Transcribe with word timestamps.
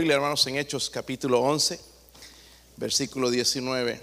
Hermanos, 0.00 0.46
en 0.46 0.56
Hechos 0.56 0.90
capítulo 0.90 1.40
11, 1.40 1.80
versículo 2.76 3.30
19. 3.30 4.00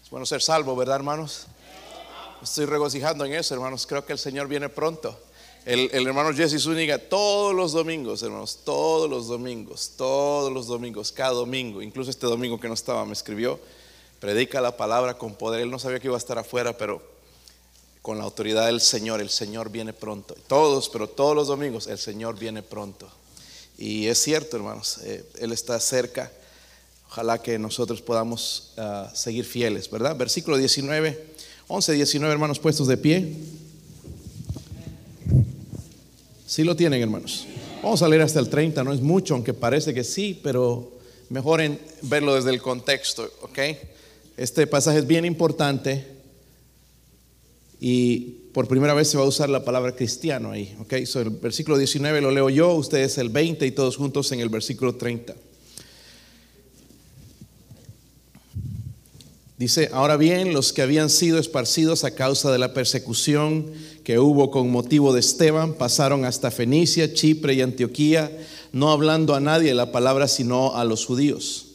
Es 0.00 0.10
bueno 0.10 0.24
ser 0.24 0.40
salvo, 0.40 0.76
¿verdad, 0.76 0.94
hermanos? 0.94 1.48
Estoy 2.40 2.66
regocijando 2.66 3.24
en 3.24 3.32
eso, 3.32 3.52
hermanos. 3.54 3.84
Creo 3.84 4.06
que 4.06 4.12
el 4.12 4.20
Señor 4.20 4.46
viene 4.46 4.68
pronto. 4.68 5.18
El, 5.64 5.90
el 5.92 6.06
hermano 6.06 6.32
Jesse 6.32 6.62
Zúñiga, 6.62 6.98
todos 7.00 7.52
los 7.52 7.72
domingos, 7.72 8.22
hermanos, 8.22 8.60
todos 8.64 9.10
los 9.10 9.26
domingos, 9.26 9.94
todos 9.96 10.52
los 10.52 10.68
domingos, 10.68 11.10
cada 11.10 11.32
domingo, 11.32 11.82
incluso 11.82 12.08
este 12.08 12.28
domingo 12.28 12.60
que 12.60 12.68
no 12.68 12.74
estaba, 12.74 13.04
me 13.04 13.12
escribió, 13.12 13.58
predica 14.20 14.60
la 14.60 14.76
palabra 14.76 15.18
con 15.18 15.34
poder. 15.34 15.62
Él 15.62 15.70
no 15.72 15.80
sabía 15.80 15.98
que 15.98 16.06
iba 16.06 16.14
a 16.14 16.18
estar 16.18 16.38
afuera, 16.38 16.78
pero 16.78 17.02
con 18.02 18.18
la 18.18 18.22
autoridad 18.22 18.66
del 18.66 18.80
Señor, 18.80 19.20
el 19.20 19.30
Señor 19.30 19.68
viene 19.68 19.92
pronto. 19.92 20.36
Todos, 20.46 20.90
pero 20.90 21.08
todos 21.08 21.34
los 21.34 21.48
domingos, 21.48 21.88
el 21.88 21.98
Señor 21.98 22.38
viene 22.38 22.62
pronto. 22.62 23.10
Y 23.78 24.06
es 24.06 24.18
cierto, 24.18 24.56
hermanos, 24.56 24.98
eh, 25.04 25.24
Él 25.38 25.52
está 25.52 25.78
cerca. 25.80 26.32
Ojalá 27.08 27.40
que 27.40 27.58
nosotros 27.58 28.02
podamos 28.02 28.72
uh, 28.76 29.14
seguir 29.14 29.44
fieles, 29.44 29.90
¿verdad? 29.90 30.16
Versículo 30.16 30.56
19, 30.56 31.26
11, 31.68 31.92
19, 31.92 32.32
hermanos, 32.32 32.58
puestos 32.58 32.88
de 32.88 32.96
pie. 32.96 33.32
Sí 36.46 36.64
lo 36.64 36.74
tienen, 36.74 37.02
hermanos. 37.02 37.46
Vamos 37.82 38.02
a 38.02 38.08
leer 38.08 38.22
hasta 38.22 38.40
el 38.40 38.48
30, 38.48 38.82
no 38.82 38.92
es 38.92 39.00
mucho, 39.00 39.34
aunque 39.34 39.54
parece 39.54 39.94
que 39.94 40.04
sí, 40.04 40.38
pero 40.42 40.92
mejor 41.28 41.60
en 41.60 41.78
verlo 42.02 42.34
desde 42.34 42.50
el 42.50 42.62
contexto, 42.62 43.30
¿ok? 43.42 43.58
Este 44.36 44.66
pasaje 44.66 44.98
es 44.98 45.06
bien 45.06 45.24
importante 45.24 46.15
y 47.80 48.36
por 48.52 48.68
primera 48.68 48.94
vez 48.94 49.08
se 49.08 49.18
va 49.18 49.24
a 49.24 49.26
usar 49.26 49.50
la 49.50 49.64
palabra 49.64 49.94
cristiano 49.94 50.50
ahí. 50.50 50.74
Ok, 50.80 51.04
so 51.04 51.20
el 51.20 51.30
versículo 51.30 51.76
19 51.76 52.20
lo 52.20 52.30
leo 52.30 52.48
yo, 52.48 52.72
ustedes 52.72 53.18
el 53.18 53.28
20 53.28 53.66
y 53.66 53.70
todos 53.70 53.96
juntos 53.96 54.32
en 54.32 54.40
el 54.40 54.48
versículo 54.48 54.94
30. 54.94 55.34
Dice, 59.58 59.88
ahora 59.92 60.18
bien, 60.18 60.52
los 60.52 60.74
que 60.74 60.82
habían 60.82 61.08
sido 61.08 61.38
esparcidos 61.38 62.04
a 62.04 62.14
causa 62.14 62.52
de 62.52 62.58
la 62.58 62.74
persecución 62.74 63.72
que 64.04 64.18
hubo 64.18 64.50
con 64.50 64.70
motivo 64.70 65.14
de 65.14 65.20
Esteban 65.20 65.72
pasaron 65.74 66.26
hasta 66.26 66.50
Fenicia, 66.50 67.14
Chipre 67.14 67.54
y 67.54 67.62
Antioquía, 67.62 68.30
no 68.72 68.90
hablando 68.90 69.34
a 69.34 69.40
nadie 69.40 69.72
la 69.72 69.92
palabra 69.92 70.28
sino 70.28 70.76
a 70.76 70.84
los 70.84 71.06
judíos. 71.06 71.65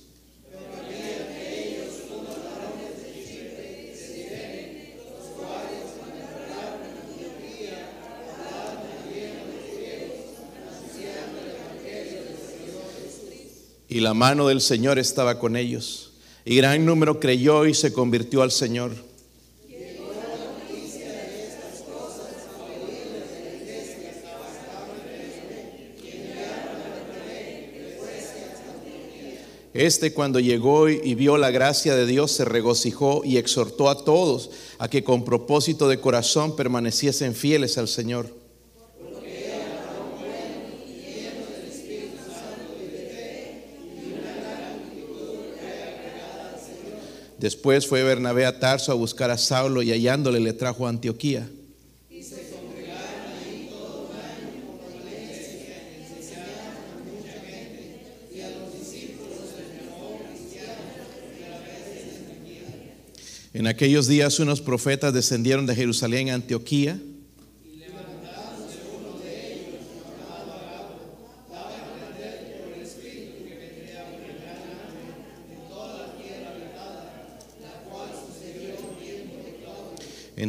Y 13.92 14.00
la 14.00 14.14
mano 14.14 14.48
del 14.48 14.62
Señor 14.62 15.00
estaba 15.00 15.38
con 15.38 15.58
ellos. 15.58 16.14
Y 16.46 16.56
gran 16.56 16.86
número 16.86 17.20
creyó 17.20 17.66
y 17.66 17.74
se 17.74 17.92
convirtió 17.92 18.42
al 18.42 18.50
Señor. 18.50 18.94
Este 29.74 30.14
cuando 30.14 30.40
llegó 30.40 30.88
y 30.88 31.14
vio 31.16 31.38
la 31.38 31.52
gracia 31.52 31.94
de 31.94 32.06
Dios 32.06 32.32
se 32.32 32.46
regocijó 32.46 33.24
y 33.26 33.36
exhortó 33.36 33.90
a 33.90 34.06
todos 34.06 34.52
a 34.80 34.88
que 34.88 35.04
con 35.04 35.26
propósito 35.26 35.90
de 35.90 36.00
corazón 36.00 36.56
permaneciesen 36.56 37.36
fieles 37.36 37.78
al 37.78 37.90
Señor. 37.90 38.41
Después 47.42 47.88
fue 47.88 48.04
Bernabé 48.04 48.46
a 48.46 48.60
Tarso 48.60 48.92
a 48.92 48.96
buscar 48.96 49.32
a 49.32 49.38
Saulo 49.40 49.82
y 49.82 49.92
hallándole 49.92 50.40
le 50.40 50.54
trajo 50.54 50.86
a 50.86 50.92
Antioquía. 50.92 51.50
En 63.54 63.66
aquellos 63.66 64.08
días 64.08 64.40
unos 64.40 64.62
profetas 64.62 65.12
descendieron 65.12 65.66
de 65.66 65.76
Jerusalén 65.76 66.30
a 66.30 66.36
Antioquía 66.36 67.02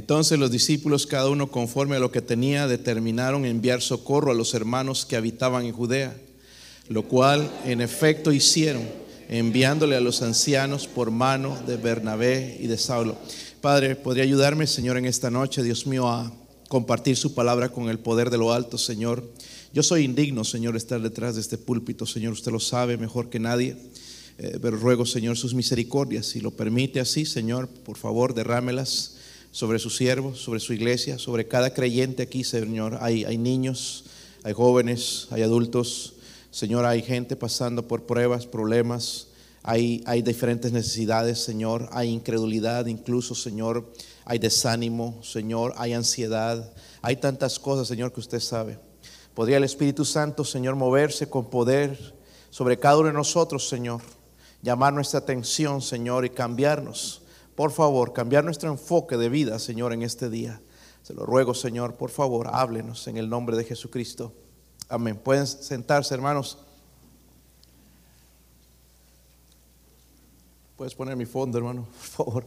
Entonces 0.03 0.37
los 0.37 0.51
discípulos, 0.51 1.07
cada 1.07 1.29
uno 1.29 1.49
conforme 1.49 1.95
a 1.95 2.01
lo 2.01 2.11
que 2.11 2.21
tenía, 2.21 2.67
determinaron 2.67 3.45
enviar 3.45 3.81
socorro 3.81 4.33
a 4.33 4.35
los 4.35 4.53
hermanos 4.53 5.07
que 5.07 5.15
habitaban 5.15 5.65
en 5.65 5.73
Judea, 5.73 6.17
lo 6.89 7.05
cual 7.05 7.49
en 7.65 7.81
efecto 7.81 8.33
hicieron, 8.33 8.83
enviándole 9.29 9.95
a 9.95 10.01
los 10.01 10.21
ancianos 10.23 10.89
por 10.89 11.13
mano 11.13 11.57
de 11.69 11.77
Bernabé 11.77 12.59
y 12.59 12.67
de 12.67 12.79
Saulo. 12.79 13.17
Padre, 13.61 13.95
¿podría 13.95 14.25
ayudarme, 14.25 14.67
Señor, 14.67 14.97
en 14.97 15.05
esta 15.05 15.31
noche, 15.31 15.63
Dios 15.63 15.87
mío, 15.87 16.09
a 16.09 16.33
compartir 16.67 17.17
su 17.17 17.33
palabra 17.33 17.69
con 17.69 17.89
el 17.89 18.01
poder 18.01 18.31
de 18.31 18.39
lo 18.39 18.53
alto, 18.53 18.79
Señor? 18.79 19.23
Yo 19.73 19.85
soy 19.85 20.03
indigno, 20.03 20.43
Señor, 20.43 20.77
estar 20.77 21.01
detrás 21.01 21.37
de 21.37 21.43
este 21.43 21.59
púlpito, 21.59 22.07
Señor, 22.07 22.33
usted 22.33 22.51
lo 22.51 22.59
sabe 22.59 22.97
mejor 22.97 23.31
que 23.31 23.39
nadie. 23.39 23.77
Eh, 24.39 24.59
pero 24.61 24.77
ruego, 24.79 25.07
Señor, 25.07 25.37
sus 25.37 25.55
misericordias, 25.55 26.27
si 26.27 26.41
lo 26.41 26.51
permite 26.51 26.99
así, 26.99 27.25
Señor, 27.25 27.69
por 27.69 27.97
favor, 27.97 28.35
derrámelas 28.35 29.22
sobre 29.53 29.79
sus 29.79 29.97
siervos, 29.97 30.41
sobre 30.41 30.61
su 30.61 30.73
iglesia, 30.73 31.19
sobre 31.19 31.47
cada 31.47 31.73
creyente 31.75 32.23
aquí, 32.23 32.43
Señor. 32.43 32.99
Hay, 33.01 33.25
hay 33.25 33.37
niños, 33.37 34.07
hay 34.43 34.55
jóvenes, 34.55 35.29
hay 35.31 35.43
adultos. 35.43 36.15
Señor, 36.51 36.87
hay 36.87 37.03
gente 37.03 37.37
pasando 37.37 37.87
por 37.87 38.05
pruebas, 38.05 38.47
problemas. 38.47 39.29
Hay, 39.63 40.03
hay 40.07 40.23
diferentes 40.23 40.73
necesidades, 40.73 41.39
Señor. 41.39 41.89
Hay 41.93 42.09
incredulidad 42.09 42.87
incluso, 42.87 43.35
Señor. 43.35 43.93
Hay 44.25 44.39
desánimo, 44.39 45.21
Señor. 45.23 45.75
Hay 45.77 45.93
ansiedad. 45.93 46.73
Hay 47.03 47.17
tantas 47.17 47.59
cosas, 47.59 47.87
Señor, 47.87 48.13
que 48.13 48.21
usted 48.21 48.41
sabe. 48.41 48.79
¿Podría 49.35 49.59
el 49.59 49.65
Espíritu 49.65 50.07
Santo, 50.07 50.45
Señor, 50.45 50.77
moverse 50.77 51.29
con 51.29 51.51
poder 51.51 52.15
sobre 52.49 52.79
cada 52.79 52.99
uno 52.99 53.09
de 53.09 53.15
nosotros, 53.15 53.69
Señor? 53.69 54.01
Llamar 54.63 54.95
nuestra 54.95 55.21
atención, 55.21 55.83
Señor, 55.83 56.25
y 56.25 56.31
cambiarnos 56.31 57.22
por 57.55 57.71
favor, 57.71 58.13
cambiar 58.13 58.45
nuestro 58.45 58.71
enfoque 58.71 59.17
de 59.17 59.29
vida, 59.29 59.59
Señor, 59.59 59.93
en 59.93 60.03
este 60.03 60.31
día. 60.31 60.61
Se 61.03 61.15
lo 61.15 61.27
ruego, 61.27 61.53
Señor, 61.53 61.97
por 61.97 62.11
favor, 62.11 62.49
háblenos 62.53 63.07
en 63.09 63.19
el 63.19 63.29
nombre 63.29 63.57
de 63.57 63.65
Jesucristo. 63.65 64.33
Amén. 64.89 65.17
Pueden 65.17 65.47
sentarse, 65.47 66.15
hermanos. 66.15 66.59
Puedes 70.77 70.95
poner 70.95 71.15
mi 71.15 71.27
fondo, 71.27 71.59
hermano, 71.59 71.87
por 72.17 72.27
favor. 72.27 72.47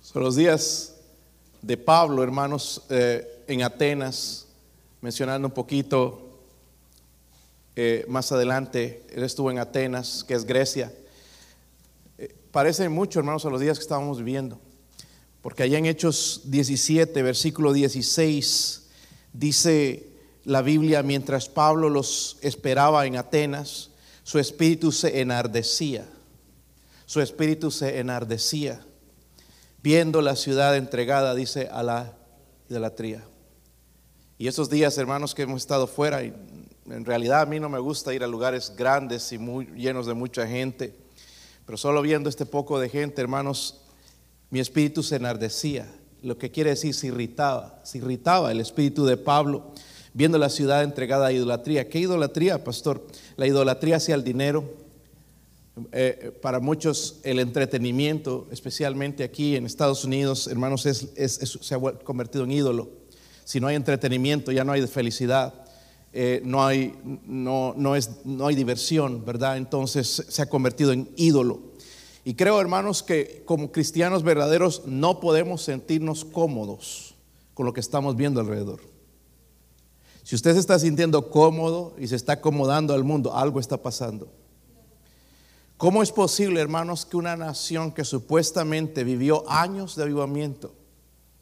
Son 0.00 0.22
los 0.22 0.36
días 0.36 0.94
de 1.60 1.76
Pablo, 1.76 2.22
hermanos, 2.22 2.82
eh, 2.88 3.44
en 3.48 3.62
Atenas, 3.62 4.46
mencionando 5.00 5.48
un 5.48 5.54
poquito 5.54 6.38
eh, 7.74 8.04
más 8.08 8.30
adelante. 8.30 9.04
Él 9.10 9.24
estuvo 9.24 9.50
en 9.50 9.58
Atenas, 9.58 10.22
que 10.22 10.34
es 10.34 10.44
Grecia 10.44 10.92
parece 12.50 12.88
mucho, 12.88 13.18
hermanos, 13.18 13.44
a 13.44 13.50
los 13.50 13.60
días 13.60 13.78
que 13.78 13.82
estábamos 13.82 14.18
viviendo. 14.18 14.60
Porque 15.40 15.64
allá 15.64 15.78
en 15.78 15.86
Hechos 15.86 16.42
17, 16.44 17.22
versículo 17.22 17.72
16, 17.72 18.88
dice 19.32 20.08
la 20.44 20.62
Biblia, 20.62 21.02
mientras 21.02 21.48
Pablo 21.48 21.88
los 21.88 22.38
esperaba 22.42 23.06
en 23.06 23.16
Atenas, 23.16 23.90
su 24.22 24.38
espíritu 24.38 24.92
se 24.92 25.20
enardecía. 25.20 26.06
Su 27.06 27.20
espíritu 27.20 27.70
se 27.70 27.98
enardecía, 27.98 28.80
viendo 29.82 30.22
la 30.22 30.36
ciudad 30.36 30.76
entregada, 30.76 31.34
dice, 31.34 31.68
a 31.70 31.82
la 31.82 32.16
idolatría. 32.70 33.22
Y 34.38 34.48
esos 34.48 34.70
días, 34.70 34.96
hermanos, 34.96 35.34
que 35.34 35.42
hemos 35.42 35.60
estado 35.60 35.86
fuera, 35.86 36.22
y 36.22 36.32
en 36.86 37.04
realidad 37.04 37.42
a 37.42 37.46
mí 37.46 37.60
no 37.60 37.68
me 37.68 37.78
gusta 37.78 38.14
ir 38.14 38.24
a 38.24 38.26
lugares 38.26 38.72
grandes 38.76 39.30
y 39.32 39.38
muy 39.38 39.66
llenos 39.66 40.06
de 40.06 40.14
mucha 40.14 40.46
gente. 40.46 41.01
Pero 41.66 41.78
solo 41.78 42.02
viendo 42.02 42.28
este 42.28 42.46
poco 42.46 42.78
de 42.78 42.88
gente, 42.88 43.20
hermanos, 43.20 43.80
mi 44.50 44.60
espíritu 44.60 45.02
se 45.02 45.16
enardecía. 45.16 45.90
Lo 46.22 46.38
que 46.38 46.50
quiere 46.50 46.70
decir, 46.70 46.94
se 46.94 47.08
irritaba. 47.08 47.80
Se 47.84 47.98
irritaba 47.98 48.52
el 48.52 48.60
espíritu 48.60 49.04
de 49.04 49.16
Pablo 49.16 49.72
viendo 50.14 50.38
la 50.38 50.48
ciudad 50.48 50.82
entregada 50.82 51.28
a 51.28 51.32
idolatría. 51.32 51.88
¿Qué 51.88 52.00
idolatría, 52.00 52.62
pastor? 52.62 53.06
La 53.36 53.46
idolatría 53.46 53.96
hacia 53.96 54.14
el 54.14 54.24
dinero. 54.24 54.64
Eh, 55.90 56.38
para 56.42 56.60
muchos 56.60 57.20
el 57.22 57.38
entretenimiento, 57.38 58.46
especialmente 58.50 59.24
aquí 59.24 59.56
en 59.56 59.64
Estados 59.64 60.04
Unidos, 60.04 60.46
hermanos, 60.46 60.82
se 60.82 61.74
ha 61.74 61.78
convertido 62.04 62.44
en 62.44 62.52
ídolo. 62.52 62.90
Si 63.44 63.58
no 63.58 63.68
hay 63.68 63.76
entretenimiento, 63.76 64.52
ya 64.52 64.64
no 64.64 64.72
hay 64.72 64.86
felicidad. 64.86 65.61
Eh, 66.12 66.42
no, 66.44 66.64
hay, 66.64 66.94
no, 67.26 67.74
no, 67.76 67.96
es, 67.96 68.24
no 68.24 68.46
hay 68.46 68.54
diversión, 68.54 69.24
¿verdad? 69.24 69.56
Entonces 69.56 70.24
se 70.28 70.42
ha 70.42 70.46
convertido 70.46 70.92
en 70.92 71.10
ídolo. 71.16 71.60
Y 72.24 72.34
creo, 72.34 72.60
hermanos, 72.60 73.02
que 73.02 73.42
como 73.46 73.72
cristianos 73.72 74.22
verdaderos 74.22 74.82
no 74.86 75.20
podemos 75.20 75.62
sentirnos 75.62 76.24
cómodos 76.24 77.14
con 77.54 77.66
lo 77.66 77.72
que 77.72 77.80
estamos 77.80 78.16
viendo 78.16 78.40
alrededor. 78.40 78.80
Si 80.22 80.36
usted 80.36 80.52
se 80.52 80.60
está 80.60 80.78
sintiendo 80.78 81.30
cómodo 81.30 81.94
y 81.98 82.06
se 82.06 82.16
está 82.16 82.34
acomodando 82.34 82.94
al 82.94 83.04
mundo, 83.04 83.34
algo 83.34 83.58
está 83.58 83.76
pasando. 83.76 84.28
¿Cómo 85.76 86.02
es 86.02 86.12
posible, 86.12 86.60
hermanos, 86.60 87.04
que 87.04 87.16
una 87.16 87.36
nación 87.36 87.90
que 87.90 88.04
supuestamente 88.04 89.02
vivió 89.02 89.44
años 89.50 89.96
de 89.96 90.04
avivamiento, 90.04 90.72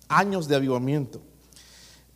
años 0.08 0.49
de 0.49 0.56
avivamiento, 0.56 1.20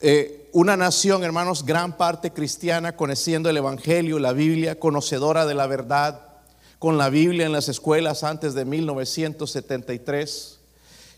eh, 0.01 0.44
una 0.55 0.77
nación, 0.77 1.25
hermanos, 1.25 1.67
gran 1.67 1.97
parte 1.97 2.31
cristiana, 2.33 2.95
conociendo 2.95 3.51
el 3.51 3.57
Evangelio, 3.57 4.21
la 4.21 4.33
Biblia, 4.33 4.79
conocedora 4.79 5.47
de 5.47 5.55
la 5.55 5.67
verdad, 5.67 6.29
con 6.79 6.97
la 6.97 7.11
Biblia 7.11 7.45
en 7.45 7.51
las 7.51 7.69
escuelas 7.69 8.23
antes 8.23 8.55
de 8.55 8.65
1973, 8.65 10.61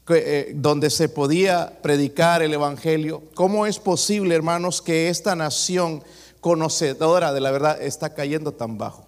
eh, 0.09 0.53
donde 0.55 0.89
se 0.89 1.11
podía 1.11 1.83
predicar 1.83 2.41
el 2.41 2.55
Evangelio. 2.55 3.25
¿Cómo 3.35 3.67
es 3.67 3.79
posible, 3.79 4.35
hermanos, 4.35 4.81
que 4.81 5.11
esta 5.11 5.37
nación 5.37 6.03
conocedora 6.41 7.35
de 7.35 7.41
la 7.41 7.51
verdad 7.51 7.83
está 7.83 8.15
cayendo 8.15 8.53
tan 8.53 8.79
bajo? 8.79 9.07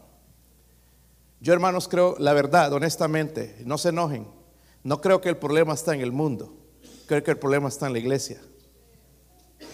Yo, 1.41 1.55
hermanos, 1.55 1.89
creo, 1.89 2.17
la 2.19 2.35
verdad, 2.35 2.71
honestamente, 2.75 3.63
no 3.65 3.79
se 3.79 3.89
enojen, 3.89 4.27
no 4.85 5.01
creo 5.01 5.23
que 5.23 5.31
el 5.31 5.39
problema 5.39 5.73
está 5.73 5.95
en 5.95 6.03
el 6.03 6.13
mundo, 6.13 6.55
creo 7.07 7.25
que 7.25 7.31
el 7.31 7.39
problema 7.39 7.71
está 7.71 7.87
en 7.87 7.95
la 7.95 7.99
iglesia 7.99 8.39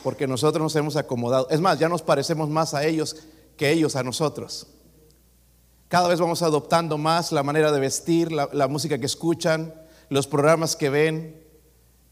porque 0.02 0.26
nosotros 0.26 0.62
nos 0.62 0.76
hemos 0.76 0.96
acomodado. 0.96 1.48
Es 1.50 1.60
más, 1.60 1.78
ya 1.78 1.88
nos 1.88 2.02
parecemos 2.02 2.48
más 2.48 2.74
a 2.74 2.84
ellos 2.84 3.16
que 3.56 3.70
ellos 3.70 3.96
a 3.96 4.02
nosotros. 4.02 4.66
Cada 5.88 6.08
vez 6.08 6.18
vamos 6.18 6.42
adoptando 6.42 6.98
más 6.98 7.32
la 7.32 7.42
manera 7.42 7.70
de 7.70 7.80
vestir, 7.80 8.32
la, 8.32 8.68
música 8.68 8.98
que 8.98 9.06
escuchan, 9.06 9.74
los 10.08 10.26
programas 10.26 10.76
que 10.76 10.90
ven, 10.90 11.42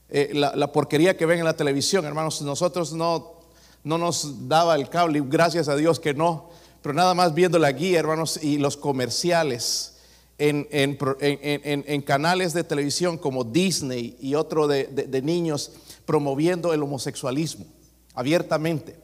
eh, 0.09 0.31
la, 0.35 0.73
porquería 0.73 1.17
que 1.17 1.27
ven 1.27 1.41
en 1.41 1.45
la 1.45 1.57
televisión. 1.57 2.05
Hermanos, 2.05 2.43
nosotros 2.43 2.93
no, 2.93 3.41
no 3.83 3.99
nos 3.99 4.49
daba 4.49 4.77
el 4.77 4.89
cable, 4.89 5.23
gracias 5.27 5.69
a 5.69 5.77
Dios 5.77 5.99
que 5.99 6.15
no, 6.15 6.51
pero 6.81 6.95
nada 6.95 7.15
más 7.15 7.35
viendo 7.35 7.59
la 7.59 7.73
guía, 7.73 7.99
hermanos, 7.99 8.39
y 8.43 8.59
los 8.59 8.77
comerciales 8.77 9.99
en, 10.39 10.67
en, 10.71 12.03
canales 12.03 12.53
de 12.53 12.65
televisión 12.65 13.17
como 13.17 13.45
Disney 13.45 14.17
y 14.21 14.35
otro 14.35 14.67
de 14.67 15.23
niños 15.23 15.73
promoviendo 16.05 16.73
el 16.73 16.83
homosexualismo 16.83 17.67
abiertamente. 18.15 19.01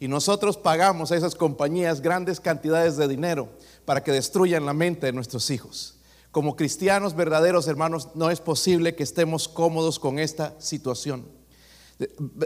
Y 0.00 0.08
nosotros 0.08 0.56
pagamos 0.56 1.12
a 1.12 1.16
esas 1.16 1.34
compañías 1.34 2.00
grandes 2.00 2.40
cantidades 2.40 2.96
de 2.96 3.08
dinero 3.08 3.48
para 3.84 4.02
que 4.02 4.12
destruyan 4.12 4.66
la 4.66 4.72
mente 4.72 5.06
de 5.06 5.12
nuestros 5.12 5.50
hijos. 5.50 5.96
Como 6.30 6.56
cristianos 6.56 7.14
verdaderos, 7.14 7.68
hermanos, 7.68 8.08
no 8.14 8.28
es 8.28 8.40
posible 8.40 8.96
que 8.96 9.04
estemos 9.04 9.48
cómodos 9.48 9.98
con 9.98 10.18
esta 10.18 10.54
situación. 10.58 11.24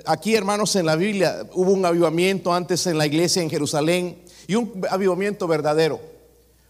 Aquí, 0.05 0.35
hermanos, 0.35 0.77
en 0.77 0.85
la 0.85 0.95
Biblia 0.95 1.49
hubo 1.55 1.73
un 1.73 1.85
avivamiento 1.87 2.53
antes 2.53 2.87
en 2.87 2.99
la 2.99 3.07
iglesia 3.07 3.43
en 3.43 3.49
Jerusalén 3.49 4.23
y 4.47 4.57
un 4.57 4.85
avivamiento 4.91 5.49
verdadero. 5.49 6.18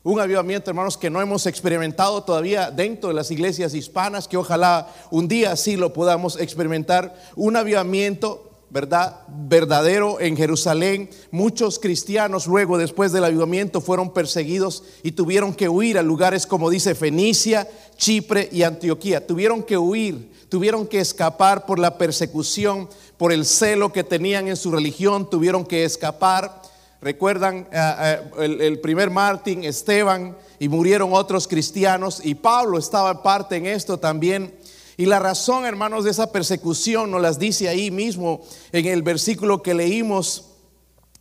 Un 0.08 0.20
avivamiento, 0.20 0.70
hermanos, 0.70 0.96
que 0.96 1.10
no 1.10 1.20
hemos 1.20 1.44
experimentado 1.44 2.22
todavía 2.22 2.70
dentro 2.70 3.10
de 3.10 3.14
las 3.14 3.30
iglesias 3.30 3.74
hispanas, 3.74 4.26
que 4.26 4.38
ojalá 4.38 4.88
un 5.10 5.28
día 5.28 5.54
sí 5.54 5.76
lo 5.76 5.92
podamos 5.92 6.40
experimentar. 6.40 7.14
Un 7.36 7.56
avivamiento 7.56 8.50
¿verdad? 8.70 9.20
verdadero 9.28 10.18
en 10.18 10.34
Jerusalén. 10.34 11.10
Muchos 11.30 11.78
cristianos 11.78 12.46
luego, 12.46 12.78
después 12.78 13.12
del 13.12 13.24
avivamiento, 13.24 13.82
fueron 13.82 14.14
perseguidos 14.14 14.82
y 15.02 15.12
tuvieron 15.12 15.52
que 15.52 15.68
huir 15.68 15.98
a 15.98 16.02
lugares 16.02 16.46
como 16.46 16.70
dice 16.70 16.94
Fenicia, 16.94 17.68
Chipre 17.98 18.48
y 18.50 18.62
Antioquía. 18.62 19.26
Tuvieron 19.26 19.62
que 19.62 19.76
huir, 19.76 20.32
tuvieron 20.48 20.86
que 20.86 21.00
escapar 21.00 21.66
por 21.66 21.78
la 21.78 21.98
persecución, 21.98 22.88
por 23.18 23.30
el 23.30 23.44
celo 23.44 23.92
que 23.92 24.04
tenían 24.04 24.48
en 24.48 24.56
su 24.56 24.70
religión, 24.70 25.28
tuvieron 25.28 25.66
que 25.66 25.84
escapar. 25.84 26.62
Recuerdan 27.00 27.68
eh, 27.70 28.20
eh, 28.38 28.58
el, 28.60 28.80
primer 28.80 29.10
Martín, 29.10 29.62
Esteban, 29.62 30.36
y 30.58 30.68
murieron 30.68 31.12
otros 31.12 31.46
cristianos, 31.46 32.20
y 32.24 32.34
Pablo 32.34 32.78
estaba 32.78 33.22
parte 33.22 33.56
en 33.56 33.66
esto 33.66 33.98
también. 33.98 34.54
Y 34.96 35.06
la 35.06 35.20
razón, 35.20 35.64
hermanos, 35.64 36.04
de 36.04 36.10
esa 36.10 36.32
persecución 36.32 37.10
nos 37.12 37.22
las 37.22 37.38
dice 37.38 37.68
ahí 37.68 37.92
mismo 37.92 38.42
en 38.72 38.86
el 38.86 39.02
versículo 39.02 39.62
que 39.62 39.74
leímos, 39.74 40.46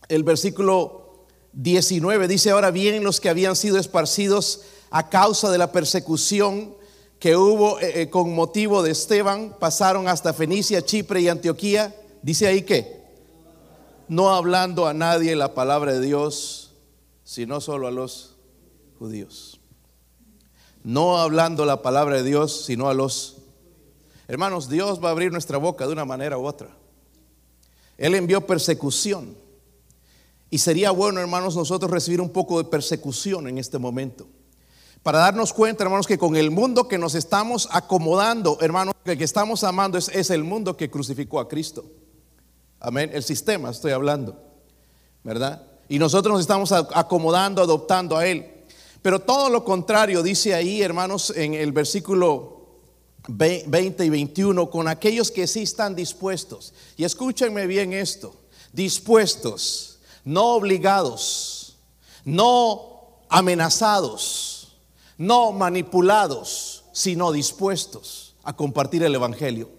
el 0.09 0.23
versículo 0.23 1.25
19. 1.53 2.27
Dice, 2.27 2.49
ahora 2.49 2.71
bien, 2.71 3.03
los 3.03 3.21
que 3.21 3.29
habían 3.29 3.55
sido 3.55 3.77
esparcidos 3.77 4.61
a 4.89 5.09
causa 5.09 5.51
de 5.51 5.59
la 5.59 5.71
persecución 5.71 6.75
que 7.19 7.35
hubo 7.35 7.79
eh, 7.79 8.09
con 8.09 8.33
motivo 8.33 8.81
de 8.81 8.91
Esteban, 8.91 9.55
pasaron 9.59 10.07
hasta 10.07 10.33
Fenicia, 10.33 10.83
Chipre 10.83 11.21
y 11.21 11.29
Antioquía. 11.29 11.95
Dice 12.23 12.47
ahí 12.47 12.63
que, 12.63 12.96
no 14.07 14.33
hablando 14.33 14.87
a 14.87 14.93
nadie 14.93 15.35
la 15.35 15.53
palabra 15.53 15.93
de 15.93 16.01
Dios, 16.01 16.73
sino 17.23 17.61
solo 17.61 17.87
a 17.87 17.91
los 17.91 18.35
judíos. 18.99 19.59
No 20.83 21.17
hablando 21.17 21.65
la 21.65 21.81
palabra 21.81 22.15
de 22.15 22.23
Dios, 22.23 22.65
sino 22.65 22.89
a 22.89 22.93
los 22.93 23.37
Hermanos, 24.27 24.67
Dios 24.67 25.01
va 25.01 25.07
a 25.07 25.11
abrir 25.11 25.31
nuestra 25.31 25.57
boca 25.57 25.87
de 25.87 25.93
una 25.93 26.03
manera 26.03 26.37
u 26.37 26.45
otra. 26.45 26.69
Él 27.97 28.13
envió 28.13 28.45
persecución. 28.45 29.37
Y 30.49 30.59
sería 30.59 30.91
bueno, 30.91 31.19
hermanos, 31.19 31.55
nosotros 31.55 31.89
recibir 31.89 32.21
un 32.21 32.29
poco 32.29 32.57
de 32.57 32.69
persecución 32.69 33.47
en 33.47 33.57
este 33.57 33.77
momento. 33.77 34.27
Para 35.01 35.19
darnos 35.19 35.53
cuenta, 35.53 35.83
hermanos, 35.83 36.07
que 36.07 36.17
con 36.17 36.35
el 36.35 36.51
mundo 36.51 36.87
que 36.87 36.97
nos 36.97 37.15
estamos 37.15 37.69
acomodando, 37.71 38.57
hermanos, 38.61 38.93
que, 39.03 39.17
que 39.17 39.23
estamos 39.23 39.63
amando 39.63 39.97
es, 39.97 40.09
es 40.09 40.29
el 40.29 40.43
mundo 40.43 40.75
que 40.75 40.89
crucificó 40.89 41.39
a 41.39 41.47
Cristo. 41.47 41.85
Amén. 42.79 43.11
El 43.13 43.23
sistema 43.23 43.69
estoy 43.69 43.91
hablando. 43.91 44.41
¿Verdad? 45.23 45.61
Y 45.89 45.99
nosotros 45.99 46.33
nos 46.33 46.41
estamos 46.41 46.71
acomodando, 46.71 47.61
adoptando 47.61 48.17
a 48.17 48.25
Él. 48.25 48.65
Pero 49.01 49.19
todo 49.19 49.49
lo 49.49 49.63
contrario 49.63 50.23
dice 50.23 50.53
ahí, 50.53 50.81
hermanos, 50.81 51.33
en 51.35 51.53
el 51.53 51.71
versículo 51.71 52.57
20 53.27 54.05
y 54.05 54.09
21 54.09 54.69
con 54.69 54.87
aquellos 54.87 55.31
que 55.31 55.47
sí 55.47 55.63
están 55.63 55.95
dispuestos. 55.95 56.73
Y 56.95 57.03
escúchenme 57.03 57.67
bien 57.67 57.93
esto, 57.93 58.35
dispuestos, 58.73 59.99
no 60.23 60.55
obligados, 60.55 61.77
no 62.25 63.21
amenazados, 63.29 64.77
no 65.17 65.51
manipulados, 65.51 66.83
sino 66.91 67.31
dispuestos 67.31 68.35
a 68.43 68.55
compartir 68.55 69.03
el 69.03 69.15
Evangelio. 69.15 69.69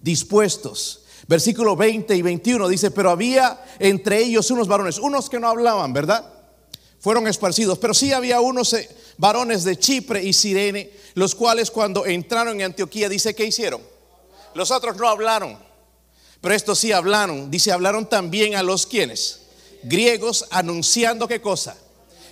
Dispuestos. 0.00 1.01
Versículo 1.28 1.76
20 1.76 2.14
y 2.14 2.22
21 2.22 2.68
dice, 2.68 2.90
pero 2.90 3.10
había 3.10 3.64
entre 3.78 4.18
ellos 4.18 4.50
unos 4.50 4.68
varones, 4.68 4.98
unos 4.98 5.30
que 5.30 5.38
no 5.38 5.48
hablaban, 5.48 5.92
¿verdad? 5.92 6.24
Fueron 7.00 7.26
esparcidos, 7.26 7.78
pero 7.78 7.94
sí 7.94 8.12
había 8.12 8.40
unos 8.40 8.72
eh, 8.74 8.88
varones 9.18 9.64
de 9.64 9.78
Chipre 9.78 10.22
y 10.22 10.32
Sirene 10.32 11.02
los 11.14 11.34
cuales 11.34 11.70
cuando 11.70 12.06
entraron 12.06 12.60
en 12.60 12.66
Antioquía, 12.66 13.08
dice 13.08 13.34
que 13.34 13.44
hicieron. 13.44 13.80
Los 14.54 14.70
otros 14.70 14.96
no 14.96 15.08
hablaron, 15.08 15.58
pero 16.40 16.54
estos 16.54 16.78
sí 16.78 16.92
hablaron. 16.92 17.50
Dice, 17.50 17.72
hablaron 17.72 18.08
también 18.08 18.54
a 18.54 18.62
los 18.62 18.86
quienes, 18.86 19.42
griegos, 19.82 20.46
anunciando 20.50 21.28
qué 21.28 21.40
cosa. 21.40 21.76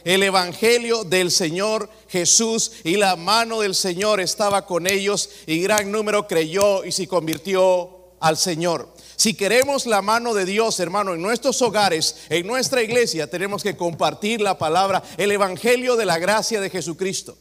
El 0.04 0.23
Evangelio 0.23 1.04
del 1.04 1.30
Señor 1.30 1.90
Jesús 2.09 2.73
y 2.85 2.97
la 2.97 3.16
mano 3.16 3.61
del 3.61 3.75
Señor 3.75 4.20
estaba 4.20 4.64
con 4.64 4.87
ellos 4.87 5.28
y 5.47 5.61
gran 5.61 5.92
número 5.92 6.26
creyó 6.26 6.85
y 6.85 6.92
se 6.92 7.06
convirtió 7.06 8.00
al 8.21 8.37
Señor. 8.37 8.95
Si 9.17 9.35
queremos 9.35 9.87
la 9.87 10.00
mano 10.00 10.33
de 10.33 10.45
Dios, 10.45 10.81
hermano, 10.81 11.15
en 11.15 11.21
nuestros 11.21 11.61
hogares, 11.61 12.17
en 12.29 12.47
nuestra 12.47 12.83
iglesia, 12.83 13.29
tenemos 13.29 13.62
que 13.62 13.77
compartir 13.77 14.41
la 14.41 14.57
palabra, 14.57 15.03
el 15.19 15.33
Evangelio 15.33 15.97
de 15.97 16.07
la 16.07 16.19
gracia 16.19 16.61
de 16.61 16.71
Jesucristo. 16.71 17.37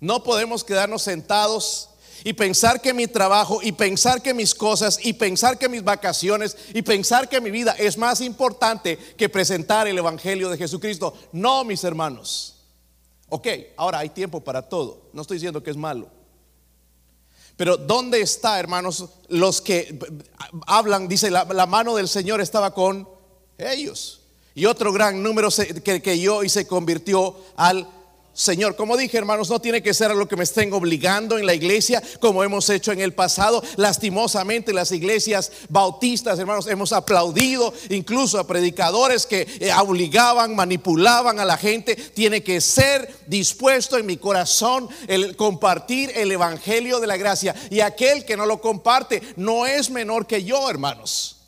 No 0.00 0.22
podemos 0.22 0.64
quedarnos 0.64 1.02
sentados 1.02 1.90
y 2.24 2.32
pensar 2.32 2.80
que 2.80 2.94
mi 2.94 3.06
trabajo 3.06 3.60
y 3.62 3.72
pensar 3.72 4.22
que 4.22 4.34
mis 4.34 4.54
cosas 4.54 4.98
y 5.02 5.12
pensar 5.12 5.58
que 5.58 5.68
mis 5.68 5.84
vacaciones 5.84 6.56
y 6.72 6.82
pensar 6.82 7.28
que 7.28 7.40
mi 7.40 7.50
vida 7.50 7.74
es 7.78 7.98
más 7.98 8.20
importante 8.20 8.96
que 8.96 9.28
presentar 9.28 9.86
el 9.86 9.98
Evangelio 9.98 10.48
de 10.48 10.58
Jesucristo. 10.58 11.14
No, 11.32 11.64
mis 11.64 11.84
hermanos. 11.84 12.56
Ok, 13.28 13.46
ahora 13.76 13.98
hay 13.98 14.08
tiempo 14.08 14.40
para 14.40 14.62
todo. 14.62 15.10
No 15.12 15.22
estoy 15.22 15.36
diciendo 15.36 15.62
que 15.62 15.70
es 15.70 15.76
malo. 15.76 16.17
Pero 17.58 17.76
¿dónde 17.76 18.20
está, 18.20 18.60
hermanos, 18.60 19.04
los 19.26 19.60
que 19.60 19.98
hablan? 20.68 21.08
Dice, 21.08 21.28
la, 21.28 21.44
mano 21.66 21.96
del 21.96 22.06
Señor 22.06 22.40
estaba 22.40 22.72
con 22.72 23.08
ellos. 23.58 24.20
Y 24.54 24.64
otro 24.66 24.92
gran 24.92 25.20
número 25.24 25.48
que, 25.84 26.00
que 26.00 26.20
yo 26.20 26.44
y 26.44 26.48
se 26.48 26.68
convirtió 26.68 27.34
al 27.56 27.88
Señor. 28.38 28.76
Como 28.76 28.96
dije, 28.96 29.18
hermanos, 29.18 29.50
no 29.50 29.60
tiene 29.60 29.82
que 29.82 29.92
ser 29.92 30.12
a 30.12 30.14
lo 30.14 30.28
que 30.28 30.36
me 30.36 30.44
estén 30.44 30.72
obligando 30.72 31.38
en 31.38 31.44
la 31.44 31.54
iglesia, 31.54 32.00
como 32.20 32.44
hemos 32.44 32.70
hecho 32.70 32.92
en 32.92 33.00
el 33.00 33.12
pasado. 33.12 33.64
Lastimosamente, 33.74 34.72
las 34.72 34.92
iglesias 34.92 35.50
bautistas, 35.68 36.38
hermanos, 36.38 36.68
hemos 36.68 36.92
aplaudido 36.92 37.74
incluso 37.88 38.38
a 38.38 38.46
predicadores 38.46 39.26
que 39.26 39.44
eh, 39.58 39.72
obligaban, 39.74 40.54
manipulaban 40.54 41.40
a 41.40 41.44
la 41.44 41.56
gente. 41.56 41.96
Tiene 41.96 42.44
que 42.44 42.60
ser 42.60 43.12
dispuesto 43.26 43.98
en 43.98 44.06
mi 44.06 44.18
corazón 44.18 44.88
el 45.08 45.34
compartir 45.34 46.12
el 46.14 46.30
evangelio 46.30 47.00
de 47.00 47.08
la 47.08 47.16
gracia. 47.16 47.56
Y 47.70 47.80
aquel 47.80 48.24
que 48.24 48.36
no 48.36 48.46
lo 48.46 48.60
comparte 48.60 49.20
no 49.34 49.66
es 49.66 49.90
menor 49.90 50.28
que 50.28 50.44
yo, 50.44 50.70
hermanos. 50.70 51.38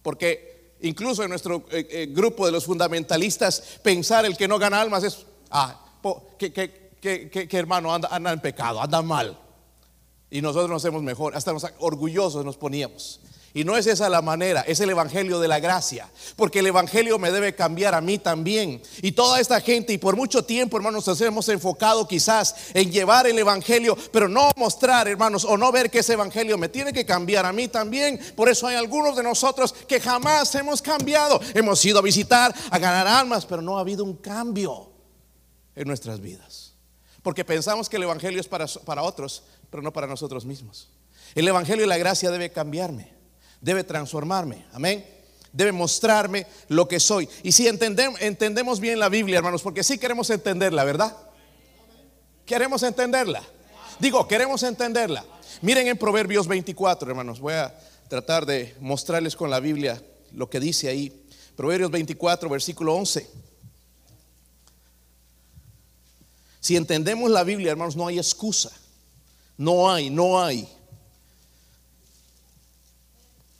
Porque 0.00 0.76
incluso 0.82 1.24
en 1.24 1.30
nuestro 1.30 1.66
eh, 1.72 1.88
eh, 1.90 2.06
grupo 2.08 2.46
de 2.46 2.52
los 2.52 2.66
fundamentalistas, 2.66 3.80
pensar 3.82 4.24
el 4.24 4.36
que 4.36 4.46
no 4.46 4.60
gana 4.60 4.80
almas 4.80 5.02
es, 5.02 5.26
ah, 5.50 5.89
que, 6.38 7.48
hermano 7.52 7.92
anda, 7.92 8.32
en 8.32 8.40
pecado, 8.40 8.80
anda 8.80 9.02
mal. 9.02 9.38
Y 10.30 10.40
nosotros 10.42 10.70
nos 10.70 10.84
hacemos 10.84 11.02
mejor, 11.02 11.36
hasta 11.36 11.52
nos, 11.52 11.66
orgullosos 11.78 12.44
nos 12.44 12.56
poníamos. 12.56 13.20
Y 13.52 13.64
no 13.64 13.76
es 13.76 13.88
esa 13.88 14.08
la 14.08 14.22
manera, 14.22 14.60
es 14.60 14.78
el 14.78 14.90
Evangelio 14.90 15.40
de 15.40 15.48
la 15.48 15.58
gracia. 15.58 16.08
Porque 16.36 16.60
el 16.60 16.68
Evangelio 16.68 17.18
me 17.18 17.32
debe 17.32 17.54
cambiar 17.56 17.96
a 17.96 18.00
mí 18.00 18.18
también. 18.18 18.80
Y 19.02 19.10
toda 19.10 19.40
esta 19.40 19.60
gente, 19.60 19.92
y 19.92 19.98
por 19.98 20.14
mucho 20.14 20.44
tiempo, 20.44 20.76
hermanos, 20.76 21.04
nos 21.04 21.20
hemos 21.20 21.48
enfocado 21.48 22.06
quizás 22.06 22.54
en 22.74 22.92
llevar 22.92 23.26
el 23.26 23.36
Evangelio, 23.36 23.96
pero 24.12 24.28
no 24.28 24.50
mostrar, 24.56 25.08
hermanos, 25.08 25.44
o 25.44 25.56
no 25.56 25.72
ver 25.72 25.90
que 25.90 25.98
ese 25.98 26.12
Evangelio 26.12 26.58
me 26.58 26.68
tiene 26.68 26.92
que 26.92 27.04
cambiar 27.04 27.44
a 27.44 27.52
mí 27.52 27.66
también. 27.66 28.20
Por 28.36 28.48
eso 28.48 28.68
hay 28.68 28.76
algunos 28.76 29.16
de 29.16 29.24
nosotros 29.24 29.72
que 29.88 30.00
jamás 30.00 30.54
hemos 30.54 30.80
cambiado. 30.80 31.40
Hemos 31.52 31.84
ido 31.84 31.98
a 31.98 32.02
visitar, 32.02 32.54
a 32.70 32.78
ganar 32.78 33.08
almas, 33.08 33.46
pero 33.46 33.62
no 33.62 33.78
ha 33.78 33.80
habido 33.80 34.04
un 34.04 34.14
cambio 34.14 34.89
en 35.80 35.88
nuestras 35.88 36.20
vidas. 36.20 36.74
Porque 37.22 37.44
pensamos 37.44 37.88
que 37.88 37.96
el 37.96 38.02
Evangelio 38.02 38.38
es 38.38 38.48
para, 38.48 38.66
para 38.66 39.02
otros, 39.02 39.42
pero 39.70 39.82
no 39.82 39.92
para 39.92 40.06
nosotros 40.06 40.44
mismos. 40.44 40.90
El 41.34 41.48
Evangelio 41.48 41.84
y 41.84 41.88
la 41.88 41.96
gracia 41.96 42.30
debe 42.30 42.52
cambiarme, 42.52 43.12
debe 43.62 43.82
transformarme. 43.82 44.66
Amén. 44.72 45.06
Debe 45.52 45.72
mostrarme 45.72 46.46
lo 46.68 46.86
que 46.86 47.00
soy. 47.00 47.28
Y 47.42 47.52
si 47.52 47.66
entendemos, 47.66 48.20
entendemos 48.20 48.78
bien 48.78 48.98
la 48.98 49.08
Biblia, 49.08 49.38
hermanos, 49.38 49.62
porque 49.62 49.82
sí 49.82 49.98
queremos 49.98 50.28
entenderla, 50.30 50.84
¿verdad? 50.84 51.16
Queremos 52.44 52.82
entenderla. 52.82 53.42
Digo, 53.98 54.28
queremos 54.28 54.62
entenderla. 54.62 55.24
Miren 55.62 55.88
en 55.88 55.96
Proverbios 55.96 56.46
24, 56.46 57.08
hermanos. 57.10 57.40
Voy 57.40 57.54
a 57.54 57.74
tratar 58.08 58.44
de 58.44 58.76
mostrarles 58.80 59.34
con 59.34 59.50
la 59.50 59.60
Biblia 59.60 60.00
lo 60.32 60.50
que 60.50 60.60
dice 60.60 60.88
ahí. 60.88 61.26
Proverbios 61.56 61.90
24, 61.90 62.48
versículo 62.50 62.94
11. 62.94 63.49
Si 66.60 66.76
entendemos 66.76 67.30
la 67.30 67.42
Biblia, 67.42 67.72
hermanos, 67.72 67.96
no 67.96 68.06
hay 68.06 68.18
excusa. 68.18 68.70
No 69.56 69.90
hay, 69.90 70.10
no 70.10 70.42
hay. 70.42 70.68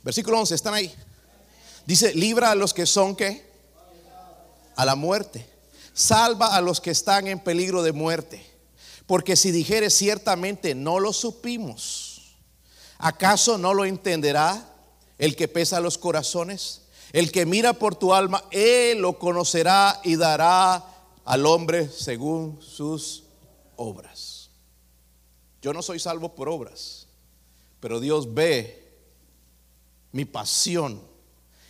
Versículo 0.02 0.38
11, 0.40 0.54
están 0.54 0.74
ahí. 0.74 0.94
Dice, 1.86 2.14
libra 2.14 2.50
a 2.50 2.54
los 2.54 2.72
que 2.72 2.86
son 2.86 3.16
que 3.16 3.50
a 4.76 4.84
la 4.84 4.94
muerte. 4.94 5.46
Salva 5.92 6.54
a 6.56 6.60
los 6.60 6.80
que 6.80 6.90
están 6.90 7.26
en 7.26 7.38
peligro 7.38 7.82
de 7.82 7.92
muerte. 7.92 8.44
Porque 9.06 9.34
si 9.34 9.50
dijere 9.50 9.90
ciertamente 9.90 10.74
no 10.74 11.00
lo 11.00 11.12
supimos, 11.12 12.36
¿acaso 12.98 13.58
no 13.58 13.74
lo 13.74 13.84
entenderá 13.84 14.64
el 15.18 15.36
que 15.36 15.48
pesa 15.48 15.80
los 15.80 15.98
corazones? 15.98 16.82
El 17.12 17.32
que 17.32 17.44
mira 17.44 17.72
por 17.72 17.96
tu 17.96 18.14
alma, 18.14 18.44
él 18.52 18.98
lo 18.98 19.18
conocerá 19.18 20.00
y 20.04 20.16
dará 20.16 20.84
al 21.30 21.46
hombre 21.46 21.88
según 21.88 22.58
sus 22.60 23.22
obras. 23.76 24.50
Yo 25.62 25.72
no 25.72 25.80
soy 25.80 26.00
salvo 26.00 26.34
por 26.34 26.48
obras, 26.48 27.06
pero 27.78 28.00
Dios 28.00 28.34
ve 28.34 28.98
mi 30.10 30.24
pasión. 30.24 31.00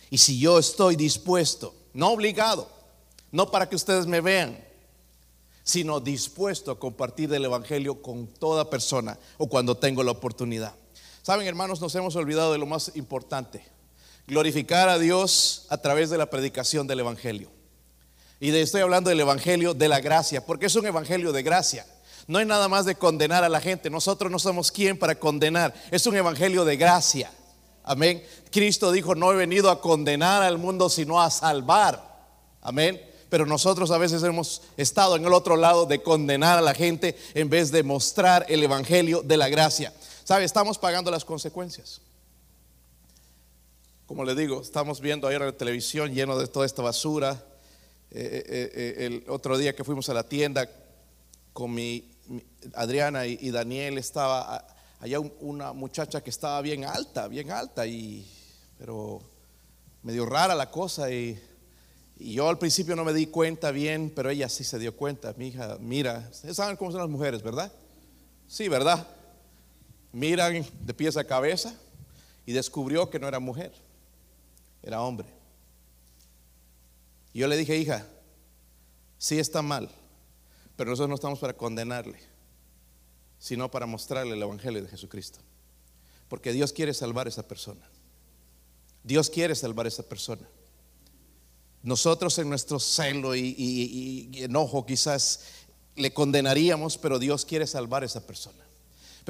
Y 0.09 0.17
si 0.17 0.39
yo 0.39 0.57
estoy 0.57 0.95
dispuesto, 0.95 1.75
no 1.93 2.09
obligado, 2.09 2.67
no 3.31 3.51
para 3.51 3.69
que 3.69 3.75
ustedes 3.75 4.07
me 4.07 4.19
vean, 4.19 4.57
sino 5.61 5.99
dispuesto 5.99 6.71
a 6.71 6.79
compartir 6.79 7.31
el 7.31 7.45
Evangelio 7.45 8.01
con 8.01 8.25
toda 8.25 8.67
persona 8.67 9.19
o 9.37 9.45
cuando 9.45 9.77
tengo 9.77 10.01
la 10.01 10.09
oportunidad. 10.09 10.73
Saben, 11.21 11.45
hermanos, 11.45 11.79
nos 11.81 11.93
hemos 11.93 12.15
olvidado 12.15 12.51
de 12.51 12.57
lo 12.57 12.65
más 12.65 12.93
importante, 12.95 13.63
glorificar 14.25 14.89
a 14.89 14.97
Dios 14.97 15.67
a 15.69 15.77
través 15.77 16.09
de 16.09 16.17
la 16.17 16.31
predicación 16.31 16.87
del 16.87 17.01
Evangelio. 17.01 17.60
Y 18.41 18.49
estoy 18.55 18.81
hablando 18.81 19.11
del 19.11 19.19
Evangelio 19.19 19.75
de 19.75 19.87
la 19.87 19.99
gracia, 19.99 20.43
porque 20.43 20.65
es 20.65 20.75
un 20.75 20.87
Evangelio 20.87 21.31
de 21.31 21.43
gracia. 21.43 21.85
No 22.25 22.39
hay 22.39 22.45
nada 22.45 22.67
más 22.67 22.85
de 22.85 22.95
condenar 22.95 23.43
a 23.43 23.49
la 23.49 23.61
gente. 23.61 23.91
Nosotros 23.91 24.31
no 24.31 24.39
somos 24.39 24.71
quien 24.71 24.97
para 24.97 25.13
condenar. 25.13 25.75
Es 25.91 26.07
un 26.07 26.15
Evangelio 26.15 26.65
de 26.65 26.75
gracia. 26.75 27.31
Amén. 27.83 28.25
Cristo 28.49 28.91
dijo, 28.91 29.13
no 29.13 29.31
he 29.31 29.35
venido 29.35 29.69
a 29.69 29.79
condenar 29.79 30.41
al 30.41 30.57
mundo, 30.57 30.89
sino 30.89 31.21
a 31.21 31.29
salvar. 31.29 32.03
Amén. 32.61 32.99
Pero 33.29 33.45
nosotros 33.45 33.91
a 33.91 33.99
veces 33.99 34.23
hemos 34.23 34.63
estado 34.75 35.17
en 35.17 35.23
el 35.23 35.33
otro 35.33 35.55
lado 35.55 35.85
de 35.85 36.01
condenar 36.01 36.57
a 36.57 36.61
la 36.61 36.73
gente 36.73 37.15
en 37.35 37.47
vez 37.47 37.71
de 37.71 37.83
mostrar 37.83 38.47
el 38.49 38.63
Evangelio 38.63 39.21
de 39.21 39.37
la 39.37 39.49
gracia. 39.49 39.93
¿Sabe? 40.23 40.45
Estamos 40.45 40.79
pagando 40.79 41.11
las 41.11 41.25
consecuencias. 41.25 42.01
Como 44.07 44.25
le 44.25 44.33
digo, 44.33 44.63
estamos 44.63 44.99
viendo 44.99 45.29
en 45.29 45.45
la 45.45 45.51
televisión 45.51 46.11
lleno 46.11 46.39
de 46.39 46.47
toda 46.47 46.65
esta 46.65 46.81
basura, 46.81 47.50
eh, 48.13 48.43
eh, 48.45 48.71
eh, 48.73 49.05
el 49.05 49.29
otro 49.29 49.57
día 49.57 49.73
que 49.73 49.85
fuimos 49.85 50.09
a 50.09 50.13
la 50.13 50.23
tienda 50.23 50.69
con 51.53 51.73
mi, 51.73 52.11
Adriana 52.73 53.25
y, 53.25 53.49
Daniel 53.51 53.97
estaba 53.97 54.67
allá 54.99 55.19
una 55.39 55.71
muchacha 55.71 56.21
que 56.21 56.29
estaba 56.29 56.61
bien 56.61 56.83
alta, 56.83 57.29
bien 57.29 57.51
alta 57.51 57.87
y 57.87 58.29
pero 58.77 59.21
medio 60.03 60.25
rara 60.25 60.55
la 60.55 60.69
cosa 60.69 61.09
y, 61.09 61.41
y, 62.17 62.33
yo 62.33 62.49
al 62.49 62.57
principio 62.57 62.97
no 62.97 63.05
me 63.05 63.13
di 63.13 63.27
cuenta 63.27 63.71
bien, 63.71 64.11
pero 64.13 64.29
ella 64.29 64.49
sí 64.49 64.65
se 64.65 64.77
dio 64.77 64.93
cuenta. 64.95 65.33
Mi 65.37 65.47
hija, 65.47 65.77
mira, 65.79 66.27
ustedes 66.31 66.57
saben 66.57 66.75
cómo 66.75 66.91
son 66.91 66.99
las 66.99 67.09
mujeres, 67.09 67.41
¿verdad? 67.41 67.71
Sí, 68.47 68.67
¿verdad? 68.67 69.07
Miran 70.11 70.65
de 70.81 70.93
pies 70.93 71.15
a 71.15 71.23
cabeza 71.23 71.73
y 72.45 72.51
descubrió 72.51 73.09
que 73.09 73.19
no 73.19 73.29
era 73.29 73.39
mujer, 73.39 73.71
era 74.83 75.01
hombre. 75.01 75.40
Y 77.33 77.39
yo 77.39 77.47
le 77.47 77.57
dije, 77.57 77.77
hija, 77.77 78.07
sí 79.17 79.39
está 79.39 79.61
mal, 79.61 79.89
pero 80.75 80.89
nosotros 80.89 81.09
no 81.09 81.15
estamos 81.15 81.39
para 81.39 81.53
condenarle, 81.53 82.19
sino 83.39 83.69
para 83.71 83.85
mostrarle 83.85 84.33
el 84.33 84.41
Evangelio 84.41 84.81
de 84.81 84.89
Jesucristo. 84.89 85.39
Porque 86.27 86.53
Dios 86.53 86.73
quiere 86.73 86.93
salvar 86.93 87.27
a 87.27 87.29
esa 87.29 87.47
persona. 87.47 87.87
Dios 89.03 89.29
quiere 89.29 89.55
salvar 89.55 89.85
a 89.85 89.89
esa 89.89 90.03
persona. 90.03 90.47
Nosotros 91.83 92.37
en 92.37 92.49
nuestro 92.49 92.79
celo 92.79 93.35
y, 93.35 93.55
y 93.57 94.43
enojo 94.43 94.85
quizás 94.85 95.41
le 95.95 96.13
condenaríamos, 96.13 96.97
pero 96.97 97.19
Dios 97.19 97.45
quiere 97.45 97.67
salvar 97.67 98.03
a 98.03 98.05
esa 98.05 98.25
persona. 98.25 98.63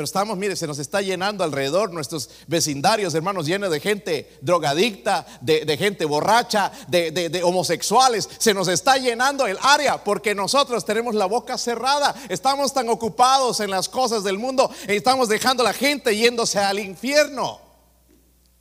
Pero 0.02 0.08
estamos, 0.08 0.36
mire, 0.36 0.56
se 0.56 0.66
nos 0.66 0.80
está 0.80 1.00
llenando 1.04 1.44
alrededor 1.44 1.94
nuestros 1.94 2.28
vecindarios, 2.48 3.14
hermanos, 3.14 3.46
llenos 3.46 3.70
de 3.70 3.80
gente 3.80 4.36
drogadicta, 4.42 5.28
de, 5.42 5.78
gente 5.78 6.06
borracha, 6.06 6.72
de, 6.88 7.40
homosexuales. 7.44 8.28
Se 8.40 8.52
nos 8.56 8.68
está 8.68 8.98
llenando 8.98 9.46
el 9.46 9.60
área 9.62 10.04
porque 10.04 10.34
nosotros 10.34 10.86
tenemos 10.86 11.14
la 11.14 11.28
boca 11.28 11.56
cerrada. 11.56 12.16
Estamos 12.30 12.74
tan 12.74 12.90
ocupados 12.90 13.60
en 13.60 13.70
las 13.70 13.88
cosas 13.90 14.24
del 14.24 14.40
mundo 14.40 14.72
y 14.88 14.94
estamos 14.94 15.30
dejando 15.30 15.62
a 15.62 15.68
la 15.68 15.74
gente 15.74 16.18
yéndose 16.18 16.58
al 16.58 16.80
infierno. 16.80 17.62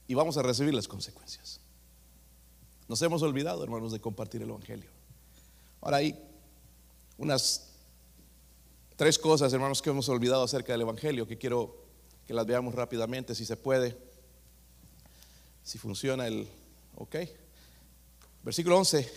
Y 0.09 0.13
vamos 0.13 0.37
a 0.37 0.43
recibir 0.43 0.75
las 0.75 0.89
consecuencias. 0.89 1.59
Nos 2.87 3.01
hemos 3.01 3.23
olvidado, 3.23 3.65
hermanos, 3.65 3.93
de 3.93 4.01
compartir 4.03 4.43
el 4.43 4.51
Evangelio. 4.51 4.91
Ahora 5.81 5.97
hay 5.97 6.23
unas 7.17 7.70
Tres 9.01 9.19
cosas, 9.19 9.51
hermanos, 9.55 9.81
que 9.81 9.89
hemos 9.89 10.11
olvidado 10.11 10.43
acerca 10.43 10.75
del 10.75 10.83
Evangelio, 10.83 11.27
que 11.27 11.39
quiero 11.39 11.75
que 12.27 12.35
las 12.35 12.45
veamos 12.45 12.75
rápidamente, 12.75 13.35
si 13.35 13.47
se 13.47 13.57
puede, 13.57 13.97
si 15.63 15.79
funciona 15.79 16.27
el... 16.27 16.47
¿Ok? 16.97 17.17
Versículo 18.43 18.77
11. 18.77 19.11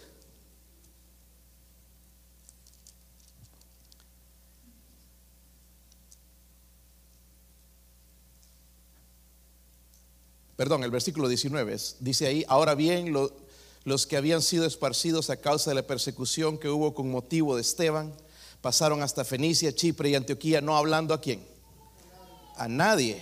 Perdón, 10.56 10.86
el 10.86 10.92
versículo 10.92 11.28
19 11.28 11.78
dice 12.00 12.28
ahí, 12.28 12.46
ahora 12.48 12.74
bien, 12.74 13.14
los 13.84 14.08
que 14.08 14.16
habían 14.16 14.42
sido 14.42 14.66
esparcidos 14.66 15.30
a 15.30 15.42
causa 15.42 15.72
de 15.72 15.76
la 15.76 15.86
persecución 15.86 16.58
que 16.58 16.70
hubo 16.70 16.94
con 16.94 17.12
motivo 17.12 17.58
de 17.58 17.64
Esteban, 17.64 18.14
pasaron 18.64 19.04
hasta 19.04 19.26
Fenicia, 19.26 19.76
Chipre 19.76 20.10
y 20.10 20.16
Antioquía, 20.16 20.62
no 20.62 20.78
hablando 20.78 21.14
a 21.14 21.20
quién, 21.20 21.46
a 22.56 22.70
nadie 22.70 23.22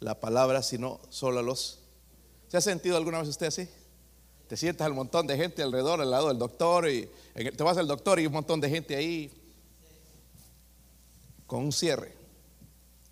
la 0.00 0.18
palabra, 0.18 0.62
sino 0.62 0.98
solo 1.10 1.40
a 1.40 1.42
los. 1.42 1.80
¿Se 2.48 2.56
ha 2.56 2.62
sentido 2.62 2.96
alguna 2.96 3.18
vez 3.18 3.28
usted 3.28 3.48
así? 3.48 3.68
Te 4.48 4.56
sientas 4.56 4.86
al 4.86 4.94
montón 4.94 5.26
de 5.26 5.36
gente 5.36 5.62
alrededor, 5.62 6.00
al 6.00 6.10
lado 6.10 6.28
del 6.28 6.38
doctor, 6.38 6.88
y 6.88 7.06
te 7.34 7.62
vas 7.62 7.76
al 7.76 7.86
doctor 7.86 8.18
y 8.18 8.26
un 8.26 8.32
montón 8.32 8.62
de 8.62 8.70
gente 8.70 8.96
ahí, 8.96 9.30
con 11.46 11.64
un 11.64 11.72
cierre. 11.72 12.16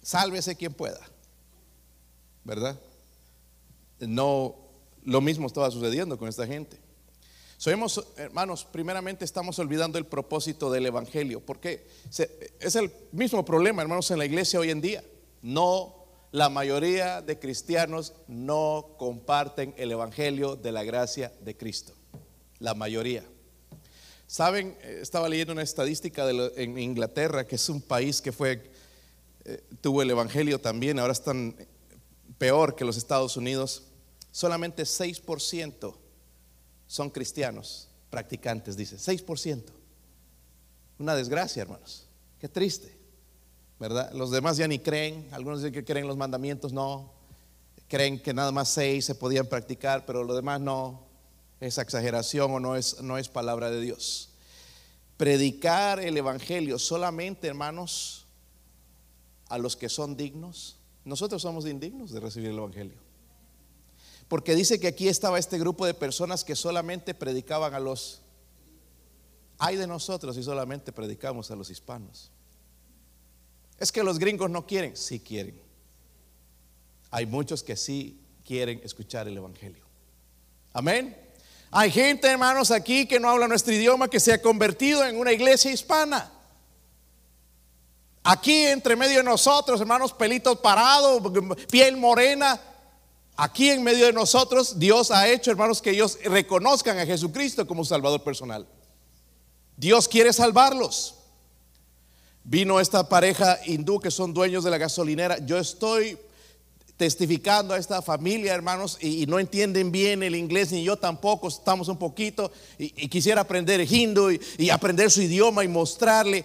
Sálvese 0.03 0.57
quien 0.57 0.73
pueda. 0.73 1.01
¿Verdad? 2.43 2.81
No, 4.01 4.57
lo 5.05 5.21
mismo 5.21 5.47
estaba 5.47 5.71
sucediendo 5.71 6.17
con 6.17 6.27
esta 6.27 6.47
gente. 6.47 6.88
Hermanos, 7.67 8.65
primeramente 8.71 9.25
estamos 9.25 9.59
olvidando 9.59 9.99
el 9.99 10.07
propósito 10.07 10.71
del 10.71 10.87
Evangelio, 10.87 11.41
porque 11.41 11.89
es 12.61 12.77
el 12.77 12.93
mismo 13.11 13.45
problema, 13.45 13.83
hermanos, 13.83 14.11
en 14.13 14.19
la 14.19 14.27
iglesia 14.27 14.61
hoy 14.61 14.71
en 14.71 14.81
día. 14.81 15.03
No, 15.43 16.07
la 16.31 16.51
mayoría 16.51 17.21
de 17.21 17.39
cristianos 17.41 18.13
no 18.29 18.95
comparten 18.97 19.75
el 19.77 19.91
Evangelio 19.91 20.55
de 20.55 20.71
la 20.71 20.85
gracia 20.85 21.33
de 21.41 21.57
Cristo. 21.57 21.95
La 22.61 22.75
mayoría. 22.75 23.25
Saben, 24.29 24.77
eh, 24.83 25.01
estaba 25.03 25.29
leyendo 25.29 25.53
una 25.53 25.63
estadística 25.63 26.27
de 26.27 26.53
en 26.63 26.79
Inglaterra, 26.79 27.45
que 27.45 27.57
es 27.57 27.69
un 27.69 27.81
país 27.83 28.23
que 28.23 28.31
fue, 28.31 28.71
eh, 29.45 29.65
tuvo 29.81 30.03
el 30.03 30.11
Evangelio 30.11 30.61
también, 30.61 31.01
ahora 31.01 31.13
están 31.13 31.57
peor 32.39 32.77
que 32.77 32.85
los 32.85 32.97
Estados 32.97 33.37
Unidos. 33.37 33.83
Solamente 34.31 34.85
6% 34.85 35.98
son 36.89 37.11
cristianos 37.11 37.89
practicantes, 38.11 38.77
dice, 38.77 38.97
6%. 38.97 39.65
Una 40.99 41.15
desgracia, 41.15 41.63
hermanos. 41.63 42.07
Qué 42.41 42.49
triste, 42.49 42.99
¿verdad? 43.79 44.11
Los 44.13 44.31
demás 44.33 44.57
ya 44.57 44.67
ni 44.67 44.81
creen, 44.81 45.29
algunos 45.31 45.61
dicen 45.61 45.73
que 45.73 45.85
creen 45.85 46.09
los 46.09 46.17
mandamientos, 46.17 46.73
no. 46.73 47.13
Creen 47.87 48.21
que 48.21 48.35
nada 48.35 48.51
más 48.51 48.71
seis 48.71 49.05
se 49.05 49.15
podían 49.15 49.47
practicar, 49.47 50.05
pero 50.07 50.25
lo 50.25 50.35
demás 50.35 50.61
no. 50.61 51.07
Es 51.61 51.79
exageración 51.79 52.51
o 52.51 52.61
no 52.61 52.75
es, 52.75 53.01
no 53.03 53.19
es 53.19 53.29
palabra 53.29 53.71
de 53.71 53.81
Dios. 53.81 54.31
Predicar 55.17 56.01
el 56.01 56.17
Evangelio 56.17 56.79
solamente, 56.79 57.49
hermanos, 57.49 58.27
a 59.49 59.59
los 59.59 59.77
que 59.77 59.89
son 59.89 60.17
dignos. 60.17 60.79
Nosotros 61.05 61.43
somos 61.43 61.67
indignos 61.67 62.13
de 62.13 62.21
recibir 62.21 62.51
el 62.51 62.59
Evangelio. 62.59 63.08
Porque 64.29 64.55
dice 64.55 64.79
que 64.79 64.89
aquí 64.89 65.09
estaba 65.09 65.39
este 65.39 65.59
grupo 65.59 65.87
de 65.87 65.95
personas 65.95 66.45
que 66.45 66.55
solamente 66.55 67.15
predicaban 67.15 67.75
a 67.75 67.81
los... 67.81 68.21
Hay 69.59 69.77
de 69.77 69.87
nosotros 69.87 70.37
y 70.37 70.43
solamente 70.43 70.93
predicamos 70.93 71.51
a 71.51 71.57
los 71.57 71.71
hispanos. 71.71 72.31
Es 73.79 73.91
que 73.91 74.03
los 74.03 74.19
gringos 74.19 74.51
no 74.51 74.67
quieren, 74.67 74.97
sí 74.97 75.19
quieren. 75.19 75.61
Hay 77.11 77.27
muchos 77.27 77.63
que 77.63 77.77
sí 77.77 78.21
quieren 78.45 78.81
escuchar 78.85 79.27
el 79.27 79.37
Evangelio. 79.37 79.85
Amén. 80.73 81.17
Hay 81.71 81.91
gente, 81.91 82.29
hermanos, 82.29 82.71
aquí 82.71 83.07
que 83.07 83.19
no 83.19 83.29
habla 83.29 83.49
nuestro 83.49 83.73
idioma, 83.73 84.09
que 84.09 84.21
se 84.21 84.33
ha 84.33 84.43
convertido 84.43 85.05
en 85.05 85.19
una 85.19 85.33
iglesia 85.33 85.71
hispana. 85.71 86.33
Aquí 88.23 88.67
entre 88.67 88.97
medio 88.97 89.19
de 89.19 89.25
nosotros, 89.25 89.81
hermanos, 89.81 90.13
pelitos 90.13 90.59
parados, 90.59 91.23
piel 91.71 91.97
morena, 91.97 92.61
Aquí 93.41 93.71
en 93.71 93.85
medio 93.85 94.07
de 94.07 94.13
nosotros, 94.13 94.81
Dios 94.81 95.13
ha 95.13 95.29
hecho, 95.29 95.53
hermanos, 95.53 95.81
que 95.81 95.91
ellos 95.91 96.19
reconozcan 96.25 96.99
a 96.99 97.07
Jesucristo 97.07 97.69
como 97.69 97.85
Salvador 97.85 98.25
personal. 98.25 98.67
Dios 99.77 100.09
quiere 100.09 100.33
salvarlos. 100.33 101.15
Vino 102.43 102.81
esta 102.81 103.09
pareja 103.09 103.61
hindú 103.65 104.01
que 104.01 104.11
son 104.11 104.35
dueños 104.35 104.65
de 104.65 104.73
la 104.73 104.79
gasolinera. 104.79 105.39
Yo 105.39 105.57
estoy 105.57 106.19
testificando 106.97 107.75
a 107.75 107.79
esta 107.79 108.03
familia, 108.03 108.55
hermanos, 108.55 108.99
y, 109.01 109.25
no 109.27 109.39
entienden 109.39 109.93
bien 109.93 110.25
el 110.25 110.35
inglés, 110.35 110.73
ni 110.73 110.83
yo 110.83 110.97
tampoco, 110.97 111.47
estamos 111.47 111.87
un 111.87 111.97
poquito, 111.97 112.51
y, 112.77 113.07
quisiera 113.07 113.43
aprender 113.43 113.81
hindú 113.89 114.37
y 114.59 114.71
aprender 114.71 115.13
su 115.13 115.23
idioma 115.23 115.63
y 115.63 115.69
mostrarle 115.69 116.45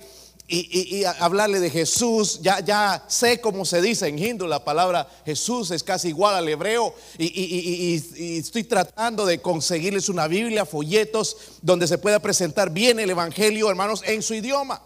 y, 0.54 1.04
hablarle 1.06 1.60
de 1.60 1.70
Jesús. 1.70 2.40
Ya, 2.42 3.04
sé 3.08 3.42
cómo 3.42 3.66
se 3.66 3.82
dice 3.82 4.08
en 4.08 4.20
hindú 4.20 4.46
la 4.46 4.64
palabra 4.64 5.08
Jesús 5.26 5.72
es 5.72 5.84
casi 5.84 6.10
igual 6.10 6.36
al 6.36 6.48
hebreo. 6.48 6.94
Y, 7.18 8.38
estoy 8.38 8.64
tratando 8.64 9.26
de 9.26 9.42
conseguirles 9.42 10.10
una 10.10 10.28
Biblia, 10.28 10.66
folletos, 10.66 11.38
donde 11.62 11.88
se 11.88 11.98
pueda 11.98 12.20
presentar 12.20 12.70
bien 12.70 13.00
el 13.00 13.10
Evangelio, 13.10 13.70
hermanos, 13.70 14.04
en 14.06 14.22
su 14.22 14.36
idioma. 14.36 14.82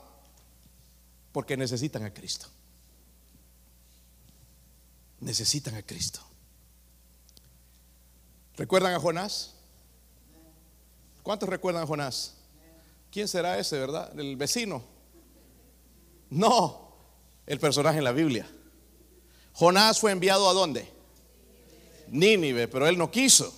Porque 1.31 1.57
necesitan 1.57 2.03
a 2.05 2.13
Cristo. 2.13 2.47
Necesitan 5.19 5.75
a 5.75 5.83
Cristo. 5.83 6.21
¿Recuerdan 8.55 8.93
a 8.93 8.99
Jonás? 8.99 9.53
¿Cuántos 11.23 11.49
recuerdan 11.49 11.83
a 11.83 11.87
Jonás? 11.87 12.35
¿Quién 13.11 13.27
será 13.27 13.59
ese, 13.59 13.77
verdad? 13.77 14.17
El 14.17 14.37
vecino. 14.37 14.96
No, 16.29 16.95
el 17.45 17.59
personaje 17.59 17.97
en 17.97 18.03
la 18.03 18.11
Biblia. 18.11 18.47
Jonás 19.53 19.99
fue 19.99 20.11
enviado 20.11 20.49
a 20.49 20.53
dónde? 20.53 20.87
Nínive, 22.09 22.67
pero 22.67 22.87
él 22.87 22.97
no 22.97 23.09
quiso. 23.09 23.53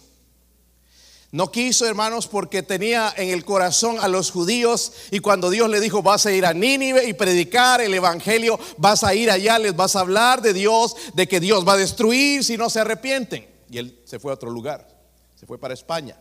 No 1.31 1.51
quiso, 1.51 1.85
hermanos, 1.85 2.27
porque 2.27 2.63
tenía 2.63 3.13
en 3.15 3.29
el 3.29 3.45
corazón 3.45 3.97
a 3.99 4.07
los 4.07 4.31
judíos 4.31 4.93
y 5.11 5.19
cuando 5.19 5.51
Dios 5.51 5.69
le 5.69 5.79
dijo, 5.79 6.01
vas 6.01 6.25
a 6.25 6.31
ir 6.31 6.43
a 6.43 6.53
Nínive 6.53 7.07
y 7.07 7.13
predicar 7.13 7.81
el 7.81 7.93
Evangelio, 7.93 8.59
vas 8.77 9.03
a 9.03 9.13
ir 9.13 9.29
allá, 9.29 9.59
les 9.59 9.75
vas 9.75 9.95
a 9.95 9.99
hablar 9.99 10.41
de 10.41 10.53
Dios, 10.53 10.95
de 11.13 11.27
que 11.27 11.39
Dios 11.39 11.67
va 11.67 11.73
a 11.73 11.77
destruir 11.77 12.43
si 12.43 12.57
no 12.57 12.69
se 12.71 12.79
arrepienten. 12.79 13.47
Y 13.69 13.77
él 13.77 14.01
se 14.05 14.19
fue 14.19 14.31
a 14.31 14.35
otro 14.35 14.49
lugar, 14.49 14.87
se 15.35 15.45
fue 15.45 15.59
para 15.59 15.75
España, 15.75 16.17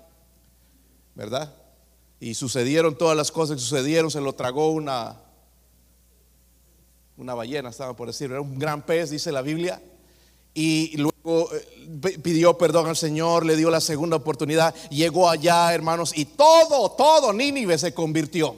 ¿verdad? 1.14 1.54
Y 2.20 2.34
sucedieron 2.34 2.98
todas 2.98 3.16
las 3.16 3.32
cosas 3.32 3.56
que 3.56 3.62
sucedieron, 3.62 4.11
se 4.11 4.20
lo 4.20 4.34
tragó 4.34 4.72
una 4.72 5.22
una 7.18 7.35
ballena, 7.35 7.68
estaba 7.68 7.94
por 7.94 8.07
decir, 8.07 8.31
era 8.31 8.40
un 8.40 8.59
gran 8.59 8.87
pez, 8.87 9.11
dice 9.11 9.33
la 9.33 9.42
Biblia. 9.42 9.83
Y 10.54 10.96
luego 10.96 11.50
eh, 11.52 12.18
pidió 12.22 12.57
perdón 12.57 12.87
al 12.87 12.96
Señor, 12.96 13.44
le 13.44 13.57
dio 13.57 13.70
la 13.70 13.81
segunda 13.81 14.16
oportunidad, 14.16 14.74
llegó 14.88 15.28
allá, 15.28 15.74
hermanos, 15.74 16.12
y 16.16 16.24
todo, 16.24 16.92
todo 16.92 17.33
Nínive 17.33 17.76
se 17.76 17.92
convirtió. 17.92 18.57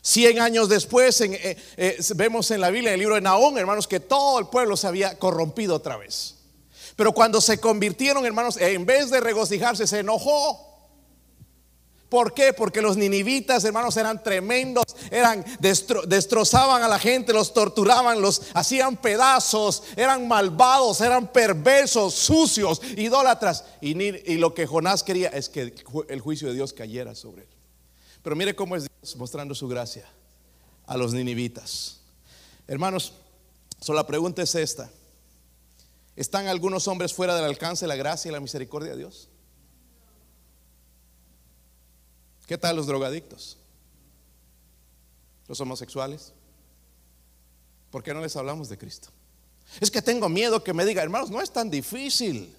Cien 0.00 0.40
años 0.40 0.68
después 0.68 1.20
eh, 1.20 1.56
eh, 1.76 1.98
vemos 2.16 2.50
en 2.50 2.60
la 2.60 2.70
Biblia, 2.70 2.90
en 2.90 2.94
el 2.94 3.00
libro 3.00 3.14
de 3.16 3.20
Naón, 3.20 3.58
hermanos, 3.58 3.86
que 3.86 4.00
todo 4.00 4.38
el 4.38 4.46
pueblo 4.46 4.76
se 4.76 4.86
había 4.86 5.18
corrompido 5.18 5.76
otra 5.76 5.96
vez. 5.96 6.36
Pero 6.96 7.12
cuando 7.12 7.40
se 7.40 7.58
convirtieron, 7.58 8.24
hermanos, 8.26 8.56
en 8.58 8.86
vez 8.86 9.10
de 9.10 9.20
regocijarse, 9.20 9.86
se 9.86 10.00
enojó. 10.00 10.71
¿Por 12.12 12.34
qué? 12.34 12.52
Porque 12.52 12.82
los 12.82 12.98
ninivitas, 12.98 13.64
hermanos, 13.64 13.96
eran 13.96 14.22
tremendos, 14.22 14.84
eran 15.10 15.42
destrozaban 15.58 16.82
a 16.82 16.88
la 16.88 16.98
gente, 16.98 17.32
los 17.32 17.54
torturaban, 17.54 18.20
los 18.20 18.42
hacían 18.52 18.98
pedazos, 18.98 19.82
eran 19.96 20.28
malvados, 20.28 21.00
eran 21.00 21.32
perversos, 21.32 22.12
sucios, 22.12 22.82
idólatras. 22.98 23.64
Y, 23.80 23.94
lo 24.36 24.52
que 24.52 24.66
Jonás 24.66 25.02
quería 25.02 25.30
es 25.30 25.48
que 25.48 25.74
el 26.10 26.20
juicio 26.20 26.48
de 26.48 26.54
Dios 26.54 26.74
cayera 26.74 27.14
sobre 27.14 27.44
él. 27.44 27.48
Pero 28.22 28.36
mire 28.36 28.54
cómo 28.54 28.76
es 28.76 28.82
Dios 28.82 29.16
mostrando 29.16 29.54
su 29.54 29.66
gracia 29.66 30.04
a 30.86 30.98
los 30.98 31.14
ninivitas. 31.14 32.00
Hermanos, 32.68 33.14
solo 33.80 33.96
la 33.96 34.06
pregunta 34.06 34.42
es 34.42 34.54
esta. 34.54 34.90
¿Están 36.14 36.46
algunos 36.46 36.86
hombres 36.88 37.14
fuera 37.14 37.34
del 37.34 37.46
alcance 37.46 37.86
de 37.86 37.88
la 37.88 37.96
gracia 37.96 38.28
y 38.28 38.32
la 38.32 38.40
misericordia 38.40 38.90
de 38.90 38.98
Dios? 38.98 39.30
¿Qué 42.46 42.58
tal 42.58 42.76
los 42.76 42.86
drogadictos? 42.86 43.56
¿Los 45.48 45.60
homosexuales? 45.60 46.32
¿Por 47.90 48.02
qué 48.02 48.14
no 48.14 48.20
les 48.20 48.36
hablamos 48.36 48.68
de 48.68 48.78
Cristo? 48.78 49.08
Es 49.80 49.90
que 49.90 50.02
tengo 50.02 50.28
miedo 50.28 50.62
que 50.62 50.74
me 50.74 50.84
diga, 50.84 51.02
hermanos, 51.02 51.30
no 51.30 51.40
es 51.40 51.50
tan 51.50 51.70
difícil. 51.70 52.54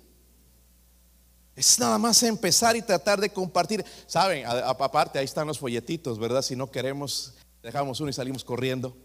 Es 1.55 1.77
nada 1.77 1.97
más 1.97 2.23
empezar 2.23 2.75
y 2.75 2.81
tratar 2.81 3.19
de 3.19 3.29
compartir. 3.29 3.85
Saben, 4.07 4.45
aparte 4.45 5.19
ahí 5.19 5.25
están 5.25 5.47
los 5.47 5.59
folletitos, 5.59 6.17
¿verdad? 6.17 6.41
Si 6.41 6.55
no 6.55 6.71
queremos, 6.71 7.33
dejamos 7.61 7.99
uno 7.99 8.09
y 8.09 8.13
salimos 8.13 8.43
corriendo. 8.43 8.95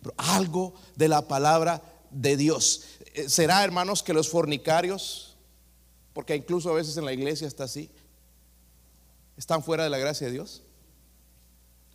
Pero 0.00 0.14
algo 0.16 0.74
de 0.94 1.08
la 1.08 1.26
palabra 1.26 1.82
de 2.10 2.36
Dios. 2.36 2.84
Eh, 3.14 3.28
¿Será, 3.28 3.64
hermanos, 3.64 4.02
que 4.02 4.12
los 4.12 4.28
fornicarios, 4.28 5.36
porque 6.12 6.36
incluso 6.36 6.70
a 6.70 6.74
veces 6.74 6.96
en 6.96 7.04
la 7.04 7.12
iglesia 7.12 7.48
está 7.48 7.64
así, 7.64 7.90
están 9.38 9.62
fuera 9.62 9.84
de 9.84 9.90
la 9.90 9.98
gracia 9.98 10.26
de 10.26 10.34
Dios? 10.34 10.62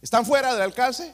¿Están 0.01 0.25
fuera 0.25 0.53
del 0.53 0.63
alcance? 0.63 1.13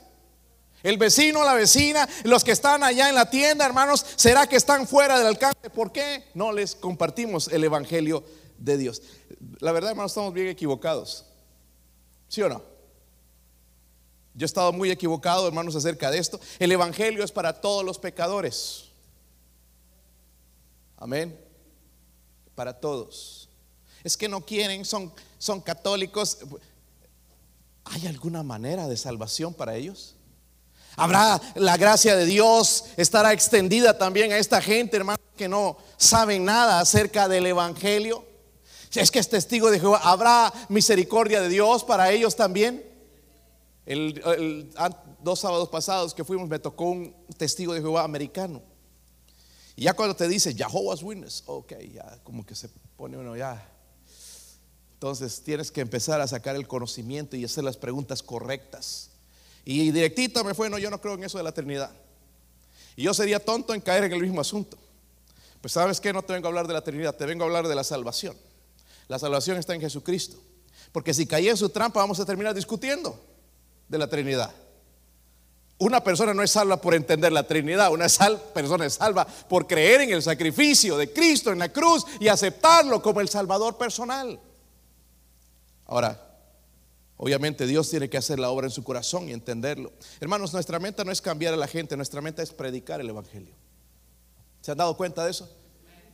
El 0.81 0.97
vecino, 0.97 1.43
la 1.43 1.55
vecina, 1.55 2.07
los 2.23 2.43
que 2.43 2.51
están 2.51 2.83
allá 2.83 3.09
en 3.09 3.15
la 3.15 3.29
tienda, 3.29 3.65
hermanos, 3.65 4.05
¿será 4.15 4.47
que 4.47 4.55
están 4.55 4.87
fuera 4.87 5.17
del 5.17 5.27
alcance? 5.27 5.69
¿Por 5.69 5.91
qué 5.91 6.29
no 6.35 6.53
les 6.53 6.75
compartimos 6.75 7.49
el 7.49 7.63
Evangelio 7.63 8.23
de 8.57 8.77
Dios? 8.77 9.01
La 9.59 9.73
verdad, 9.73 9.89
hermanos, 9.89 10.11
estamos 10.11 10.33
bien 10.33 10.47
equivocados. 10.47 11.25
¿Sí 12.29 12.41
o 12.41 12.47
no? 12.47 12.63
Yo 14.35 14.45
he 14.45 14.47
estado 14.47 14.71
muy 14.71 14.89
equivocado, 14.89 15.47
hermanos, 15.47 15.75
acerca 15.75 16.11
de 16.11 16.19
esto. 16.19 16.39
El 16.59 16.71
Evangelio 16.71 17.25
es 17.25 17.31
para 17.31 17.59
todos 17.59 17.83
los 17.83 17.99
pecadores. 17.99 18.85
Amén. 20.95 21.37
Para 22.55 22.79
todos. 22.79 23.48
Es 24.03 24.15
que 24.17 24.29
no 24.29 24.41
quieren, 24.41 24.85
son 24.85 25.11
son 25.39 25.61
católicos, 25.61 26.37
¿hay 27.85 28.05
alguna 28.05 28.43
manera 28.43 28.87
de 28.87 28.97
salvación 28.97 29.53
para 29.53 29.75
ellos? 29.75 30.15
Habrá 30.97 31.41
la 31.55 31.77
gracia 31.77 32.15
de 32.17 32.25
Dios, 32.25 32.85
estará 32.97 33.31
extendida 33.31 33.97
también 33.97 34.33
a 34.33 34.37
esta 34.37 34.61
gente, 34.61 34.97
hermano, 34.97 35.17
que 35.37 35.47
no 35.47 35.77
saben 35.95 36.43
nada 36.43 36.81
acerca 36.81 37.29
del 37.29 37.45
Evangelio. 37.45 38.25
Si 38.89 38.99
es 38.99 39.09
que 39.09 39.19
es 39.19 39.29
testigo 39.29 39.71
de 39.71 39.79
Jehová, 39.79 40.01
¿habrá 40.03 40.51
misericordia 40.67 41.39
de 41.41 41.47
Dios 41.47 41.85
para 41.85 42.11
ellos 42.11 42.35
también? 42.35 42.83
El, 43.85 44.21
dos 45.21 45.39
sábados 45.39 45.69
pasados 45.69 46.13
que 46.13 46.25
fuimos, 46.25 46.49
me 46.49 46.59
tocó 46.59 46.85
un 46.85 47.15
testigo 47.37 47.73
de 47.73 47.79
Jehová 47.79 48.03
americano. 48.03 48.61
Y 49.77 49.83
ya 49.83 49.93
cuando 49.93 50.17
te 50.17 50.27
dice 50.27 50.53
Jehovah's 50.53 51.01
Witness, 51.01 51.43
ok, 51.45 51.73
ya 51.93 52.19
como 52.23 52.45
que 52.45 52.55
se 52.55 52.67
pone 52.97 53.15
uno 53.17 53.37
ya. 53.37 53.78
Entonces 54.99 55.41
tienes 55.45 55.71
que 55.71 55.79
empezar 55.79 56.19
a 56.19 56.27
sacar 56.27 56.57
el 56.57 56.67
conocimiento 56.67 57.37
y 57.37 57.45
hacer 57.45 57.63
las 57.63 57.77
preguntas 57.77 58.21
correctas. 58.21 59.11
Y 59.63 59.91
directito 59.91 60.43
me 60.43 60.53
fue, 60.53 60.69
no, 60.69 60.77
yo 60.77 60.89
no 60.89 60.99
creo 60.99 61.13
en 61.13 61.23
eso 61.23 61.37
de 61.37 61.43
la 61.45 61.53
Trinidad. 61.53 61.89
Y 62.97 63.03
yo 63.03 63.13
sería 63.13 63.39
tonto 63.39 63.73
en 63.73 63.79
caer 63.79 64.03
en 64.03 64.11
el 64.11 64.21
mismo 64.21 64.41
asunto. 64.41 64.77
Pues 65.61 65.71
sabes 65.71 66.01
que 66.01 66.11
no 66.11 66.21
te 66.21 66.33
vengo 66.33 66.47
a 66.47 66.49
hablar 66.49 66.67
de 66.67 66.73
la 66.73 66.81
Trinidad, 66.81 67.15
te 67.15 67.25
vengo 67.25 67.45
a 67.45 67.47
hablar 67.47 67.69
de 67.69 67.75
la 67.75 67.85
salvación. 67.85 68.35
La 69.07 69.17
salvación 69.17 69.55
está 69.55 69.73
en 69.73 69.79
Jesucristo. 69.79 70.35
Porque 70.91 71.13
si 71.13 71.25
caí 71.25 71.47
en 71.47 71.55
su 71.55 71.69
trampa 71.69 72.01
vamos 72.01 72.19
a 72.19 72.25
terminar 72.25 72.53
discutiendo 72.53 73.17
de 73.87 73.97
la 73.97 74.09
Trinidad. 74.09 74.51
Una 75.77 76.03
persona 76.03 76.33
no 76.33 76.43
es 76.43 76.51
salva 76.51 76.75
por 76.75 76.93
entender 76.93 77.31
la 77.31 77.47
Trinidad, 77.47 77.89
una 77.93 78.07
persona 78.53 78.85
es 78.85 78.95
salva 78.95 79.25
por 79.25 79.65
creer 79.65 80.01
en 80.01 80.09
el 80.09 80.21
sacrificio 80.21 80.97
de 80.97 81.13
Cristo 81.13 81.53
en 81.53 81.59
la 81.59 81.71
cruz 81.71 82.05
y 82.19 82.27
aceptarlo 82.27 83.01
como 83.01 83.21
el 83.21 83.29
Salvador 83.29 83.77
personal. 83.77 84.37
Ahora, 85.89 86.21
obviamente 87.17 87.65
Dios 87.65 87.89
tiene 87.89 88.11
que 88.11 88.17
hacer 88.17 88.37
la 88.37 88.51
obra 88.51 88.67
en 88.67 88.71
su 88.71 88.83
corazón 88.83 89.27
y 89.27 89.33
entenderlo. 89.33 89.91
Hermanos, 90.19 90.53
nuestra 90.53 90.77
meta 90.77 91.03
no 91.03 91.11
es 91.11 91.19
cambiar 91.19 91.51
a 91.55 91.57
la 91.57 91.65
gente, 91.65 91.97
nuestra 91.97 92.21
meta 92.21 92.43
es 92.43 92.53
predicar 92.53 93.01
el 93.01 93.09
Evangelio. 93.09 93.55
¿Se 94.61 94.71
han 94.71 94.77
dado 94.77 94.95
cuenta 94.95 95.25
de 95.25 95.31
eso? 95.31 95.49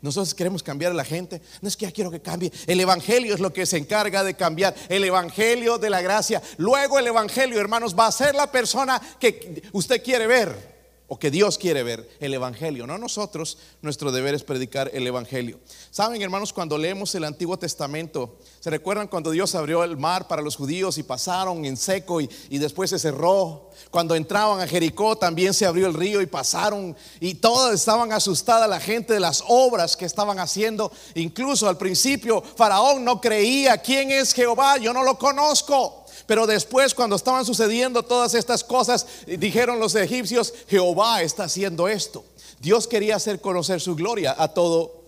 Nosotros 0.01 0.33
queremos 0.33 0.63
cambiar 0.63 0.93
a 0.93 0.95
la 0.95 1.03
gente. 1.03 1.41
No 1.61 1.67
es 1.67 1.75
que 1.75 1.85
ya 1.85 1.91
quiero 1.91 2.09
que 2.09 2.21
cambie. 2.21 2.53
El 2.67 2.79
Evangelio 2.79 3.33
es 3.33 3.41
lo 3.41 3.51
que 3.51 3.65
se 3.65 3.75
encarga 3.75 4.23
de 4.23 4.35
cambiar. 4.35 4.73
El 4.87 5.03
Evangelio 5.03 5.77
de 5.77 5.89
la 5.89 6.01
gracia. 6.01 6.41
Luego 6.55 6.97
el 6.97 7.07
Evangelio, 7.07 7.59
hermanos, 7.59 7.97
va 7.99 8.07
a 8.07 8.13
ser 8.13 8.33
la 8.33 8.49
persona 8.49 9.01
que 9.19 9.61
usted 9.73 10.01
quiere 10.01 10.25
ver 10.25 10.74
o 11.07 11.19
que 11.19 11.29
Dios 11.29 11.57
quiere 11.57 11.83
ver 11.83 12.09
el 12.19 12.33
Evangelio, 12.33 12.87
no 12.87 12.97
nosotros, 12.97 13.57
nuestro 13.81 14.11
deber 14.11 14.33
es 14.33 14.43
predicar 14.43 14.89
el 14.93 15.05
Evangelio. 15.05 15.59
Saben, 15.91 16.21
hermanos, 16.21 16.51
cuando 16.51 16.77
leemos 16.77 17.13
el 17.15 17.23
Antiguo 17.23 17.57
Testamento, 17.57 18.37
¿se 18.59 18.69
recuerdan 18.69 19.07
cuando 19.07 19.31
Dios 19.31 19.53
abrió 19.55 19.83
el 19.83 19.97
mar 19.97 20.27
para 20.27 20.41
los 20.41 20.55
judíos 20.55 20.97
y 20.97 21.03
pasaron 21.03 21.65
en 21.65 21.77
seco 21.77 22.21
y, 22.21 22.29
y 22.49 22.57
después 22.57 22.89
se 22.89 22.99
cerró? 22.99 23.69
Cuando 23.91 24.15
entraban 24.15 24.61
a 24.61 24.67
Jericó 24.67 25.17
también 25.17 25.53
se 25.53 25.65
abrió 25.65 25.87
el 25.87 25.93
río 25.93 26.21
y 26.21 26.25
pasaron 26.25 26.95
y 27.19 27.35
todas 27.35 27.73
estaban 27.73 28.11
asustadas 28.11 28.69
la 28.69 28.79
gente 28.79 29.13
de 29.13 29.19
las 29.19 29.43
obras 29.47 29.95
que 29.95 30.05
estaban 30.05 30.39
haciendo. 30.39 30.91
Incluso 31.13 31.67
al 31.67 31.77
principio 31.77 32.41
Faraón 32.41 33.03
no 33.03 33.21
creía, 33.21 33.77
¿quién 33.77 34.11
es 34.11 34.33
Jehová? 34.33 34.77
Yo 34.77 34.93
no 34.93 35.03
lo 35.03 35.17
conozco. 35.19 36.04
Pero 36.25 36.47
después, 36.47 36.93
cuando 36.93 37.15
estaban 37.15 37.45
sucediendo 37.45 38.03
todas 38.03 38.33
estas 38.33 38.63
cosas, 38.63 39.05
dijeron 39.25 39.79
los 39.79 39.95
egipcios, 39.95 40.53
Jehová 40.67 41.21
está 41.21 41.43
haciendo 41.43 41.87
esto. 41.87 42.23
Dios 42.59 42.87
quería 42.87 43.15
hacer 43.15 43.41
conocer 43.41 43.79
su 43.79 43.95
gloria 43.95 44.35
a 44.37 44.47
todo 44.47 45.03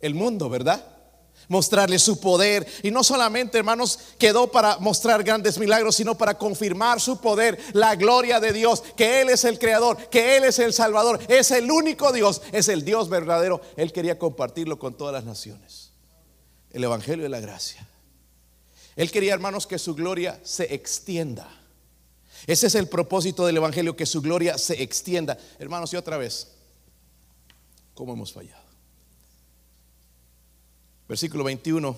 el 0.00 0.14
mundo, 0.14 0.48
¿verdad? 0.48 0.84
Mostrarle 1.48 1.98
su 1.98 2.20
poder. 2.20 2.66
Y 2.82 2.90
no 2.90 3.04
solamente, 3.04 3.58
hermanos, 3.58 3.98
quedó 4.18 4.50
para 4.50 4.78
mostrar 4.78 5.22
grandes 5.22 5.58
milagros, 5.58 5.96
sino 5.96 6.16
para 6.16 6.38
confirmar 6.38 7.00
su 7.00 7.18
poder, 7.18 7.58
la 7.74 7.96
gloria 7.96 8.40
de 8.40 8.52
Dios, 8.54 8.82
que 8.96 9.20
Él 9.20 9.28
es 9.28 9.44
el 9.44 9.58
creador, 9.58 10.08
que 10.08 10.38
Él 10.38 10.44
es 10.44 10.58
el 10.58 10.72
salvador, 10.72 11.20
es 11.28 11.50
el 11.50 11.70
único 11.70 12.12
Dios, 12.12 12.40
es 12.52 12.68
el 12.68 12.84
Dios 12.84 13.10
verdadero. 13.10 13.60
Él 13.76 13.92
quería 13.92 14.18
compartirlo 14.18 14.78
con 14.78 14.94
todas 14.94 15.12
las 15.12 15.24
naciones. 15.24 15.90
El 16.70 16.84
Evangelio 16.84 17.24
de 17.24 17.28
la 17.28 17.40
Gracia. 17.40 17.86
Él 18.96 19.10
quería, 19.10 19.34
hermanos, 19.34 19.66
que 19.66 19.78
su 19.78 19.94
gloria 19.94 20.40
se 20.42 20.74
extienda. 20.74 21.48
Ese 22.46 22.66
es 22.66 22.74
el 22.74 22.88
propósito 22.88 23.46
del 23.46 23.56
Evangelio, 23.56 23.96
que 23.96 24.06
su 24.06 24.20
gloria 24.20 24.58
se 24.58 24.82
extienda. 24.82 25.38
Hermanos, 25.58 25.92
y 25.92 25.96
otra 25.96 26.16
vez, 26.16 26.48
¿cómo 27.94 28.12
hemos 28.12 28.32
fallado? 28.32 28.62
Versículo 31.08 31.44
21 31.44 31.96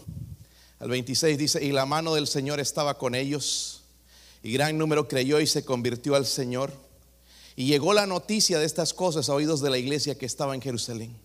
al 0.79 0.89
26 0.89 1.39
dice, 1.39 1.65
y 1.65 1.73
la 1.73 1.87
mano 1.87 2.15
del 2.15 2.27
Señor 2.27 2.61
estaba 2.61 2.99
con 2.99 3.15
ellos, 3.15 3.83
y 4.43 4.53
gran 4.53 4.77
número 4.79 5.09
creyó 5.09 5.41
y 5.41 5.47
se 5.47 5.65
convirtió 5.65 6.15
al 6.15 6.27
Señor. 6.27 6.73
Y 7.57 7.67
llegó 7.67 7.95
la 7.95 8.07
noticia 8.07 8.59
de 8.59 8.67
estas 8.67 8.93
cosas 8.93 9.29
a 9.29 9.35
oídos 9.35 9.61
de 9.61 9.71
la 9.71 9.79
iglesia 9.79 10.19
que 10.19 10.27
estaba 10.27 10.55
en 10.55 10.61
Jerusalén. 10.61 11.17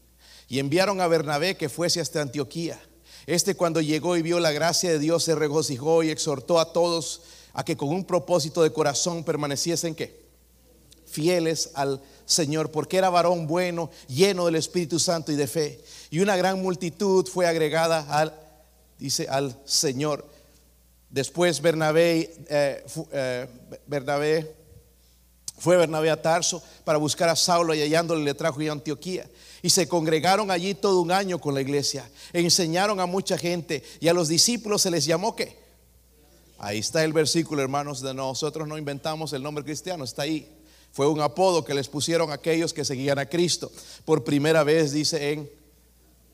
Y 0.48 0.60
enviaron 0.60 1.02
a 1.02 1.08
Bernabé 1.08 1.58
que 1.58 1.70
fuese 1.70 2.00
hasta 2.00 2.22
Antioquía. 2.22 2.82
Este 3.28 3.56
cuando 3.56 3.82
llegó 3.82 4.18
y 4.18 4.22
vio 4.22 4.40
la 4.40 4.52
gracia 4.52 4.92
de 4.92 5.00
Dios 5.00 5.24
se 5.24 5.36
regocijó 5.36 6.04
y 6.04 6.10
exhortó 6.10 6.60
a 6.60 6.74
todos 6.74 7.22
a 7.54 7.64
que 7.64 7.78
con 7.78 7.90
un 7.90 8.06
propósito 8.06 8.64
de 8.64 8.72
corazón 8.72 9.24
permaneciesen 9.24 9.96
que 9.96 10.22
fieles 11.06 11.72
al 11.74 12.02
Señor, 12.26 12.72
porque 12.72 12.98
era 12.98 13.10
varón 13.10 13.46
bueno, 13.46 13.92
lleno 14.08 14.46
del 14.46 14.56
Espíritu 14.56 15.00
Santo 15.00 15.32
y 15.32 15.36
de 15.36 15.48
fe. 15.48 15.84
Y 16.10 16.20
una 16.20 16.38
gran 16.38 16.62
multitud 16.62 17.28
fue 17.28 17.46
agregada 17.46 18.06
al, 18.10 18.34
dice, 18.98 19.28
al 19.30 19.58
Señor. 19.66 20.26
Después 21.10 21.62
Bernabé, 21.62 22.34
eh, 22.48 22.86
eh, 23.12 23.48
Bernabé 23.86 24.56
fue 25.58 25.76
Bernabé 25.76 26.10
a 26.10 26.22
Tarso 26.22 26.64
para 26.86 26.98
buscar 26.98 27.28
a 27.30 27.36
Saulo 27.36 27.76
y 27.76 27.82
hallándole 27.82 28.24
le 28.24 28.34
trajo 28.34 28.62
a 28.62 28.72
Antioquía. 28.72 29.28
Y 29.62 29.70
se 29.70 29.88
congregaron 29.88 30.50
allí 30.50 30.74
todo 30.74 31.02
un 31.02 31.12
año 31.12 31.40
con 31.40 31.54
la 31.54 31.62
iglesia. 31.62 32.10
enseñaron 32.34 33.00
a 33.00 33.06
mucha 33.06 33.38
gente 33.38 33.84
y 34.00 34.08
a 34.08 34.14
los 34.14 34.28
discípulos 34.28 34.82
se 34.82 34.92
les 34.92 35.06
llamó 35.06 35.36
qué. 35.36 35.56
Ahí 36.58 36.80
está 36.80 37.04
el 37.04 37.14
versículo, 37.14 37.62
hermanos, 37.62 38.02
de 38.02 38.14
nosotros 38.14 38.68
no 38.68 38.78
inventamos 38.78 39.34
el 39.34 39.44
nombre 39.44 39.64
cristiano, 39.64 40.04
está 40.04 40.24
ahí. 40.24 40.48
Fue 40.92 41.08
un 41.08 41.22
apodo 41.22 41.64
que 41.64 41.74
les 41.74 41.88
pusieron 41.88 42.32
aquellos 42.32 42.74
que 42.74 42.86
seguían 42.86 43.18
a 43.18 43.28
Cristo. 43.28 43.72
Por 44.06 44.24
primera 44.24 44.64
vez 44.64 44.92
dice 44.92 45.32
en, 45.32 45.50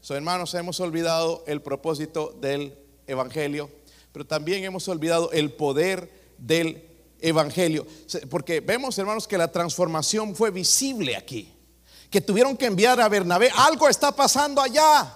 so, 0.01 0.15
hermanos, 0.15 0.53
hemos 0.53 0.79
olvidado 0.79 1.43
el 1.47 1.61
propósito 1.61 2.35
del 2.41 2.73
Evangelio, 3.07 3.69
pero 4.11 4.25
también 4.25 4.63
hemos 4.63 4.87
olvidado 4.87 5.31
el 5.31 5.51
poder 5.51 6.11
del 6.37 6.83
Evangelio. 7.21 7.85
Porque 8.29 8.61
vemos, 8.61 8.97
hermanos, 8.97 9.27
que 9.27 9.37
la 9.37 9.51
transformación 9.51 10.35
fue 10.35 10.51
visible 10.51 11.15
aquí 11.15 11.56
que 12.09 12.21
tuvieron 12.21 12.55
que 12.55 12.65
enviar 12.65 12.99
a 13.01 13.09
Bernabé. 13.09 13.49
Algo 13.55 13.87
está 13.87 14.11
pasando 14.11 14.61
allá. 14.61 15.13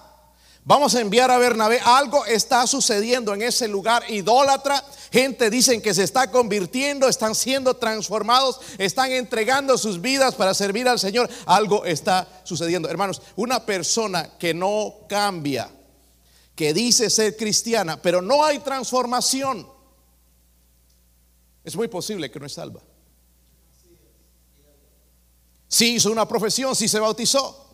Vamos 0.63 0.93
a 0.93 1.01
enviar 1.01 1.31
a 1.31 1.37
Bernabé. 1.37 1.79
Algo 1.83 2.25
está 2.25 2.67
sucediendo 2.67 3.33
en 3.33 3.41
ese 3.41 3.67
lugar 3.67 4.03
idólatra. 4.09 4.83
Gente 5.11 5.49
dicen 5.49 5.81
que 5.81 5.93
se 5.93 6.03
está 6.03 6.29
convirtiendo, 6.29 7.07
están 7.07 7.33
siendo 7.33 7.75
transformados, 7.75 8.59
están 8.77 9.11
entregando 9.11 9.77
sus 9.77 9.99
vidas 9.99 10.35
para 10.35 10.53
servir 10.53 10.87
al 10.87 10.99
Señor. 10.99 11.29
Algo 11.45 11.85
está 11.85 12.27
sucediendo. 12.43 12.89
Hermanos, 12.89 13.21
una 13.35 13.65
persona 13.65 14.37
que 14.37 14.53
no 14.53 14.95
cambia, 15.09 15.69
que 16.55 16.73
dice 16.73 17.09
ser 17.09 17.35
cristiana, 17.35 17.99
pero 18.01 18.21
no 18.21 18.45
hay 18.45 18.59
transformación, 18.59 19.67
es 21.63 21.75
muy 21.75 21.87
posible 21.87 22.29
que 22.29 22.39
no 22.39 22.45
es 22.45 22.53
salva. 22.53 22.81
Si 25.71 25.95
hizo 25.95 26.11
una 26.11 26.27
profesión, 26.27 26.75
si 26.75 26.89
se 26.89 26.99
bautizó. 26.99 27.65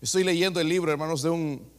Estoy 0.00 0.24
leyendo 0.24 0.58
el 0.58 0.70
libro, 0.70 0.90
hermanos, 0.90 1.20
de 1.20 1.28
un... 1.28 1.70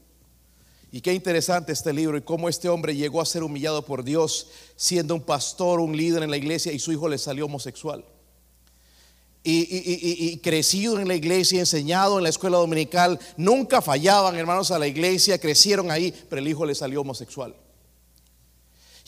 Y 0.91 1.01
qué 1.01 1.13
interesante 1.13 1.71
este 1.71 1.91
libro 1.91 2.15
y 2.15 2.21
cómo 2.21 2.47
este 2.47 2.69
hombre 2.69 2.95
llegó 2.95 3.19
a 3.19 3.25
ser 3.25 3.41
humillado 3.41 3.83
por 3.83 4.03
Dios 4.03 4.49
siendo 4.75 5.15
un 5.15 5.21
pastor, 5.21 5.79
un 5.79 5.97
líder 5.97 6.21
en 6.21 6.29
la 6.29 6.37
iglesia 6.37 6.71
y 6.71 6.77
su 6.77 6.91
hijo 6.91 7.09
le 7.09 7.17
salió 7.17 7.45
homosexual. 7.45 8.05
Y, 9.43 9.65
y, 10.31 10.37
crecido 10.37 10.99
en 10.99 11.07
la 11.07 11.15
iglesia, 11.15 11.59
enseñado 11.59 12.17
en 12.17 12.23
la 12.23 12.29
escuela 12.29 12.57
dominical, 12.57 13.19
nunca 13.35 13.81
fallaban 13.81 14.35
hermanos 14.35 14.69
a 14.69 14.77
la 14.77 14.87
iglesia, 14.87 15.39
crecieron 15.39 15.89
ahí, 15.89 16.13
pero 16.29 16.39
el 16.39 16.47
hijo 16.47 16.67
le 16.67 16.75
salió 16.75 17.01
homosexual. 17.01 17.55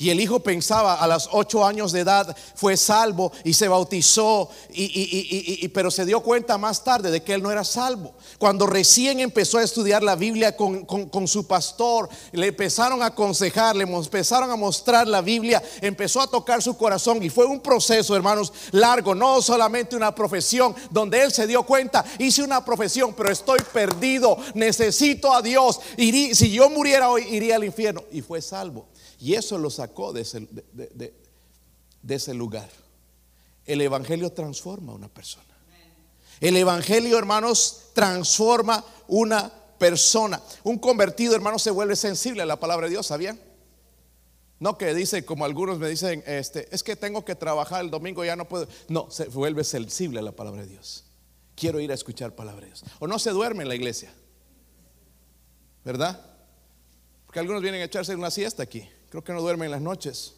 Y 0.02 0.10
el 0.10 0.20
hijo 0.20 0.40
pensaba 0.40 0.96
a 0.96 1.06
los 1.06 1.30
ocho 1.32 1.64
años 1.64 1.92
de 1.92 2.00
edad 2.00 2.36
fue 2.56 2.76
salvo 2.76 3.32
y 3.44 3.54
se 3.54 3.68
bautizó, 3.68 4.50
y, 4.74 5.68
pero 5.68 5.92
se 5.92 6.08
dio 6.08 6.22
cuenta 6.22 6.58
más 6.58 6.84
tarde 6.84 7.12
de 7.12 7.22
que 7.22 7.36
él 7.36 7.44
no 7.44 7.52
era 7.52 7.64
salvo. 7.64 8.16
Cuando 8.40 8.66
recién 8.66 9.20
empezó 9.20 9.60
a 9.60 9.64
estudiar 9.64 10.02
la 10.02 10.16
Biblia 10.16 10.58
con, 10.58 10.86
con, 10.86 11.28
su 11.28 11.46
pastor, 11.46 12.10
le 12.32 12.48
empezaron 12.48 13.04
a 13.04 13.08
aconsejar, 13.08 13.76
le 13.76 13.84
empezaron 13.84 14.50
a 14.50 14.56
mostrar 14.56 15.08
la 15.08 15.22
Biblia, 15.22 15.62
empezó 15.82 16.20
a 16.20 16.26
tocar 16.26 16.64
su 16.64 16.76
corazón 16.76 17.22
y 17.22 17.30
fue 17.30 17.46
un 17.46 17.60
proceso, 17.60 18.16
hermanos, 18.16 18.52
largo, 18.72 19.14
no 19.14 19.40
solamente 19.40 19.96
una 19.96 20.16
profesión, 20.16 20.74
donde 20.90 21.22
él 21.22 21.32
se 21.32 21.46
dio 21.46 21.62
cuenta, 21.62 22.04
hice 22.18 22.42
una 22.42 22.66
profesión, 22.66 23.14
pero 23.16 23.30
estoy 23.30 23.60
perdido, 23.72 24.36
necesito 24.56 25.32
a 25.32 25.44
Dios. 25.44 25.80
y 25.96 26.34
si 26.34 26.50
yo 26.50 26.72
muriera 26.72 27.08
hoy, 27.08 27.28
iría 27.30 27.56
al 27.56 27.66
infierno. 27.66 28.02
Y 28.12 28.24
fue 28.24 28.42
salvo. 28.42 28.88
Y 29.22 29.36
eso 29.36 29.60
lo 29.60 29.70
sacó 29.70 30.12
de 30.14 30.22
ese, 30.22 30.48
de, 30.74 31.14
ese 32.10 32.34
lugar. 32.34 32.68
El 33.66 33.80
Evangelio 33.82 34.32
transforma 34.32 34.94
a 34.94 34.96
una 34.96 35.10
persona. 35.10 35.46
El 36.40 36.58
Evangelio, 36.58 37.20
hermanos, 37.20 37.92
transforma 37.94 38.84
una 39.08 39.54
persona. 39.78 40.42
Un 40.64 40.80
convertido, 40.80 41.36
hermanos, 41.36 41.62
se 41.62 41.70
vuelve 41.70 41.96
sensible 41.96 42.42
a 42.42 42.48
la 42.48 42.60
palabra 42.60 42.88
de 42.88 42.94
Dios, 42.94 43.06
¿sabían? 43.06 43.40
No 44.60 44.76
que 44.80 44.92
dice, 44.96 45.24
como 45.24 45.46
algunos 45.46 45.78
me 45.78 45.88
dicen, 45.88 46.24
este, 46.26 46.68
es 46.74 46.82
que 46.82 46.96
tengo 46.96 47.24
que 47.24 47.36
trabajar 47.36 47.82
el 47.82 47.92
domingo, 47.92 48.26
ya 48.26 48.36
no 48.36 48.48
puedo. 48.48 48.68
No, 48.88 49.12
se 49.12 49.26
vuelve 49.26 49.64
sensible 49.64 50.18
a 50.18 50.24
la 50.24 50.32
palabra 50.32 50.64
de 50.64 50.68
Dios. 50.68 51.06
Quiero 51.56 51.80
ir 51.80 51.92
a 51.92 51.94
escuchar 51.94 52.34
palabra 52.34 52.62
de 52.62 52.68
Dios. 52.68 52.84
O 52.98 53.06
no 53.06 53.20
se 53.20 53.30
duerme 53.30 53.62
en 53.62 53.70
la 53.70 53.76
iglesia. 53.76 54.12
¿Verdad? 55.86 56.26
Porque 57.28 57.40
algunos 57.40 57.62
vienen 57.62 57.82
a 57.82 57.86
echarse 57.86 58.16
una 58.16 58.32
siesta 58.32 58.64
aquí. 58.64 58.90
Creo 59.12 59.24
que 59.26 59.34
no 59.34 59.42
duermen 59.42 59.66
en 59.66 59.72
las 59.72 59.82
noches. 59.82 60.36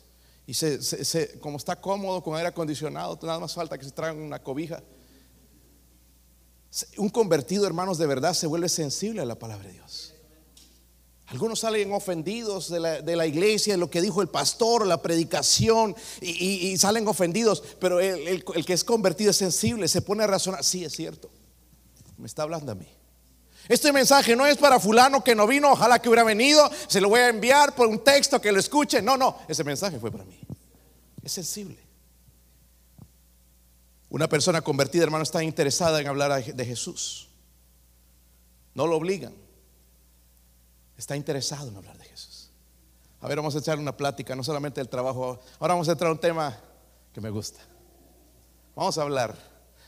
Y 0.47 0.55
se, 0.55 1.39
como 1.39 1.57
está 1.57 1.79
cómodo 1.79 2.23
con 2.23 2.35
aire 2.35 2.49
acondicionado, 2.49 3.17
nada 3.21 3.39
más 3.39 3.53
falta 3.53 3.77
que 3.77 3.85
se 3.85 3.91
traigan 3.91 4.19
una 4.19 4.41
cobija. 4.41 4.81
Un 6.97 7.09
convertido, 7.09 7.67
hermanos, 7.67 7.99
de 7.99 8.07
verdad 8.07 8.33
se 8.33 8.47
vuelve 8.47 8.67
sensible 8.67 9.21
a 9.21 9.25
la 9.25 9.35
palabra 9.35 9.67
de 9.67 9.73
Dios. 9.75 10.15
Algunos 11.27 11.59
salen 11.59 11.93
ofendidos 11.93 12.69
de 12.69 12.79
la, 13.15 13.27
iglesia, 13.27 13.75
de 13.75 13.77
lo 13.77 13.91
que 13.91 14.01
dijo 14.01 14.23
el 14.23 14.27
pastor, 14.27 14.87
la 14.87 15.03
predicación, 15.03 15.95
y, 16.19 16.75
salen 16.77 17.07
ofendidos, 17.07 17.63
pero 17.79 17.99
el, 17.99 18.43
el, 18.55 18.65
que 18.65 18.73
es 18.73 18.83
convertido 18.83 19.29
es 19.29 19.37
sensible, 19.37 19.87
se 19.87 20.01
pone 20.01 20.23
a 20.23 20.27
razonar, 20.27 20.63
sí 20.63 20.83
es 20.83 20.93
cierto, 20.93 21.29
me 22.17 22.25
está 22.25 22.41
hablando 22.41 22.71
a 22.71 22.75
mí. 22.75 22.87
Este 23.67 23.93
mensaje 23.93 24.35
no 24.35 24.45
es 24.45 24.57
para 24.57 24.79
fulano 24.79 25.23
que 25.23 25.35
no 25.35 25.47
vino, 25.47 25.71
ojalá 25.71 25.99
que 25.99 26.09
hubiera 26.09 26.23
venido, 26.23 26.69
se 26.87 26.99
lo 26.99 27.09
voy 27.09 27.21
a 27.21 27.29
enviar 27.29 27.73
por 27.73 27.87
un 27.87 28.03
texto 28.03 28.41
que 28.41 28.51
lo 28.51 28.59
escuche, 28.59 29.01
no, 29.01 29.15
no, 29.15 29.37
ese 29.47 29.63
mensaje 29.63 29.99
fue 29.99 30.11
para 30.11 30.25
mí, 30.25 30.39
es 31.23 31.31
sensible. 31.31 31.77
Una 34.09 34.29
persona 34.29 34.61
convertida, 34.61 35.03
hermano, 35.03 35.23
está 35.23 35.43
interesada 35.43 35.99
en 35.99 36.07
hablar 36.07 36.43
de 36.43 36.65
Jesús. 36.65 37.29
No 38.75 38.85
lo 38.85 38.97
obligan. 38.97 39.33
Está 40.95 41.15
interesado 41.15 41.69
en 41.69 41.77
hablar 41.77 41.97
de 41.97 42.05
Jesús. 42.05 42.51
A 43.21 43.27
ver, 43.27 43.37
vamos 43.37 43.55
a 43.55 43.57
echar 43.57 43.79
una 43.79 43.97
plática, 43.97 44.35
no 44.35 44.43
solamente 44.43 44.81
del 44.81 44.89
trabajo. 44.89 45.39
Ahora 45.59 45.73
vamos 45.73 45.89
a 45.89 45.93
entrar 45.93 46.09
a 46.09 46.13
un 46.13 46.19
tema 46.19 46.55
que 47.11 47.21
me 47.21 47.31
gusta. 47.31 47.59
Vamos 48.75 48.97
a 48.99 49.01
hablar. 49.01 49.35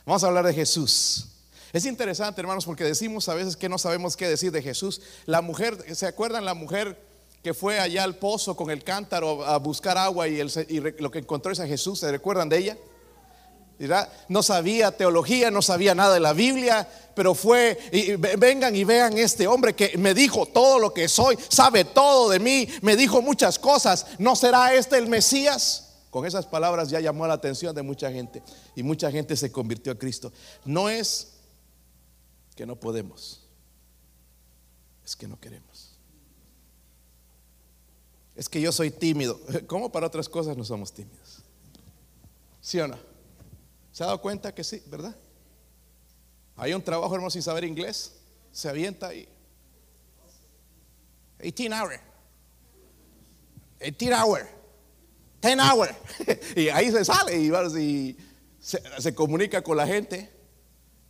Vamos 0.05 0.23
a 0.23 0.27
hablar 0.27 0.45
de 0.45 0.53
Jesús. 0.53 1.34
Es 1.75 1.85
interesante, 1.85 2.39
hermanos, 2.39 2.63
porque 2.63 2.85
decimos 2.85 3.27
a 3.27 3.33
veces 3.33 3.57
que 3.57 3.67
no 3.67 3.77
sabemos 3.77 4.15
qué 4.15 4.29
decir 4.29 4.49
de 4.49 4.61
Jesús. 4.61 5.01
La 5.25 5.41
mujer, 5.41 5.93
¿se 5.93 6.07
acuerdan 6.07 6.45
la 6.45 6.53
mujer 6.53 6.97
que 7.43 7.53
fue 7.53 7.81
allá 7.81 8.05
al 8.05 8.15
pozo 8.15 8.55
con 8.55 8.71
el 8.71 8.81
cántaro 8.81 9.43
a 9.45 9.57
buscar 9.57 9.97
agua 9.97 10.25
y, 10.29 10.37
lo 10.37 11.11
que 11.11 11.19
encontró 11.19 11.51
es 11.51 11.59
a 11.59 11.67
Jesús? 11.67 11.99
¿Se 11.99 12.09
recuerdan 12.09 12.47
de 12.47 12.59
ella? 12.59 12.77
No 14.29 14.41
sabía 14.41 14.95
teología, 14.95 15.51
no 15.51 15.61
sabía 15.61 15.93
nada 15.93 16.13
de 16.13 16.21
la 16.21 16.31
Biblia, 16.31 16.87
pero 17.13 17.35
fue, 17.35 17.77
y 17.91 18.15
vengan 18.15 18.73
y 18.73 18.85
vean 18.85 19.17
este 19.17 19.45
hombre 19.45 19.75
que 19.75 19.97
me 19.97 20.13
dijo 20.13 20.45
todo 20.45 20.79
lo 20.79 20.93
que 20.93 21.09
soy, 21.09 21.37
sabe 21.49 21.83
todo 21.83 22.29
de 22.29 22.39
mí, 22.39 22.69
me 22.83 22.95
dijo 22.95 23.21
muchas 23.21 23.59
cosas, 23.59 24.05
¿no 24.17 24.37
será 24.37 24.73
este 24.73 24.97
el 24.97 25.07
Mesías? 25.07 25.89
Con 26.09 26.25
esas 26.25 26.45
palabras 26.45 26.89
ya 26.89 27.01
llamó 27.01 27.27
la 27.27 27.33
atención 27.33 27.75
de 27.75 27.81
mucha 27.81 28.09
gente 28.13 28.41
y 28.77 28.83
mucha 28.83 29.11
gente 29.11 29.35
se 29.35 29.51
convirtió 29.51 29.91
a 29.91 29.95
Cristo. 29.95 30.31
No 30.63 30.87
es 30.87 31.34
que 32.55 32.65
no 32.65 32.75
podemos, 32.79 33.47
es 35.03 35.15
que 35.15 35.27
no 35.27 35.39
queremos. 35.39 35.95
Es 38.35 38.49
que 38.49 38.59
yo 38.59 38.71
soy 38.71 38.91
tímido. 38.91 39.39
¿Cómo 39.67 39.91
para 39.91 40.07
otras 40.07 40.27
cosas 40.27 40.57
no 40.57 40.63
somos 40.63 40.91
tímidos? 40.91 41.39
¿Sí 42.61 42.79
o 42.79 42.87
no? 42.87 42.97
¿Se 43.91 44.03
ha 44.03 44.07
dado 44.07 44.21
cuenta 44.21 44.53
que 44.53 44.63
sí, 44.63 44.83
verdad? 44.87 45.15
Hay 46.57 46.73
un 46.73 46.81
trabajo 46.81 47.13
hermano 47.13 47.29
sin 47.29 47.41
saber 47.41 47.63
inglés, 47.63 48.13
se 48.51 48.69
avienta 48.69 49.07
ahí. 49.07 49.27
18 51.39 51.73
hours. 51.73 51.99
18 53.79 54.15
hours. 54.15 54.45
10 55.41 55.59
hours. 55.59 55.95
y 56.55 56.69
ahí 56.69 56.91
se 56.91 57.05
sale 57.05 57.37
y, 57.37 58.17
se, 58.59 59.13
comunica 59.13 59.61
con 59.61 59.77
la 59.77 59.85
gente. 59.85 60.31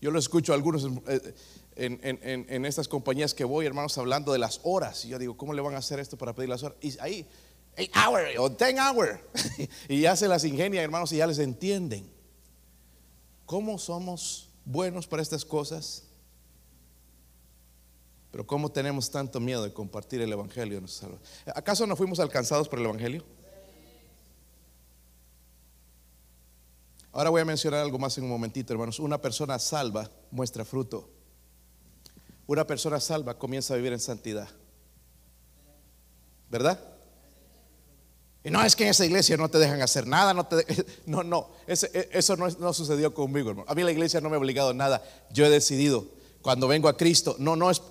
Yo 0.06 0.12
lo 0.12 0.20
escucho 0.20 0.52
a 0.52 0.56
algunos 0.56 0.88
eh, 1.08 1.34
en, 1.76 2.66
estas 2.66 2.88
compañías 2.88 3.34
que 3.34 3.44
voy, 3.44 3.66
hermanos, 3.66 3.98
hablando 3.98 4.34
de 4.34 4.38
las 4.38 4.62
horas. 4.62 5.04
Y 5.04 5.08
yo 5.08 5.18
digo, 5.18 5.36
¿cómo 5.36 5.52
le 5.52 5.64
van 5.64 5.74
a 5.74 5.80
hacer 5.80 6.00
esto 6.00 6.16
para 6.16 6.36
pedir 6.36 6.48
las 6.48 6.62
horas? 6.62 6.78
Y 6.80 6.96
ahí, 7.00 7.28
8 7.76 7.92
hours 7.96 8.30
o 8.38 8.50
10 8.50 8.76
hours. 8.80 9.20
y 9.90 10.02
ya 10.02 10.16
se 10.16 10.28
las 10.28 10.44
ingenia, 10.44 10.84
hermanos, 10.84 11.12
y 11.12 11.18
ya 11.18 11.26
les 11.26 11.40
entienden. 11.40 12.08
¿Cómo 13.48 13.80
somos 13.80 14.52
buenos 14.64 15.08
para 15.08 15.24
estas 15.24 15.44
cosas? 15.44 16.04
Pero 18.30 18.46
¿cómo 18.46 18.72
tenemos 18.72 19.10
tanto 19.10 19.40
miedo 19.40 19.64
de 19.64 19.74
compartir 19.74 20.22
el 20.22 20.32
Evangelio? 20.32 20.84
¿Acaso 21.56 21.88
no 21.88 21.96
fuimos 21.96 22.20
alcanzados 22.20 22.70
por 22.70 22.78
el 22.78 22.86
Evangelio? 22.86 23.26
Ahora 27.16 27.30
voy 27.30 27.40
a 27.40 27.46
mencionar 27.46 27.80
algo 27.80 27.98
más 27.98 28.18
en 28.18 28.26
un 28.26 28.30
momentito, 28.30 28.74
hermanos. 28.74 29.00
Una 29.00 29.22
persona 29.22 29.58
salva 29.58 30.12
muestra 30.32 30.66
fruto. 30.66 31.10
Una 32.46 32.68
persona 32.68 33.00
salva 33.00 33.38
comienza 33.38 33.74
a 33.74 33.78
vivir 33.78 33.94
en 33.94 34.02
santidad. 34.02 34.50
¿Verdad? 36.50 36.78
Y 38.44 38.52
no 38.52 38.62
es 38.62 38.76
que 38.76 38.84
en 38.84 38.90
esa 38.90 39.06
iglesia 39.06 39.38
no 39.38 39.48
te 39.48 39.60
dejan 39.60 39.82
hacer 39.82 40.06
nada, 40.06 40.34
no 40.34 40.46
no, 41.06 41.24
no, 41.24 41.52
e, 41.66 42.10
eso 42.12 42.36
no, 42.36 42.74
sucedió 42.74 43.14
conmigo, 43.14 43.52
hermano. 43.52 43.72
A 43.72 43.76
mí 43.76 43.84
la 43.84 43.94
iglesia 43.94 44.20
no 44.20 44.30
me 44.30 44.36
ha 44.36 44.40
obligado 44.40 44.72
a 44.72 44.74
nada. 44.74 45.02
Yo 45.32 45.46
he 45.46 45.50
decidido 45.50 46.06
cuando 46.42 46.68
vengo 46.68 46.90
a 46.90 46.98
Cristo, 46.98 47.38
no, 47.40 47.56
no 47.56 47.72
es, 47.72 47.82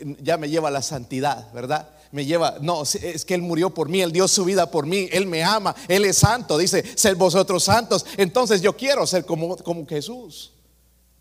ya 0.00 0.38
me 0.38 0.48
lleva 0.48 0.68
a 0.68 0.72
la 0.72 0.82
santidad, 0.82 1.52
¿verdad? 1.52 1.88
Me 2.12 2.24
lleva, 2.24 2.58
no, 2.60 2.82
es 2.82 3.24
que 3.24 3.34
Él 3.34 3.42
murió 3.42 3.70
por 3.70 3.88
mí, 3.88 4.02
Él 4.02 4.12
dio 4.12 4.28
su 4.28 4.44
vida 4.44 4.70
por 4.70 4.86
mí, 4.86 5.08
Él 5.10 5.26
me 5.26 5.42
ama, 5.42 5.74
Él 5.88 6.04
es 6.04 6.18
santo, 6.18 6.56
dice, 6.58 6.84
ser 6.96 7.16
vosotros 7.16 7.64
santos. 7.64 8.06
Entonces 8.16 8.60
yo 8.60 8.76
quiero 8.76 9.06
ser 9.06 9.24
como, 9.24 9.56
como 9.56 9.86
Jesús, 9.86 10.52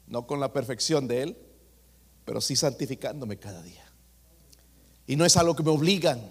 no 0.06 0.28
con 0.28 0.40
la 0.40 0.52
perfección 0.52 1.08
de 1.08 1.24
Él, 1.24 1.38
pero 2.26 2.42
sí 2.42 2.56
santificándome 2.56 3.38
cada 3.38 3.64
día. 3.64 3.90
Y 5.08 5.16
no 5.16 5.26
es 5.26 5.36
algo 5.38 5.56
que 5.56 5.64
me 5.64 5.72
obligan 5.72 6.22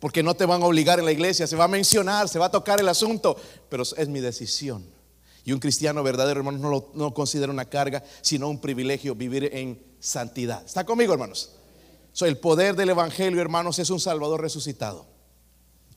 porque 0.00 0.22
no 0.22 0.34
te 0.34 0.46
van 0.46 0.62
a 0.62 0.66
obligar 0.66 0.98
en 0.98 1.04
la 1.04 1.12
iglesia, 1.12 1.46
se 1.46 1.56
va 1.56 1.64
a 1.64 1.68
mencionar, 1.68 2.28
se 2.28 2.38
va 2.38 2.46
a 2.46 2.50
tocar 2.50 2.80
el 2.80 2.88
asunto, 2.88 3.36
pero 3.68 3.82
es 3.82 4.08
mi 4.08 4.20
decisión. 4.20 4.84
Y 5.44 5.52
un 5.52 5.60
cristiano 5.60 6.02
verdadero, 6.02 6.40
hermanos, 6.40 6.60
no 6.60 6.70
lo 6.70 6.90
no 6.94 7.14
considera 7.14 7.52
una 7.52 7.66
carga, 7.66 8.02
sino 8.22 8.48
un 8.48 8.60
privilegio 8.60 9.14
vivir 9.14 9.50
en 9.52 9.82
santidad. 10.00 10.64
¿Está 10.64 10.84
conmigo, 10.84 11.12
hermanos? 11.12 11.52
El 12.20 12.38
poder 12.38 12.76
del 12.76 12.90
Evangelio, 12.90 13.40
hermanos, 13.40 13.78
es 13.78 13.90
un 13.90 14.00
Salvador 14.00 14.40
resucitado. 14.40 15.06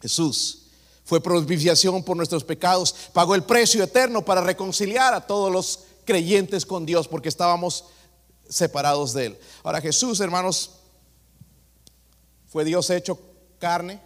Jesús 0.02 0.68
fue 1.04 1.22
propiciación 1.22 2.04
por 2.04 2.16
nuestros 2.16 2.44
pecados, 2.44 2.96
pagó 3.12 3.36
el 3.36 3.44
precio 3.44 3.84
eterno 3.84 4.24
para 4.24 4.42
reconciliar 4.42 5.14
a 5.14 5.26
todos 5.26 5.52
los 5.52 5.80
creyentes 6.06 6.66
con 6.66 6.86
Dios, 6.86 7.08
porque 7.08 7.30
estábamos 7.30 7.86
separados 8.48 9.14
de 9.14 9.28
Él. 9.28 9.40
Ahora 9.64 9.82
Jesús, 9.82 10.20
hermanos, 10.20 10.72
fue 12.48 12.64
Dios 12.64 12.90
hecho 12.90 13.20
carne. 13.60 14.00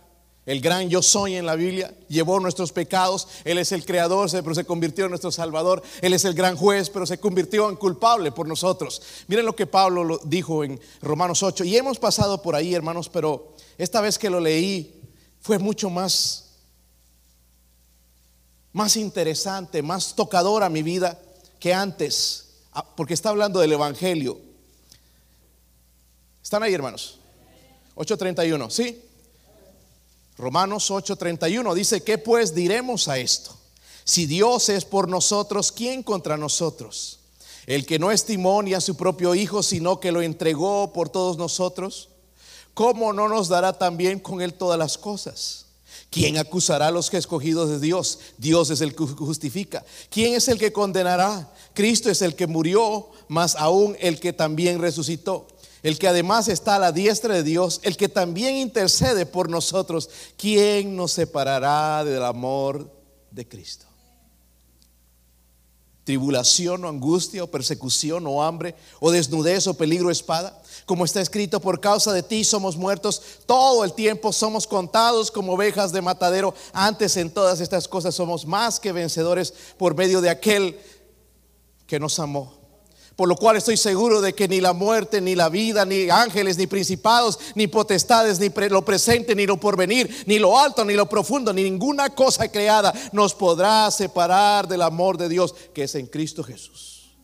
El 0.47 0.61
gran 0.61 0.89
yo 0.89 1.01
soy 1.01 1.35
en 1.35 1.45
la 1.45 1.55
Biblia 1.55 1.93
llevó 2.07 2.39
nuestros 2.39 2.71
pecados. 2.71 3.27
Él 3.43 3.57
es 3.57 3.73
el 3.73 3.83
creador, 3.83 4.29
pero 4.31 4.55
se 4.55 4.63
convirtió 4.63 5.03
en 5.03 5.11
nuestro 5.11 5.29
salvador. 5.29 5.83
Él 6.01 6.13
es 6.13 6.23
el 6.23 6.33
gran 6.33 6.55
juez, 6.55 6.89
pero 6.89 7.05
se 7.05 7.19
convirtió 7.19 7.69
en 7.69 7.75
culpable 7.75 8.31
por 8.31 8.47
nosotros. 8.47 9.01
Miren 9.27 9.45
lo 9.45 9.57
que 9.57 9.67
Pablo 9.67 10.21
dijo 10.23 10.63
en 10.63 10.79
Romanos 11.01 11.43
8. 11.43 11.65
Y 11.65 11.75
hemos 11.75 11.99
pasado 11.99 12.41
por 12.41 12.55
ahí, 12.55 12.73
hermanos, 12.73 13.09
pero 13.09 13.55
esta 13.77 13.99
vez 13.99 14.17
que 14.17 14.29
lo 14.29 14.39
leí 14.39 15.01
fue 15.41 15.59
mucho 15.59 15.89
más, 15.89 16.51
más 18.71 18.95
interesante, 18.95 19.81
más 19.81 20.15
tocadora 20.15 20.69
mi 20.69 20.81
vida 20.81 21.19
que 21.59 21.73
antes, 21.73 22.61
ah, 22.71 22.85
porque 22.95 23.15
está 23.15 23.31
hablando 23.31 23.59
del 23.59 23.73
Evangelio. 23.73 24.39
¿Están 26.41 26.63
ahí, 26.63 26.73
hermanos? 26.73 27.19
8.31, 27.95 28.69
¿sí? 28.69 29.03
Romanos 30.37 30.91
8:31 30.91 31.73
dice, 31.73 32.03
¿qué 32.03 32.17
pues 32.17 32.53
diremos 32.53 33.07
a 33.07 33.17
esto? 33.17 33.55
Si 34.03 34.25
Dios 34.25 34.69
es 34.69 34.85
por 34.85 35.09
nosotros, 35.09 35.71
¿quién 35.71 36.03
contra 36.03 36.37
nosotros? 36.37 37.19
El 37.65 37.85
que 37.85 37.99
no 37.99 38.11
estimó 38.11 38.61
ni 38.61 38.73
a 38.73 38.81
su 38.81 38.95
propio 38.95 39.35
Hijo, 39.35 39.63
sino 39.63 39.99
que 39.99 40.11
lo 40.11 40.21
entregó 40.21 40.93
por 40.93 41.09
todos 41.09 41.37
nosotros, 41.37 42.09
¿cómo 42.73 43.11
no 43.11 43.27
nos 43.27 43.49
dará 43.49 43.73
también 43.73 44.19
con 44.19 44.41
él 44.41 44.53
todas 44.53 44.79
las 44.79 44.97
cosas? 44.97 45.65
¿Quién 46.09 46.37
acusará 46.37 46.87
a 46.87 46.91
los 46.91 47.09
que 47.09 47.17
escogidos 47.17 47.69
de 47.69 47.79
Dios? 47.79 48.19
Dios 48.37 48.69
es 48.69 48.79
el 48.79 48.95
que 48.95 49.05
justifica. 49.05 49.83
¿Quién 50.09 50.35
es 50.35 50.47
el 50.47 50.57
que 50.57 50.71
condenará? 50.71 51.51
Cristo 51.73 52.09
es 52.09 52.21
el 52.21 52.35
que 52.35 52.47
murió, 52.47 53.09
más 53.27 53.55
aún 53.55 53.97
el 53.99 54.19
que 54.19 54.31
también 54.31 54.79
resucitó 54.79 55.47
el 55.83 55.99
que 55.99 56.07
además 56.07 56.47
está 56.47 56.75
a 56.75 56.79
la 56.79 56.91
diestra 56.91 57.35
de 57.35 57.43
Dios, 57.43 57.79
el 57.83 57.97
que 57.97 58.09
también 58.09 58.55
intercede 58.55 59.25
por 59.25 59.49
nosotros, 59.49 60.09
¿quién 60.37 60.95
nos 60.95 61.11
separará 61.11 62.03
del 62.03 62.23
amor 62.23 62.91
de 63.31 63.47
Cristo? 63.47 63.87
tribulación 66.07 66.85
o 66.85 66.87
angustia 66.87 67.43
o 67.43 67.51
persecución 67.51 68.25
o 68.27 68.41
hambre 68.41 68.75
o 69.03 69.11
desnudez 69.11 69.67
o 69.67 69.75
peligro 69.75 70.07
o 70.07 70.11
espada. 70.11 70.55
Como 70.85 71.03
está 71.03 71.19
escrito, 71.19 71.59
por 71.59 71.81
causa 71.81 72.13
de 72.13 72.23
ti 72.23 72.45
somos 72.45 72.77
muertos 72.77 73.21
todo 73.45 73.83
el 73.83 73.91
tiempo, 73.91 74.31
somos 74.31 74.65
contados 74.65 75.29
como 75.29 75.51
ovejas 75.51 75.91
de 75.91 76.01
matadero. 76.01 76.55
Antes 76.71 77.17
en 77.17 77.29
todas 77.29 77.59
estas 77.59 77.89
cosas 77.89 78.15
somos 78.15 78.45
más 78.45 78.79
que 78.79 78.93
vencedores 78.93 79.53
por 79.77 79.97
medio 79.97 80.21
de 80.21 80.29
aquel 80.29 80.79
que 81.85 81.99
nos 81.99 82.19
amó. 82.19 82.53
Por 83.17 83.27
lo 83.27 83.35
cual 83.35 83.57
estoy 83.57 83.77
seguro 83.77 84.21
de 84.21 84.33
que 84.33 84.47
ni 84.47 84.61
la 84.61 84.73
muerte, 84.73 85.21
ni 85.21 85.33
la 85.33 85.49
vida, 85.49 85.85
ni 85.85 86.07
ángeles, 86.07 86.55
ni 86.59 86.67
principados, 86.67 87.39
ni 87.55 87.65
potestades, 87.65 88.39
ni 88.39 88.49
lo 88.69 88.85
presente, 88.85 89.33
ni 89.33 89.47
lo 89.47 89.57
porvenir, 89.57 90.23
ni 90.27 90.37
lo 90.37 90.59
alto, 90.59 90.85
ni 90.85 90.93
lo 90.93 91.09
profundo, 91.09 91.51
ni 91.51 91.63
ninguna 91.63 92.11
cosa 92.11 92.47
creada 92.51 92.93
nos 93.13 93.33
podrá 93.33 93.89
separar 93.89 94.67
del 94.67 94.83
amor 94.83 95.17
de 95.17 95.29
Dios 95.29 95.55
que 95.73 95.85
es 95.85 95.95
en 95.95 96.05
Cristo 96.05 96.43
Jesús. 96.43 97.17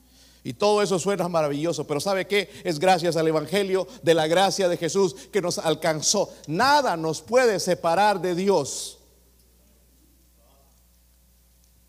Y 0.43 0.53
todo 0.53 0.82
eso 0.82 0.97
suena 0.97 1.29
maravilloso, 1.29 1.86
pero 1.86 1.99
¿sabe 1.99 2.25
qué? 2.25 2.49
Es 2.63 2.79
gracias 2.79 3.15
al 3.15 3.27
Evangelio 3.27 3.88
de 4.01 4.15
la 4.15 4.25
gracia 4.25 4.67
de 4.67 4.77
Jesús 4.77 5.15
que 5.32 5.43
nos 5.43 5.60
alcanzó. 5.60 6.34
Nada 6.47 6.97
nos 6.97 7.21
puede 7.21 7.60
separar 7.60 8.19
de 8.19 8.34
Dios. 8.34 8.97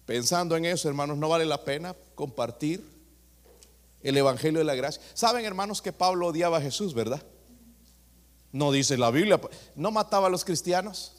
Pensando 0.04 0.56
en 0.56 0.66
eso, 0.66 0.90
hermanos, 0.90 1.16
no 1.16 1.30
vale 1.30 1.46
la 1.46 1.64
pena 1.64 1.96
compartir 2.14 2.93
el 4.04 4.16
Evangelio 4.16 4.60
de 4.60 4.64
la 4.64 4.76
Gracia. 4.76 5.02
Saben, 5.14 5.44
hermanos, 5.44 5.82
que 5.82 5.92
Pablo 5.92 6.28
odiaba 6.28 6.58
a 6.58 6.60
Jesús, 6.60 6.94
¿verdad? 6.94 7.22
No 8.52 8.70
dice 8.70 8.96
la 8.96 9.10
Biblia, 9.10 9.40
no 9.74 9.90
mataba 9.90 10.28
a 10.28 10.30
los 10.30 10.44
cristianos. 10.44 11.16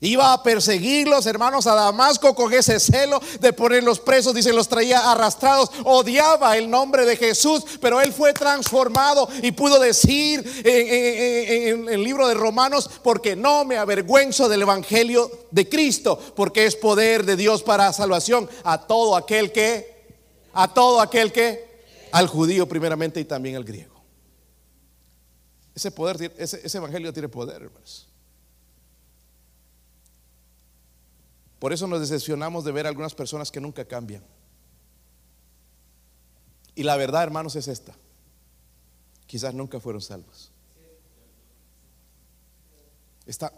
Iba 0.00 0.32
a 0.32 0.42
perseguirlos, 0.42 1.26
hermanos, 1.26 1.68
a 1.68 1.76
Damasco 1.76 2.34
con 2.34 2.52
ese 2.52 2.80
celo 2.80 3.20
de 3.40 3.52
ponerlos 3.52 4.00
presos, 4.00 4.34
dice, 4.34 4.52
los 4.52 4.66
traía 4.66 5.12
arrastrados. 5.12 5.70
Odiaba 5.84 6.56
el 6.56 6.68
nombre 6.68 7.04
de 7.06 7.16
Jesús, 7.16 7.64
pero 7.80 8.00
él 8.00 8.12
fue 8.12 8.32
transformado 8.32 9.28
y 9.42 9.52
pudo 9.52 9.78
decir 9.78 10.44
en, 10.64 11.88
el 11.88 12.02
libro 12.02 12.26
de 12.26 12.34
Romanos, 12.34 12.90
porque 13.04 13.36
no 13.36 13.64
me 13.64 13.78
avergüenzo 13.78 14.48
del 14.48 14.62
Evangelio 14.62 15.30
de 15.52 15.68
Cristo, 15.68 16.18
porque 16.34 16.66
es 16.66 16.74
poder 16.74 17.24
de 17.24 17.36
Dios 17.36 17.62
para 17.62 17.92
salvación 17.92 18.50
a 18.64 18.86
todo 18.86 19.14
aquel 19.14 19.52
que, 19.52 20.04
a 20.52 20.74
todo 20.74 21.00
aquel 21.00 21.30
que, 21.30 21.71
al 22.12 22.28
judío 22.28 22.68
primeramente 22.68 23.18
y 23.20 23.24
también 23.24 23.56
al 23.56 23.64
griego. 23.64 24.00
Ese 25.74 25.90
poder, 25.90 26.32
ese, 26.36 26.60
ese 26.64 26.78
evangelio 26.78 27.12
tiene 27.12 27.28
poder, 27.28 27.62
hermanos. 27.62 28.06
Por 31.58 31.72
eso 31.72 31.86
nos 31.86 32.00
decepcionamos 32.00 32.64
de 32.64 32.72
ver 32.72 32.86
algunas 32.86 33.14
personas 33.14 33.50
que 33.50 33.60
nunca 33.60 33.84
cambian. 33.84 34.22
Y 36.74 36.82
la 36.82 36.96
verdad, 36.96 37.22
hermanos, 37.22 37.56
es 37.56 37.68
esta. 37.68 37.94
Quizás 39.26 39.54
nunca 39.54 39.80
fueron 39.80 40.02
salvos. 40.02 40.50
Está, 43.24 43.52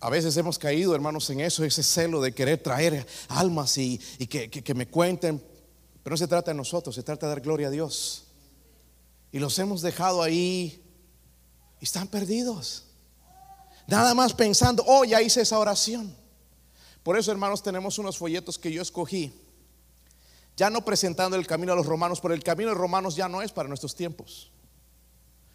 a 0.00 0.10
veces 0.10 0.36
hemos 0.36 0.58
caído, 0.58 0.94
hermanos, 0.94 1.30
en 1.30 1.40
eso, 1.40 1.64
ese 1.64 1.82
celo 1.82 2.20
de 2.20 2.32
querer 2.32 2.62
traer 2.62 3.06
almas 3.28 3.78
y, 3.78 3.98
que, 4.28 4.50
que 4.50 4.74
me 4.74 4.88
cuenten 4.88 5.42
pero 6.04 6.12
no 6.12 6.18
se 6.18 6.28
trata 6.28 6.50
de 6.50 6.56
nosotros, 6.56 6.94
se 6.94 7.02
trata 7.02 7.26
de 7.26 7.30
dar 7.30 7.40
gloria 7.40 7.68
a 7.68 7.70
Dios. 7.70 8.26
Y 9.32 9.38
los 9.38 9.58
hemos 9.58 9.80
dejado 9.80 10.22
ahí 10.22 10.84
y 11.80 11.84
están 11.84 12.08
perdidos. 12.08 12.84
Nada 13.86 14.14
más 14.14 14.34
pensando, 14.34 14.84
oh, 14.86 15.04
ya 15.04 15.22
hice 15.22 15.40
esa 15.40 15.58
oración. 15.58 16.14
Por 17.02 17.18
eso, 17.18 17.32
hermanos, 17.32 17.62
tenemos 17.62 17.98
unos 17.98 18.18
folletos 18.18 18.58
que 18.58 18.70
yo 18.70 18.82
escogí. 18.82 19.32
Ya 20.58 20.68
no 20.68 20.84
presentando 20.84 21.36
el 21.36 21.46
camino 21.46 21.72
a 21.72 21.76
los 21.76 21.86
romanos, 21.86 22.20
pero 22.20 22.34
el 22.34 22.44
camino 22.44 22.68
de 22.68 22.76
romanos 22.76 23.16
ya 23.16 23.26
no 23.26 23.40
es 23.40 23.50
para 23.50 23.68
nuestros 23.68 23.94
tiempos. 23.96 24.52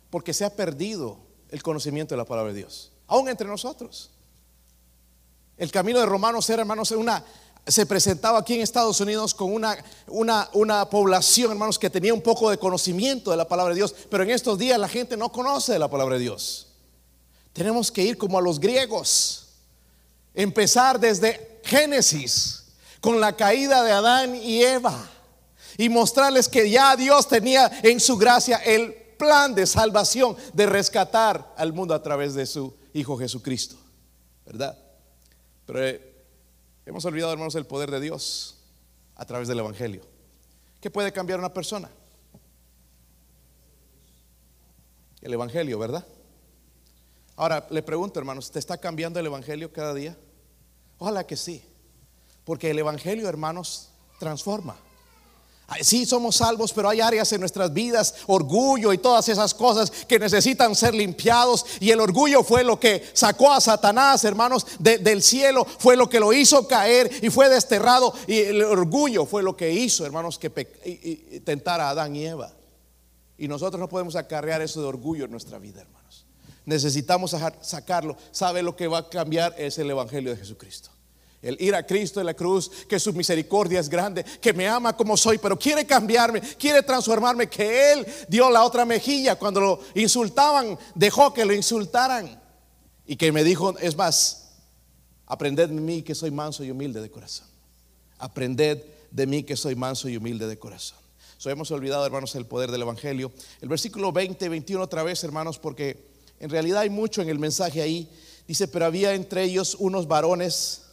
Porque 0.09 0.33
se 0.33 0.45
ha 0.45 0.55
perdido 0.55 1.19
el 1.49 1.61
conocimiento 1.61 2.15
de 2.15 2.17
la 2.17 2.25
palabra 2.25 2.51
de 2.51 2.57
Dios, 2.57 2.91
aún 3.05 3.29
entre 3.29 3.47
nosotros. 3.47 4.09
El 5.57 5.71
camino 5.71 5.99
de 5.99 6.07
romanos 6.07 6.49
era, 6.49 6.63
hermanos, 6.63 6.89
una 6.91 7.23
se 7.69 7.85
presentaba 7.85 8.39
aquí 8.39 8.55
en 8.55 8.61
Estados 8.61 8.99
Unidos 8.99 9.33
con 9.33 9.53
una, 9.53 9.77
una, 10.07 10.49
una, 10.53 10.89
población, 10.89 11.51
hermanos, 11.51 11.77
que 11.77 11.89
tenía 11.89 12.13
un 12.13 12.21
poco 12.21 12.49
de 12.49 12.57
conocimiento 12.57 13.31
de 13.31 13.37
la 13.37 13.47
palabra 13.47 13.73
de 13.73 13.79
Dios, 13.79 13.95
pero 14.09 14.23
en 14.23 14.31
estos 14.31 14.57
días 14.57 14.79
la 14.79 14.87
gente 14.87 15.15
no 15.17 15.31
conoce 15.31 15.73
de 15.73 15.79
la 15.79 15.89
palabra 15.89 16.15
de 16.15 16.21
Dios. 16.21 16.67
Tenemos 17.53 17.91
que 17.91 18.03
ir 18.03 18.17
como 18.17 18.37
a 18.37 18.41
los 18.41 18.59
griegos, 18.59 19.49
empezar 20.33 20.99
desde 20.99 21.59
Génesis, 21.63 22.65
con 23.01 23.19
la 23.19 23.35
caída 23.35 23.83
de 23.83 23.91
Adán 23.91 24.35
y 24.35 24.63
Eva, 24.63 25.09
y 25.77 25.89
mostrarles 25.89 26.49
que 26.49 26.69
ya 26.69 26.95
Dios 26.95 27.27
tenía 27.27 27.71
en 27.83 27.99
su 27.99 28.17
gracia 28.17 28.57
el 28.57 28.93
plan 29.17 29.53
de 29.53 29.65
salvación, 29.65 30.35
de 30.53 30.65
rescatar 30.65 31.53
al 31.57 31.73
mundo 31.73 31.93
a 31.93 32.01
través 32.01 32.33
de 32.33 32.45
su 32.45 32.73
Hijo 32.93 33.17
Jesucristo, 33.17 33.75
¿verdad? 34.45 34.77
Pero 35.65 35.85
eh, 35.85 36.08
Hemos 36.89 37.05
olvidado, 37.05 37.31
hermanos, 37.31 37.53
el 37.53 37.67
poder 37.67 37.91
de 37.91 37.99
Dios 37.99 38.55
a 39.15 39.23
través 39.23 39.47
del 39.47 39.59
Evangelio. 39.59 40.01
¿Qué 40.81 40.89
puede 40.89 41.11
cambiar 41.11 41.37
una 41.37 41.53
persona? 41.53 41.87
El 45.21 45.31
Evangelio, 45.31 45.77
¿verdad? 45.77 46.03
Ahora 47.35 47.67
le 47.69 47.83
pregunto, 47.83 48.17
hermanos, 48.17 48.49
¿te 48.49 48.57
está 48.57 48.79
cambiando 48.79 49.19
el 49.19 49.27
Evangelio 49.27 49.71
cada 49.71 49.93
día? 49.93 50.17
Ojalá 50.97 51.27
que 51.27 51.37
sí, 51.37 51.63
porque 52.43 52.71
el 52.71 52.79
Evangelio, 52.79 53.29
hermanos, 53.29 53.91
transforma. 54.17 54.75
Sí, 55.81 56.05
somos 56.05 56.37
salvos, 56.37 56.73
pero 56.73 56.89
hay 56.89 56.99
áreas 56.99 57.31
en 57.31 57.39
nuestras 57.39 57.71
vidas, 57.71 58.15
orgullo 58.27 58.91
y 58.91 58.97
todas 58.97 59.29
esas 59.29 59.53
cosas 59.53 59.91
que 59.91 60.19
necesitan 60.19 60.75
ser 60.75 60.93
limpiados. 60.93 61.65
Y 61.79 61.91
el 61.91 61.99
orgullo 61.99 62.43
fue 62.43 62.63
lo 62.63 62.79
que 62.79 63.03
sacó 63.13 63.51
a 63.51 63.61
Satanás, 63.61 64.23
hermanos, 64.23 64.65
del 64.79 65.21
cielo, 65.21 65.65
fue 65.65 65.95
lo 65.95 66.09
que 66.09 66.19
lo 66.19 66.33
hizo 66.33 66.67
caer 66.67 67.11
y 67.21 67.29
fue 67.29 67.49
desterrado. 67.49 68.13
Y 68.27 68.39
el 68.39 68.63
orgullo 68.63 69.25
fue 69.25 69.43
lo 69.43 69.55
que 69.55 69.71
hizo, 69.71 70.05
hermanos, 70.05 70.39
que 70.39 70.49
tentara 71.45 71.87
a 71.87 71.89
Adán 71.91 72.15
y 72.15 72.25
Eva. 72.25 72.51
Y 73.37 73.47
nosotros 73.47 73.79
no 73.79 73.87
podemos 73.87 74.15
acarrear 74.15 74.61
eso 74.61 74.81
de 74.81 74.87
orgullo 74.87 75.25
en 75.25 75.31
nuestra 75.31 75.59
vida, 75.59 75.81
hermanos. 75.81 76.25
Necesitamos 76.65 77.35
sacarlo. 77.61 78.17
¿Sabe 78.31 78.61
lo 78.61 78.75
que 78.75 78.87
va 78.87 78.97
a 78.99 79.09
cambiar? 79.09 79.55
Es 79.57 79.77
el 79.77 79.89
Evangelio 79.89 80.31
de 80.31 80.37
Jesucristo. 80.37 80.89
El 81.41 81.55
ir 81.61 81.73
a 81.73 81.85
Cristo 81.85 82.19
en 82.19 82.25
la 82.25 82.33
cruz, 82.33 82.69
que 82.87 82.99
su 82.99 83.13
misericordia 83.13 83.79
es 83.79 83.87
grande, 83.87 84.25
que 84.41 84.51
me 84.51 84.67
ama 84.67 84.95
como 84.95 85.15
soy, 85.15 85.37
pero 85.37 85.57
quiere 85.57 85.85
cambiarme, 85.85 86.41
quiere 86.41 86.83
transformarme, 86.83 87.49
que 87.49 87.93
Él 87.93 88.05
dio 88.27 88.49
la 88.49 88.63
otra 88.63 88.83
mejilla 88.85 89.37
cuando 89.37 89.61
lo 89.61 89.79
insultaban, 89.95 90.77
dejó 90.95 91.33
que 91.33 91.45
lo 91.45 91.53
insultaran. 91.53 92.41
Y 93.05 93.15
que 93.15 93.31
me 93.31 93.43
dijo, 93.43 93.77
es 93.79 93.95
más, 93.95 94.51
aprended 95.25 95.69
de 95.69 95.81
mí 95.81 96.01
que 96.01 96.13
soy 96.13 96.29
manso 96.29 96.63
y 96.63 96.71
humilde 96.71 97.01
de 97.01 97.09
corazón. 97.09 97.47
Aprended 98.17 98.83
de 99.09 99.25
mí 99.25 99.43
que 99.43 99.55
soy 99.55 99.75
manso 99.75 100.09
y 100.09 100.17
humilde 100.17 100.45
de 100.45 100.59
corazón. 100.59 100.99
So, 101.37 101.49
hemos 101.49 101.71
olvidado, 101.71 102.05
hermanos, 102.05 102.35
el 102.35 102.45
poder 102.45 102.69
del 102.69 102.81
Evangelio. 102.81 103.31
El 103.61 103.69
versículo 103.69 104.11
20, 104.11 104.49
21 104.49 104.83
otra 104.83 105.03
vez, 105.03 105.23
hermanos, 105.23 105.57
porque 105.57 106.09
en 106.37 106.49
realidad 106.49 106.81
hay 106.81 106.89
mucho 106.89 107.21
en 107.21 107.29
el 107.29 107.39
mensaje 107.39 107.81
ahí. 107.81 108.09
Dice, 108.45 108.67
pero 108.67 108.85
había 108.85 109.13
entre 109.13 109.43
ellos 109.43 109.77
unos 109.79 110.07
varones 110.07 110.88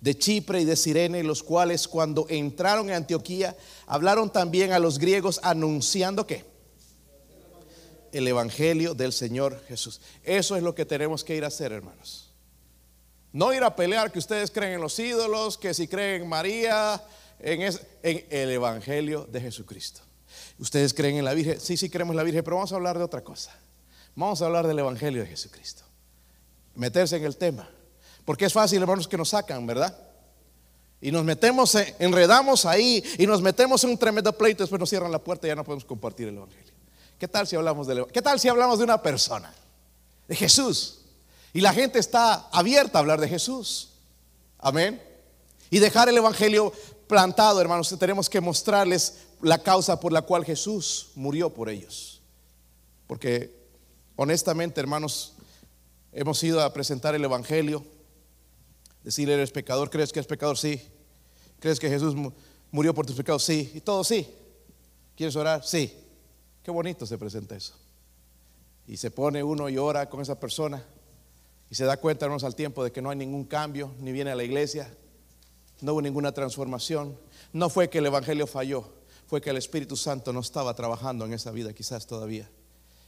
de 0.00 0.16
Chipre 0.16 0.60
y 0.60 0.64
de 0.64 0.76
Sirene, 0.76 1.22
los 1.22 1.42
cuales 1.42 1.88
cuando 1.88 2.26
entraron 2.28 2.88
en 2.88 2.96
Antioquía 2.96 3.56
hablaron 3.86 4.30
también 4.30 4.72
a 4.72 4.78
los 4.78 4.98
griegos 4.98 5.40
anunciando 5.42 6.26
que 6.26 6.44
el 8.12 8.26
evangelio 8.26 8.94
del 8.94 9.12
Señor 9.12 9.62
Jesús. 9.68 10.00
Eso 10.24 10.56
es 10.56 10.62
lo 10.62 10.74
que 10.74 10.86
tenemos 10.86 11.24
que 11.24 11.36
ir 11.36 11.44
a 11.44 11.48
hacer, 11.48 11.72
hermanos. 11.72 12.30
No 13.32 13.52
ir 13.52 13.62
a 13.62 13.76
pelear 13.76 14.10
que 14.10 14.18
ustedes 14.18 14.50
creen 14.50 14.74
en 14.74 14.80
los 14.80 14.98
ídolos, 14.98 15.58
que 15.58 15.74
si 15.74 15.86
creen 15.86 16.22
en 16.22 16.28
María, 16.28 17.02
en, 17.38 17.62
en 18.02 18.26
el 18.30 18.50
evangelio 18.50 19.26
de 19.30 19.40
Jesucristo. 19.40 20.00
Ustedes 20.58 20.94
creen 20.94 21.16
en 21.16 21.24
la 21.24 21.34
Virgen, 21.34 21.60
sí, 21.60 21.76
sí 21.76 21.90
creemos 21.90 22.12
en 22.14 22.16
la 22.18 22.22
Virgen, 22.22 22.42
pero 22.42 22.56
vamos 22.56 22.72
a 22.72 22.76
hablar 22.76 22.96
de 22.98 23.04
otra 23.04 23.22
cosa. 23.22 23.54
Vamos 24.14 24.40
a 24.42 24.46
hablar 24.46 24.66
del 24.66 24.78
evangelio 24.78 25.22
de 25.22 25.28
Jesucristo. 25.28 25.84
Meterse 26.74 27.16
en 27.16 27.24
el 27.24 27.36
tema. 27.36 27.68
Porque 28.28 28.44
es 28.44 28.52
fácil, 28.52 28.82
hermanos, 28.82 29.08
que 29.08 29.16
nos 29.16 29.30
sacan, 29.30 29.66
¿verdad? 29.66 29.96
Y 31.00 31.10
nos 31.10 31.24
metemos, 31.24 31.74
enredamos 31.98 32.66
ahí 32.66 33.02
y 33.16 33.26
nos 33.26 33.40
metemos 33.40 33.82
en 33.84 33.90
un 33.92 33.96
tremendo 33.96 34.36
pleito, 34.36 34.62
después 34.62 34.78
nos 34.78 34.90
cierran 34.90 35.10
la 35.10 35.18
puerta 35.18 35.46
y 35.46 35.48
ya 35.48 35.54
no 35.54 35.64
podemos 35.64 35.86
compartir 35.86 36.28
el 36.28 36.36
Evangelio. 36.36 36.74
¿Qué 37.18 37.26
tal 37.26 37.46
si 37.46 37.56
hablamos 37.56 37.86
de 37.86 38.04
¿Qué 38.12 38.20
tal 38.20 38.38
si 38.38 38.50
hablamos 38.50 38.76
de 38.76 38.84
una 38.84 39.00
persona? 39.00 39.50
De 40.28 40.36
Jesús. 40.36 40.98
Y 41.54 41.62
la 41.62 41.72
gente 41.72 41.98
está 41.98 42.50
abierta 42.52 42.98
a 42.98 43.00
hablar 43.00 43.18
de 43.18 43.28
Jesús. 43.28 43.92
Amén. 44.58 45.02
Y 45.70 45.78
dejar 45.78 46.10
el 46.10 46.18
Evangelio 46.18 46.70
plantado, 47.06 47.62
hermanos. 47.62 47.96
Tenemos 47.98 48.28
que 48.28 48.42
mostrarles 48.42 49.20
la 49.40 49.62
causa 49.62 49.98
por 49.98 50.12
la 50.12 50.20
cual 50.20 50.44
Jesús 50.44 51.12
murió 51.14 51.48
por 51.48 51.70
ellos. 51.70 52.20
Porque 53.06 53.58
honestamente, 54.16 54.82
hermanos, 54.82 55.32
hemos 56.12 56.42
ido 56.42 56.62
a 56.62 56.74
presentar 56.74 57.14
el 57.14 57.24
Evangelio 57.24 57.96
Decirle, 59.04 59.34
eres 59.34 59.50
pecador, 59.50 59.90
¿crees 59.90 60.12
que 60.12 60.20
es 60.20 60.26
pecador? 60.26 60.58
Sí. 60.58 60.80
¿Crees 61.60 61.78
que 61.80 61.88
Jesús 61.88 62.14
Murió 62.70 62.94
por 62.94 63.06
tus 63.06 63.16
pecados, 63.16 63.44
sí. 63.44 63.70
Y 63.74 63.80
todo, 63.80 64.04
sí. 64.04 64.28
¿Quieres 65.16 65.34
orar? 65.36 65.64
Sí. 65.64 65.92
Qué 66.62 66.70
bonito 66.70 67.06
se 67.06 67.16
presenta 67.16 67.56
eso. 67.56 67.74
Y 68.86 68.96
se 68.96 69.10
pone 69.10 69.42
uno 69.42 69.68
y 69.68 69.78
ora 69.78 70.08
con 70.08 70.20
esa 70.20 70.38
persona. 70.38 70.84
Y 71.70 71.74
se 71.74 71.84
da 71.84 71.96
cuenta, 71.96 72.26
hermanos, 72.26 72.44
al 72.44 72.54
tiempo 72.54 72.84
de 72.84 72.92
que 72.92 73.02
no 73.02 73.10
hay 73.10 73.16
ningún 73.16 73.44
cambio, 73.44 73.92
ni 74.00 74.12
viene 74.12 74.30
a 74.30 74.34
la 74.34 74.44
iglesia, 74.44 74.94
no 75.80 75.92
hubo 75.92 76.02
ninguna 76.02 76.32
transformación. 76.32 77.16
No 77.52 77.70
fue 77.70 77.88
que 77.88 77.98
el 77.98 78.06
Evangelio 78.06 78.46
falló, 78.46 78.84
fue 79.26 79.40
que 79.40 79.50
el 79.50 79.56
Espíritu 79.56 79.96
Santo 79.96 80.32
no 80.32 80.40
estaba 80.40 80.74
trabajando 80.74 81.24
en 81.24 81.32
esa 81.32 81.50
vida, 81.50 81.72
quizás 81.72 82.06
todavía. 82.06 82.48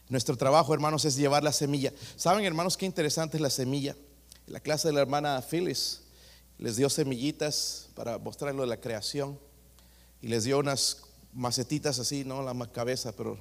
Nuestro 0.09 0.37
trabajo, 0.37 0.75
hermanos, 0.75 1.05
es 1.05 1.17
llevar 1.17 1.45
la 1.45 1.53
semilla. 1.53 1.93
¿Saben, 2.17 2.45
hermanos, 2.45 2.77
qué 2.77 2.87
interesante 2.87 3.37
es 3.37 3.41
la 3.41 3.51
semilla? 3.51 3.97
La 4.51 4.59
clase 4.59 4.89
de 4.89 4.95
la 4.95 5.01
hermana 5.01 5.41
Phyllis 5.49 6.01
les 6.59 6.75
dio 6.75 6.91
semillitas 6.91 7.89
para 7.95 8.19
mostrar 8.19 8.53
lo 8.53 8.63
de 8.63 8.69
la 8.69 8.81
creación 8.81 9.39
y 10.21 10.27
les 10.27 10.43
dio 10.43 10.59
unas 10.59 11.03
macetitas 11.33 12.01
así, 12.01 12.25
no 12.25 12.43
la 12.43 12.73
cabeza, 12.73 13.15
pero 13.15 13.39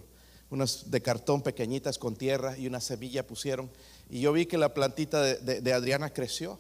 unas 0.51 0.91
de 0.91 1.01
cartón 1.01 1.41
pequeñitas 1.41 1.97
con 1.97 2.16
tierra 2.16 2.55
y 2.60 2.68
una 2.68 2.80
semilla 2.80 3.26
pusieron. 3.26 3.72
Y 4.07 4.22
yo 4.22 4.32
vi 4.34 4.45
que 4.45 4.60
la 4.60 4.76
plantita 4.76 5.24
de, 5.24 5.74
Adriana 5.74 6.14
creció. 6.14 6.60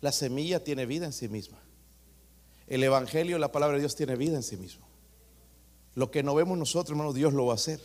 La 0.00 0.10
semilla 0.10 0.64
tiene 0.64 0.84
vida 0.84 1.06
en 1.06 1.12
sí 1.12 1.28
misma. 1.28 1.62
El 2.66 2.82
Evangelio, 2.82 3.38
la 3.38 3.52
palabra 3.52 3.76
de 3.76 3.82
Dios 3.82 3.94
tiene 3.94 4.16
vida 4.16 4.34
en 4.34 4.42
sí 4.42 4.56
mismo. 4.56 4.88
Lo 5.94 6.10
que 6.10 6.24
no 6.24 6.34
vemos 6.34 6.58
nosotros, 6.58 6.90
hermanos, 6.90 7.14
Dios 7.14 7.32
lo 7.32 7.46
va 7.46 7.52
a 7.52 7.54
hacer. 7.54 7.80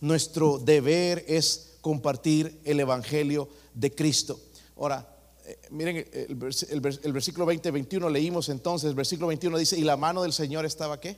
Nuestro 0.00 0.56
deber 0.56 1.22
es 1.28 1.76
compartir 1.82 2.58
el 2.64 2.80
Evangelio 2.80 3.50
de 3.74 3.94
Cristo. 3.94 4.40
Ahora, 4.76 5.08
eh, 5.44 5.58
miren 5.70 6.06
el, 6.12 6.80
versículo 7.12 7.46
20, 7.46 7.70
21 7.70 8.08
leímos 8.10 8.48
entonces, 8.48 8.88
el 8.88 8.94
versículo 8.94 9.28
21 9.28 9.58
dice, 9.58 9.78
y 9.78 9.82
la 9.82 9.96
mano 9.96 10.22
del 10.22 10.32
Señor 10.32 10.64
estaba 10.64 11.00
qué? 11.00 11.16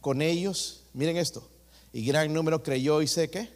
Con 0.00 0.22
ellos, 0.22 0.84
miren 0.92 1.16
esto, 1.16 1.48
y 1.92 2.04
gran 2.04 2.32
número 2.32 2.62
creyó 2.62 3.02
y 3.02 3.06
sé 3.06 3.30
qué? 3.30 3.48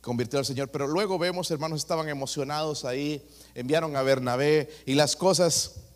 Convirtió 0.00 0.38
al 0.38 0.44
Señor. 0.44 0.70
Pero 0.70 0.86
luego 0.86 1.18
vemos, 1.18 1.50
hermanos, 1.50 1.80
estaban 1.80 2.08
emocionados 2.08 2.84
ahí, 2.84 3.26
enviaron 3.54 3.96
a 3.96 4.02
Bernabé 4.02 4.70
y 4.86 4.94
las 4.94 5.16
cosas 5.16 5.87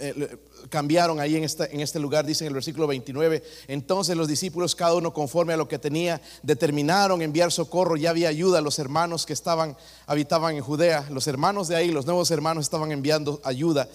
eh, 0.00 0.38
cambiaron 0.68 1.20
ahí 1.20 1.36
en, 1.36 1.44
en 1.44 1.80
este 1.80 1.98
lugar, 1.98 2.26
dice 2.26 2.44
en 2.44 2.48
el 2.48 2.54
versículo 2.54 2.86
29. 2.86 3.42
Entonces 3.68 4.16
los 4.16 4.28
discípulos, 4.28 4.74
cada 4.74 4.94
uno 4.94 5.12
conforme 5.12 5.52
a 5.52 5.56
lo 5.56 5.68
que 5.68 5.78
tenía, 5.78 6.20
determinaron 6.42 7.22
enviar 7.22 7.52
socorro. 7.52 7.96
Ya 7.96 8.10
había 8.10 8.28
ayuda 8.28 8.58
a 8.58 8.62
los 8.62 8.78
hermanos 8.78 9.26
que 9.26 9.32
estaban, 9.32 9.76
habitaban 10.06 10.56
en 10.56 10.62
Judea. 10.62 11.06
Los 11.10 11.26
hermanos 11.26 11.68
de 11.68 11.76
ahí, 11.76 11.90
los 11.90 12.06
nuevos 12.06 12.30
hermanos, 12.30 12.64
estaban 12.64 12.92
enviando 12.92 13.40
ayuda. 13.44 13.88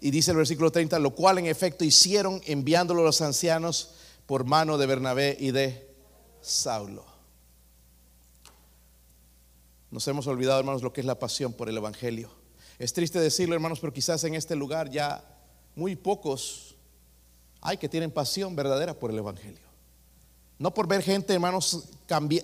Y 0.00 0.10
dice 0.10 0.30
el 0.30 0.38
versículo 0.38 0.70
30, 0.70 0.98
lo 0.98 1.10
cual 1.10 1.38
en 1.38 1.46
efecto 1.46 1.84
hicieron 1.84 2.40
enviándolo 2.46 3.02
a 3.02 3.04
los 3.04 3.20
ancianos 3.20 3.90
por 4.26 4.44
mano 4.44 4.78
de 4.78 4.86
Bernabé 4.86 5.36
y 5.38 5.50
de 5.50 5.88
Saulo. 6.40 7.04
Nos 9.90 10.06
hemos 10.06 10.26
olvidado, 10.26 10.60
hermanos, 10.60 10.82
lo 10.82 10.92
que 10.92 11.00
es 11.00 11.06
la 11.06 11.18
pasión 11.18 11.52
por 11.52 11.68
el 11.68 11.76
Evangelio. 11.76 12.30
Es 12.78 12.92
triste 12.92 13.20
decirlo, 13.20 13.54
hermanos, 13.54 13.80
pero 13.80 13.92
quizás 13.92 14.24
en 14.24 14.34
este 14.34 14.56
lugar 14.56 14.88
ya 14.88 15.29
muy 15.74 15.96
pocos 15.96 16.70
hay 17.60 17.76
que 17.76 17.88
tienen 17.88 18.10
pasión 18.10 18.56
verdadera 18.56 18.94
por 18.94 19.10
el 19.10 19.18
Evangelio. 19.18 19.70
No 20.58 20.74
por 20.74 20.86
ver 20.86 21.02
gente, 21.02 21.32
hermanos, 21.32 21.84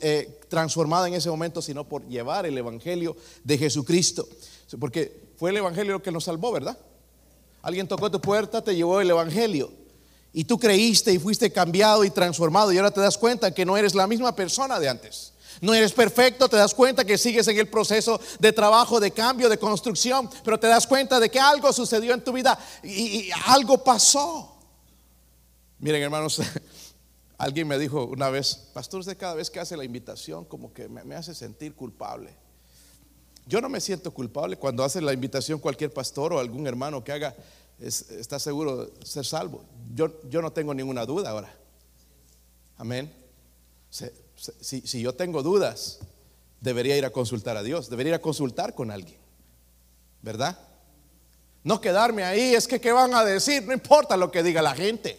eh, 0.00 0.40
transformada 0.48 1.08
en 1.08 1.14
ese 1.14 1.28
momento, 1.28 1.60
sino 1.60 1.84
por 1.84 2.06
llevar 2.06 2.46
el 2.46 2.56
Evangelio 2.56 3.16
de 3.44 3.58
Jesucristo. 3.58 4.26
Porque 4.78 5.12
fue 5.36 5.50
el 5.50 5.58
Evangelio 5.58 5.94
lo 5.94 6.02
que 6.02 6.10
nos 6.10 6.24
salvó, 6.24 6.52
¿verdad? 6.52 6.78
Alguien 7.62 7.86
tocó 7.86 8.10
tu 8.10 8.20
puerta, 8.20 8.62
te 8.62 8.74
llevó 8.74 9.00
el 9.00 9.10
Evangelio. 9.10 9.70
Y 10.32 10.44
tú 10.44 10.58
creíste 10.58 11.12
y 11.12 11.18
fuiste 11.18 11.50
cambiado 11.50 12.04
y 12.04 12.10
transformado. 12.10 12.72
Y 12.72 12.78
ahora 12.78 12.90
te 12.90 13.00
das 13.00 13.18
cuenta 13.18 13.52
que 13.52 13.64
no 13.64 13.76
eres 13.76 13.94
la 13.94 14.06
misma 14.06 14.34
persona 14.34 14.78
de 14.78 14.88
antes. 14.88 15.32
No 15.60 15.74
eres 15.74 15.92
perfecto, 15.92 16.48
te 16.48 16.56
das 16.56 16.74
cuenta 16.74 17.04
que 17.04 17.16
sigues 17.16 17.46
en 17.48 17.58
el 17.58 17.68
proceso 17.68 18.20
de 18.38 18.52
trabajo, 18.52 19.00
de 19.00 19.10
cambio, 19.10 19.48
de 19.48 19.58
construcción, 19.58 20.28
pero 20.44 20.58
te 20.58 20.66
das 20.66 20.86
cuenta 20.86 21.18
de 21.18 21.30
que 21.30 21.40
algo 21.40 21.72
sucedió 21.72 22.14
en 22.14 22.22
tu 22.22 22.32
vida 22.32 22.58
y, 22.82 23.30
algo 23.46 23.82
pasó. 23.82 24.58
Miren 25.78 26.02
hermanos, 26.02 26.40
alguien 27.38 27.68
me 27.68 27.78
dijo 27.78 28.04
una 28.04 28.28
vez, 28.28 28.54
pastor, 28.72 29.00
usted 29.00 29.16
cada 29.16 29.34
vez 29.34 29.50
que 29.50 29.60
hace 29.60 29.76
la 29.76 29.84
invitación 29.84 30.44
como 30.44 30.72
que 30.72 30.88
me, 30.88 31.14
hace 31.14 31.34
sentir 31.34 31.74
culpable. 31.74 32.34
Yo 33.46 33.60
no 33.60 33.68
me 33.68 33.80
siento 33.80 34.12
culpable 34.12 34.56
cuando 34.56 34.82
hace 34.82 35.00
la 35.00 35.12
invitación 35.12 35.58
cualquier 35.58 35.92
pastor 35.92 36.32
o 36.32 36.40
algún 36.40 36.66
hermano 36.66 37.04
que 37.04 37.12
haga, 37.12 37.34
está 37.78 38.38
seguro 38.38 38.86
de 38.86 39.06
ser 39.06 39.24
salvo. 39.24 39.64
Yo, 39.94 40.20
yo 40.28 40.42
no 40.42 40.52
tengo 40.52 40.74
ninguna 40.74 41.06
duda 41.06 41.30
ahora. 41.30 41.54
Amén 42.76 43.10
si, 44.36 45.00
yo 45.00 45.14
tengo 45.14 45.42
dudas, 45.42 45.98
debería 46.60 46.96
ir 46.96 47.04
a 47.04 47.10
consultar 47.10 47.56
a 47.56 47.62
Dios, 47.62 47.88
debería 47.88 48.10
ir 48.10 48.14
a 48.16 48.20
consultar 48.22 48.74
con 48.74 48.90
alguien, 48.90 49.18
¿verdad? 50.22 50.58
No 51.64 51.80
quedarme 51.80 52.24
ahí, 52.24 52.54
es 52.54 52.68
que 52.68 52.80
¿qué 52.80 52.92
van 52.92 53.14
a 53.14 53.24
decir? 53.24 53.64
No 53.64 53.72
importa 53.72 54.16
lo 54.16 54.30
que 54.30 54.42
diga 54.42 54.62
la 54.62 54.74
gente, 54.74 55.18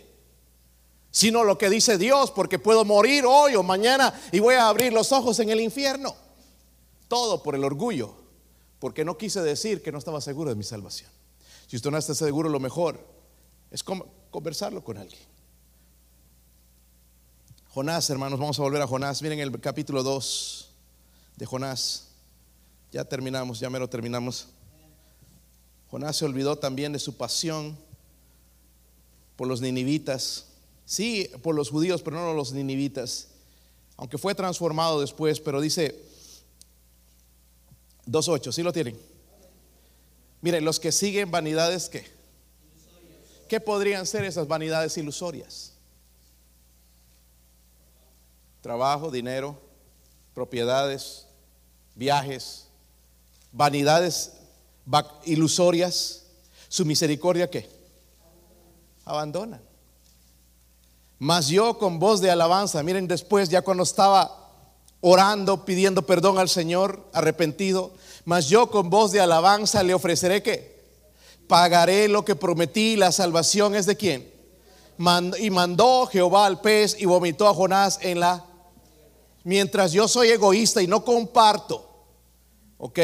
sino 1.12 1.44
lo 1.44 1.58
que 1.58 1.70
dice 1.70 1.98
Dios, 1.98 2.32
porque 2.32 2.60
puedo 2.60 2.86
morir 2.86 3.26
hoy 3.26 3.56
o 3.56 3.64
mañana 3.64 4.14
y 4.32 4.40
voy 4.40 4.56
a 4.56 4.70
abrir 4.70 4.94
los 4.94 5.12
ojos 5.12 5.40
en 5.40 5.50
el 5.50 5.60
infierno. 5.60 6.16
Todo 7.08 7.42
por 7.42 7.56
el 7.56 7.64
orgullo, 7.64 8.14
porque 8.80 9.04
no 9.04 9.18
quise 9.18 9.42
decir 9.42 9.82
que 9.82 9.92
no 9.92 9.98
estaba 9.98 10.22
seguro 10.22 10.50
de 10.50 10.56
mi 10.56 10.64
salvación. 10.64 11.10
Si 11.68 11.76
usted 11.76 11.92
no 11.92 11.98
está 11.98 12.14
seguro, 12.14 12.50
lo 12.50 12.60
mejor 12.60 13.00
es 13.72 13.84
conversarlo 13.84 14.84
con 14.84 14.98
alguien. 14.98 15.27
Jonás, 17.78 18.10
hermanos, 18.10 18.40
vamos 18.40 18.58
a 18.58 18.64
volver 18.64 18.82
a 18.82 18.88
Jonás. 18.88 19.22
Miren 19.22 19.40
el 19.40 19.62
capítulo 19.62 20.02
2 20.02 20.68
de 21.36 21.46
Jonás. 21.46 22.08
Ya 22.92 23.06
terminamos, 23.06 23.60
ya 23.60 23.70
mero 23.70 23.88
terminamos. 23.88 24.48
Jonás 25.92 26.18
se 26.18 26.26
olvidó 26.26 26.58
también 26.58 26.92
de 26.92 26.98
su 26.98 27.16
pasión 27.16 27.78
por 29.36 29.48
los 29.48 29.62
ninivitas. 29.62 30.48
Sí, 30.86 31.30
por 31.44 31.54
los 31.54 31.70
judíos, 31.70 32.02
pero 32.02 32.18
no 32.18 32.34
los 32.34 32.52
ninivitas. 32.52 33.28
Aunque 33.96 34.18
fue 34.18 34.34
transformado 34.34 35.00
después, 35.00 35.40
pero 35.40 35.62
dice 35.62 36.04
2.8, 38.08 38.54
¿sí 38.54 38.64
lo 38.64 38.74
tienen? 38.74 39.00
Miren, 40.42 40.66
los 40.66 40.80
que 40.80 40.92
siguen 40.92 41.30
vanidades, 41.30 41.90
¿qué? 41.90 42.08
¿Qué 43.48 43.60
podrían 43.60 44.08
ser 44.08 44.24
esas 44.26 44.48
vanidades 44.48 44.98
ilusorias? 44.98 45.77
Trabajo, 48.68 49.10
dinero, 49.10 49.56
propiedades, 50.34 51.26
viajes, 51.96 52.68
vanidades 53.54 54.34
ilusorias, 55.24 56.26
su 56.68 56.84
misericordia 56.84 57.50
qué? 57.50 57.70
Abandonan. 59.06 59.62
Mas 61.18 61.48
yo 61.48 61.78
con 61.78 61.98
voz 61.98 62.20
de 62.20 62.30
alabanza, 62.30 62.84
miren 62.84 63.08
después 63.08 63.48
ya 63.48 63.62
cuando 63.62 63.84
estaba 63.84 64.52
orando, 65.00 65.64
pidiendo 65.64 66.02
perdón 66.02 66.38
al 66.38 66.50
Señor, 66.50 67.08
arrepentido, 67.14 67.94
mas 68.26 68.50
yo 68.50 68.70
con 68.70 68.90
voz 68.90 69.14
de 69.14 69.22
alabanza 69.22 69.82
le 69.82 69.94
ofreceré 69.94 70.44
que 70.44 70.76
pagaré 71.48 72.10
lo 72.10 72.26
que 72.26 72.36
prometí, 72.36 72.98
la 72.98 73.14
salvación 73.14 73.76
es 73.76 73.86
de 73.86 73.96
quién. 73.96 74.30
y 75.40 75.50
mandó 75.52 76.06
Jehová 76.08 76.48
al 76.48 76.60
pez 76.60 76.98
y 77.00 77.06
vomitó 77.06 77.48
a 77.48 77.54
Jonás 77.54 78.00
en 78.02 78.20
la 78.20 78.44
mientras 79.48 79.94
yo 79.94 80.10
soy 80.10 80.28
egoísta 80.28 80.82
y 80.82 80.88
no 80.88 81.06
comparto, 81.06 82.06
¿ok? 82.78 83.00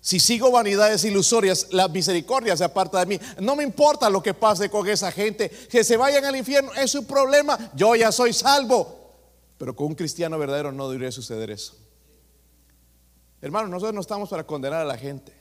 Si 0.00 0.18
sigo 0.18 0.50
vanidades 0.50 1.04
ilusorias, 1.04 1.68
la 1.70 1.86
misericordia 1.86 2.56
se 2.56 2.64
aparta 2.64 2.98
de 2.98 3.06
mí. 3.06 3.20
No 3.38 3.54
me 3.54 3.62
importa 3.62 4.10
lo 4.10 4.20
que 4.20 4.34
pase 4.34 4.68
con 4.68 4.88
esa 4.88 5.12
gente, 5.12 5.48
que 5.48 5.84
se 5.84 5.96
vayan 5.96 6.24
al 6.24 6.34
infierno, 6.34 6.72
es 6.74 6.90
su 6.90 7.06
problema. 7.06 7.70
Yo 7.76 7.94
ya 7.94 8.10
soy 8.10 8.32
salvo. 8.32 9.14
Pero 9.58 9.76
con 9.76 9.86
un 9.86 9.94
cristiano 9.94 10.36
verdadero 10.38 10.72
no 10.72 10.88
debería 10.88 11.12
suceder 11.12 11.52
eso. 11.52 11.76
Hermano, 13.40 13.68
nosotros 13.68 13.94
no 13.94 14.00
estamos 14.00 14.28
para 14.28 14.44
condenar 14.44 14.80
a 14.80 14.84
la 14.84 14.98
gente. 14.98 15.32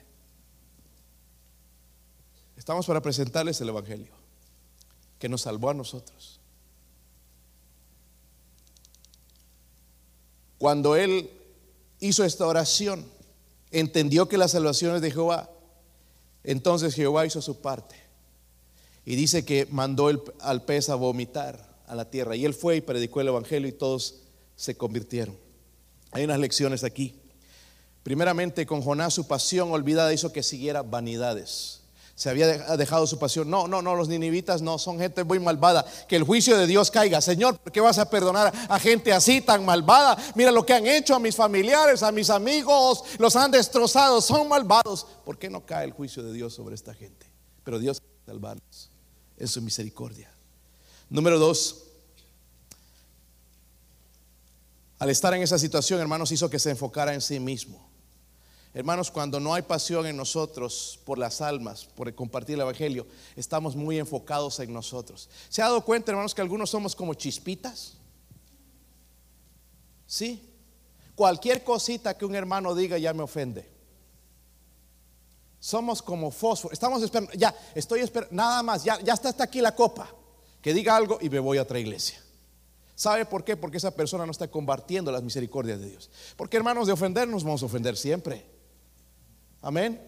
Estamos 2.55 2.85
para 2.85 3.01
presentarles 3.01 3.59
el 3.61 3.69
Evangelio, 3.69 4.13
que 5.17 5.27
nos 5.27 5.41
salvó 5.41 5.71
a 5.71 5.73
nosotros. 5.73 6.38
Cuando 10.59 10.95
él 10.95 11.31
hizo 11.99 12.23
esta 12.23 12.45
oración, 12.45 13.05
entendió 13.71 14.27
que 14.27 14.37
la 14.37 14.47
salvación 14.47 14.95
es 14.95 15.01
de 15.01 15.11
Jehová. 15.11 15.49
Entonces 16.43 16.93
Jehová 16.93 17.25
hizo 17.25 17.41
su 17.41 17.61
parte. 17.61 17.95
Y 19.05 19.15
dice 19.15 19.43
que 19.43 19.67
mandó 19.71 20.11
al 20.39 20.65
pez 20.65 20.89
a 20.89 20.95
vomitar 20.95 21.79
a 21.87 21.95
la 21.95 22.09
tierra. 22.09 22.35
Y 22.35 22.45
él 22.45 22.53
fue 22.53 22.75
y 22.75 22.81
predicó 22.81 23.21
el 23.21 23.29
Evangelio 23.29 23.67
y 23.67 23.71
todos 23.71 24.17
se 24.55 24.75
convirtieron. 24.75 25.35
Hay 26.11 26.25
unas 26.25 26.39
lecciones 26.39 26.83
aquí. 26.83 27.15
Primeramente, 28.03 28.65
con 28.65 28.81
Jonás 28.81 29.13
su 29.13 29.27
pasión 29.27 29.71
olvidada 29.71 30.13
hizo 30.13 30.33
que 30.33 30.43
siguiera 30.43 30.81
vanidades. 30.81 31.78
Se 32.19 32.29
había 32.29 32.75
dejado 32.75 33.07
su 33.07 33.17
pasión. 33.17 33.49
No, 33.49 33.69
no, 33.69 33.81
no, 33.81 33.95
los 33.95 34.09
ninivitas 34.09 34.61
no, 34.61 34.77
son 34.77 34.99
gente 34.99 35.23
muy 35.23 35.39
malvada. 35.39 35.85
Que 36.05 36.17
el 36.17 36.23
juicio 36.23 36.57
de 36.57 36.67
Dios 36.67 36.91
caiga. 36.91 37.21
Señor, 37.21 37.57
¿por 37.57 37.71
qué 37.71 37.79
vas 37.79 37.97
a 37.97 38.09
perdonar 38.09 38.51
a 38.67 38.77
gente 38.77 39.13
así 39.13 39.39
tan 39.39 39.63
malvada? 39.63 40.17
Mira 40.35 40.51
lo 40.51 40.65
que 40.65 40.73
han 40.73 40.85
hecho 40.85 41.15
a 41.15 41.19
mis 41.19 41.33
familiares, 41.33 42.03
a 42.03 42.11
mis 42.11 42.29
amigos, 42.29 43.05
los 43.19 43.37
han 43.37 43.51
destrozado, 43.51 44.19
son 44.19 44.49
malvados. 44.49 45.07
¿Por 45.23 45.39
qué 45.39 45.49
no 45.49 45.65
cae 45.65 45.85
el 45.85 45.93
juicio 45.93 46.21
de 46.21 46.33
Dios 46.33 46.53
sobre 46.53 46.75
esta 46.75 46.93
gente? 46.93 47.25
Pero 47.63 47.79
Dios 47.79 48.01
salvarnos 48.25 48.89
en 49.37 49.47
su 49.47 49.61
misericordia. 49.61 50.29
Número 51.09 51.39
dos, 51.39 51.83
al 54.97 55.09
estar 55.09 55.33
en 55.33 55.41
esa 55.41 55.57
situación, 55.57 56.01
hermanos, 56.01 56.33
hizo 56.33 56.49
que 56.49 56.59
se 56.59 56.71
enfocara 56.71 57.13
en 57.13 57.21
sí 57.21 57.39
mismo. 57.39 57.88
Hermanos, 58.73 59.09
cuando 59.09 59.39
no 59.39 59.53
hay 59.53 59.63
pasión 59.63 60.05
en 60.05 60.15
nosotros 60.15 60.99
por 61.03 61.17
las 61.17 61.41
almas, 61.41 61.85
por 61.85 62.13
compartir 62.13 62.55
el 62.55 62.61
Evangelio, 62.61 63.07
estamos 63.35 63.75
muy 63.75 63.97
enfocados 63.97 64.59
en 64.59 64.71
nosotros. 64.71 65.27
¿Se 65.49 65.61
ha 65.61 65.65
dado 65.65 65.83
cuenta, 65.83 66.11
hermanos, 66.11 66.35
que 66.35 66.41
algunos 66.41 66.69
somos 66.69 66.95
como 66.95 67.15
chispitas? 67.15 67.97
Sí. 70.05 70.53
Cualquier 71.15 71.63
cosita 71.63 72.15
que 72.15 72.25
un 72.25 72.35
hermano 72.35 72.75
diga 72.75 72.97
ya 72.99 73.11
me 73.11 73.23
ofende. 73.23 73.67
Somos 75.59 76.01
como 76.01 76.29
fósforo. 76.29 76.71
Estamos 76.71 77.01
esperando, 77.01 77.33
ya, 77.33 77.53
estoy 77.73 78.01
esperando, 78.01 78.35
nada 78.35 78.61
más, 78.61 78.83
ya, 78.83 78.99
ya 79.01 79.13
está 79.13 79.29
hasta 79.29 79.43
aquí 79.43 79.61
la 79.61 79.75
copa. 79.75 80.13
Que 80.61 80.75
diga 80.75 80.95
algo 80.95 81.17
y 81.21 81.29
me 81.29 81.39
voy 81.39 81.57
a 81.57 81.63
otra 81.63 81.79
iglesia. 81.79 82.21
¿Sabe 82.93 83.25
por 83.25 83.43
qué? 83.43 83.57
Porque 83.57 83.77
esa 83.77 83.91
persona 83.91 84.25
no 84.25 84.31
está 84.31 84.49
compartiendo 84.49 85.11
las 85.11 85.23
misericordias 85.23 85.79
de 85.79 85.89
Dios. 85.89 86.09
Porque 86.35 86.57
hermanos, 86.57 86.85
de 86.85 86.93
ofendernos 86.93 87.43
vamos 87.43 87.63
a 87.63 87.65
ofender 87.65 87.97
siempre. 87.97 88.58
Amén. 89.61 90.01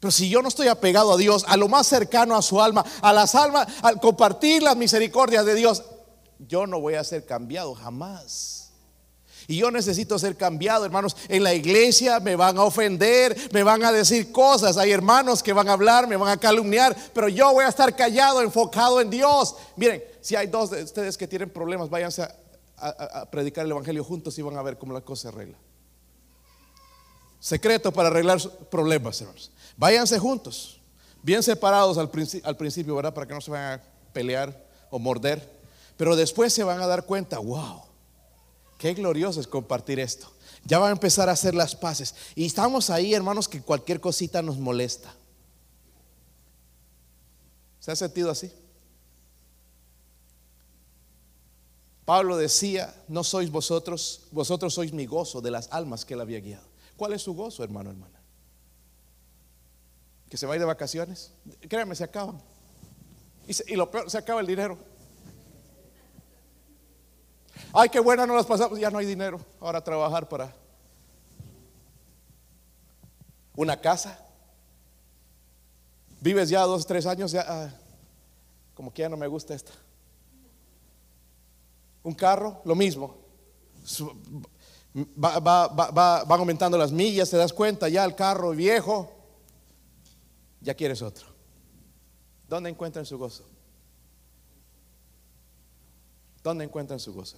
Pero 0.00 0.10
si 0.10 0.30
yo 0.30 0.40
no 0.40 0.48
estoy 0.48 0.68
apegado 0.68 1.12
a 1.12 1.16
Dios, 1.18 1.44
a 1.46 1.56
lo 1.56 1.68
más 1.68 1.86
cercano 1.86 2.34
a 2.34 2.42
su 2.42 2.60
alma, 2.60 2.84
a 3.02 3.12
las 3.12 3.34
almas, 3.34 3.68
al 3.82 4.00
compartir 4.00 4.62
las 4.62 4.76
misericordias 4.76 5.44
de 5.44 5.54
Dios, 5.54 5.84
yo 6.38 6.66
no 6.66 6.80
voy 6.80 6.94
a 6.94 7.04
ser 7.04 7.26
cambiado 7.26 7.74
jamás. 7.74 8.60
Y 9.46 9.56
yo 9.56 9.70
necesito 9.70 10.18
ser 10.18 10.36
cambiado, 10.36 10.84
hermanos. 10.84 11.16
En 11.28 11.42
la 11.42 11.52
iglesia 11.52 12.20
me 12.20 12.36
van 12.36 12.56
a 12.56 12.62
ofender, 12.62 13.36
me 13.52 13.62
van 13.62 13.82
a 13.82 13.90
decir 13.90 14.30
cosas. 14.30 14.76
Hay 14.76 14.92
hermanos 14.92 15.42
que 15.42 15.52
van 15.52 15.68
a 15.68 15.72
hablar, 15.72 16.06
me 16.06 16.16
van 16.16 16.30
a 16.30 16.36
calumniar, 16.36 16.96
pero 17.12 17.28
yo 17.28 17.52
voy 17.52 17.64
a 17.64 17.68
estar 17.68 17.94
callado, 17.96 18.42
enfocado 18.42 19.00
en 19.00 19.10
Dios. 19.10 19.56
Miren, 19.76 20.04
si 20.20 20.36
hay 20.36 20.46
dos 20.46 20.70
de 20.70 20.84
ustedes 20.84 21.18
que 21.18 21.26
tienen 21.26 21.50
problemas, 21.50 21.90
váyanse 21.90 22.22
a, 22.76 23.28
predicar 23.30 23.66
el 23.66 23.72
Evangelio 23.72 24.04
juntos 24.04 24.38
y 24.38 24.42
van 24.42 24.56
a 24.56 24.62
ver 24.62 24.78
cómo 24.78 24.94
la 24.94 25.00
cosa 25.00 25.22
se 25.22 25.28
arregla. 25.28 25.58
Secreto 27.40 27.90
para 27.90 28.10
arreglar 28.10 28.38
problemas, 28.70 29.18
hermanos. 29.20 29.50
Váyanse 29.76 30.18
juntos, 30.18 30.78
bien 31.22 31.42
separados 31.42 31.96
al, 31.96 32.10
principio, 32.10 32.94
¿verdad? 32.94 33.14
Para 33.14 33.26
que 33.26 33.32
no 33.32 33.40
se 33.40 33.50
vayan 33.50 33.80
a 33.80 33.82
pelear 34.12 34.66
o 34.90 34.98
morder. 34.98 35.58
Pero 35.96 36.16
después 36.16 36.52
se 36.52 36.62
van 36.64 36.82
a 36.82 36.86
dar 36.86 37.06
cuenta, 37.06 37.38
wow, 37.38 37.82
qué 38.76 38.92
glorioso 38.92 39.40
es 39.40 39.46
compartir 39.46 39.98
esto. 39.98 40.30
Ya 40.64 40.78
van 40.78 40.90
a 40.90 40.92
empezar 40.92 41.30
a 41.30 41.32
hacer 41.32 41.54
las 41.54 41.74
paces. 41.74 42.14
Y 42.34 42.44
estamos 42.44 42.90
ahí, 42.90 43.14
hermanos, 43.14 43.48
que 43.48 43.62
cualquier 43.62 44.00
cosita 44.00 44.42
nos 44.42 44.58
molesta. 44.58 45.14
¿Se 47.78 47.90
ha 47.90 47.96
sentido 47.96 48.30
así? 48.30 48.52
Pablo 52.04 52.36
decía, 52.36 52.94
no 53.08 53.24
sois 53.24 53.50
vosotros, 53.50 54.22
vosotros 54.30 54.74
sois 54.74 54.92
mi 54.92 55.06
gozo 55.06 55.40
de 55.40 55.50
las 55.50 55.68
almas 55.72 56.04
que 56.04 56.14
él 56.14 56.20
había 56.20 56.40
guiado. 56.40 56.69
¿Cuál 57.00 57.14
es 57.14 57.22
su 57.22 57.32
gozo, 57.32 57.64
hermano, 57.64 57.88
hermana? 57.88 58.20
Que 60.28 60.36
se 60.36 60.44
va 60.44 60.52
a 60.52 60.56
ir 60.56 60.60
de 60.60 60.66
vacaciones. 60.66 61.32
Créanme, 61.66 61.94
se 61.94 62.04
acaban. 62.04 62.38
Y, 63.46 63.74
lo 63.74 63.90
peor, 63.90 64.10
se 64.10 64.18
acaba 64.18 64.42
el 64.42 64.46
dinero. 64.46 64.76
Ay, 67.72 67.88
qué 67.88 68.00
buena 68.00 68.26
no 68.26 68.34
las 68.34 68.44
pasamos. 68.44 68.78
Ya 68.78 68.90
no 68.90 68.98
hay 68.98 69.06
dinero. 69.06 69.40
Ahora 69.60 69.82
trabajar 69.82 70.28
para 70.28 70.54
una 73.56 73.80
casa. 73.80 74.18
Vives 76.20 76.50
ya 76.50 76.60
dos, 76.64 76.86
tres 76.86 77.06
años, 77.06 77.32
ya, 77.32 77.46
ah, 77.48 77.70
como 78.74 78.92
que 78.92 79.00
ya 79.00 79.08
no 79.08 79.16
me 79.16 79.26
gusta 79.26 79.54
esta. 79.54 79.72
Un 82.02 82.12
carro, 82.12 82.60
lo 82.66 82.74
mismo 82.74 83.16
van 84.94 86.40
aumentando 86.40 86.76
las 86.76 86.92
millas, 86.92 87.30
te 87.30 87.36
das 87.36 87.52
cuenta, 87.52 87.88
ya 87.88 88.04
el 88.04 88.14
carro 88.14 88.50
viejo, 88.50 89.10
ya 90.60 90.74
quieres 90.74 91.02
otro. 91.02 91.26
¿Dónde 92.48 92.70
encuentran 92.70 93.06
su 93.06 93.16
gozo? 93.16 93.44
¿Dónde 96.42 96.64
encuentran 96.64 96.98
su 96.98 97.12
gozo, 97.12 97.36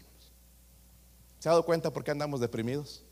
¿Se 1.38 1.48
ha 1.48 1.52
dado 1.52 1.64
cuenta 1.64 1.92
por 1.92 2.04
qué 2.04 2.12
andamos 2.12 2.38
deprimidos? 2.38 3.02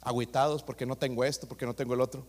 Aguitados 0.00 0.62
porque 0.62 0.86
no 0.86 0.96
tengo 0.96 1.24
esto, 1.24 1.46
porque 1.46 1.66
no 1.66 1.74
tengo 1.74 1.92
el 1.92 2.00
otro. 2.00 2.26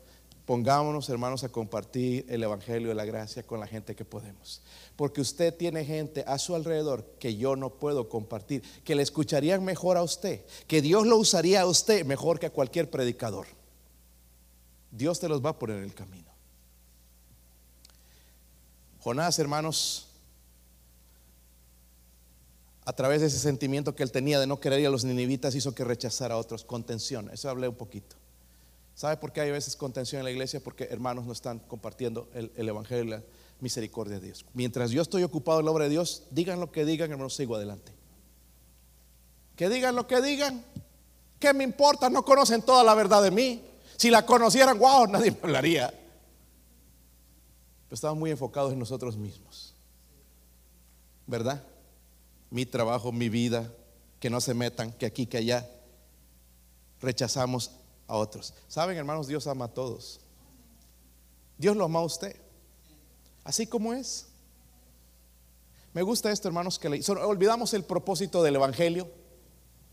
Pongámonos, 0.49 1.07
hermanos, 1.09 1.43
a 1.43 1.49
compartir 1.49 2.25
el 2.27 2.41
Evangelio 2.41 2.89
de 2.89 2.95
la 2.95 3.05
gracia 3.05 3.43
con 3.43 3.59
la 3.59 3.67
gente 3.67 3.95
que 3.95 4.03
podemos. 4.03 4.63
Porque 4.95 5.21
usted 5.21 5.55
tiene 5.55 5.85
gente 5.85 6.23
a 6.25 6.39
su 6.39 6.55
alrededor 6.55 7.05
que 7.19 7.35
yo 7.35 7.55
no 7.55 7.69
puedo 7.69 8.09
compartir, 8.09 8.63
que 8.83 8.95
le 8.95 9.03
escucharían 9.03 9.63
mejor 9.63 9.95
a 9.95 10.01
usted, 10.01 10.43
que 10.65 10.81
Dios 10.81 11.05
lo 11.05 11.17
usaría 11.17 11.61
a 11.61 11.67
usted 11.67 12.03
mejor 12.03 12.39
que 12.39 12.47
a 12.47 12.49
cualquier 12.49 12.89
predicador. 12.89 13.45
Dios 14.89 15.19
te 15.19 15.29
los 15.29 15.45
va 15.45 15.51
a 15.51 15.59
poner 15.59 15.77
en 15.77 15.83
el 15.83 15.93
camino. 15.93 16.31
Jonás, 19.01 19.37
hermanos, 19.37 20.07
a 22.85 22.93
través 22.93 23.21
de 23.21 23.27
ese 23.27 23.37
sentimiento 23.37 23.93
que 23.93 24.01
él 24.01 24.11
tenía 24.11 24.39
de 24.39 24.47
no 24.47 24.59
querer 24.59 24.79
ir 24.79 24.87
a 24.87 24.89
los 24.89 25.05
ninivitas, 25.05 25.53
hizo 25.53 25.75
que 25.75 25.83
rechazara 25.83 26.33
a 26.33 26.39
otros. 26.39 26.63
Contención, 26.63 27.29
eso 27.31 27.51
hablé 27.51 27.67
un 27.67 27.75
poquito. 27.75 28.18
¿Sabe 28.99 29.15
por 29.15 29.31
qué 29.31 29.39
hay 29.39 29.49
veces 29.49 29.77
contención 29.77 30.19
en 30.19 30.25
la 30.25 30.31
iglesia? 30.31 30.59
Porque 30.61 30.83
hermanos 30.91 31.25
no 31.25 31.31
están 31.31 31.59
compartiendo 31.59 32.27
el, 32.33 32.67
evangelio 32.67 33.05
y 33.05 33.07
la 33.07 33.23
misericordia 33.61 34.19
de 34.19 34.25
Dios. 34.25 34.45
Mientras 34.53 34.91
yo 34.91 35.01
estoy 35.01 35.23
ocupado 35.23 35.61
en 35.61 35.67
la 35.67 35.71
obra 35.71 35.85
de 35.85 35.91
Dios, 35.91 36.23
digan 36.31 36.59
lo 36.59 36.69
que 36.69 36.83
digan, 36.83 37.09
hermanos, 37.09 37.33
sigo 37.33 37.55
adelante. 37.55 37.93
Que 39.55 39.69
digan 39.69 39.95
lo 39.95 40.05
que 40.05 40.21
digan. 40.21 40.65
¿Qué 41.39 41.53
me 41.53 41.63
importa? 41.63 42.09
No 42.09 42.25
conocen 42.25 42.61
toda 42.61 42.83
la 42.83 42.93
verdad 42.93 43.23
de 43.23 43.31
mí. 43.31 43.63
Si 43.95 44.09
la 44.09 44.25
conocieran, 44.25 44.77
wow, 44.77 45.07
nadie 45.07 45.31
me 45.31 45.39
hablaría. 45.43 45.87
Pero 47.85 47.95
estamos 47.95 48.17
muy 48.19 48.31
enfocados 48.31 48.73
en 48.73 48.79
nosotros 48.79 49.15
mismos. 49.15 49.75
¿Verdad? 51.25 51.63
Mi 52.49 52.65
trabajo, 52.65 53.13
mi 53.13 53.29
vida, 53.29 53.71
que 54.19 54.29
no 54.29 54.41
se 54.41 54.53
metan, 54.53 54.91
que 54.91 55.05
aquí, 55.05 55.25
que 55.25 55.37
allá. 55.37 55.65
Rechazamos 56.99 57.78
a 58.09 58.17
otros. 58.17 58.53
Saben, 58.67 58.97
hermanos, 58.97 59.27
Dios 59.27 59.47
ama 59.47 59.65
a 59.65 59.73
todos. 59.73 60.19
Dios 61.57 61.77
lo 61.77 61.85
ama 61.85 61.99
a 61.99 62.03
usted. 62.03 62.35
Así 63.43 63.67
como 63.67 63.93
es. 63.93 64.25
Me 65.93 66.01
gusta 66.01 66.31
esto, 66.31 66.47
hermanos, 66.47 66.79
que 66.79 66.87
olvidamos 66.87 67.73
el 67.73 67.83
propósito 67.83 68.43
del 68.43 68.55
Evangelio, 68.55 69.07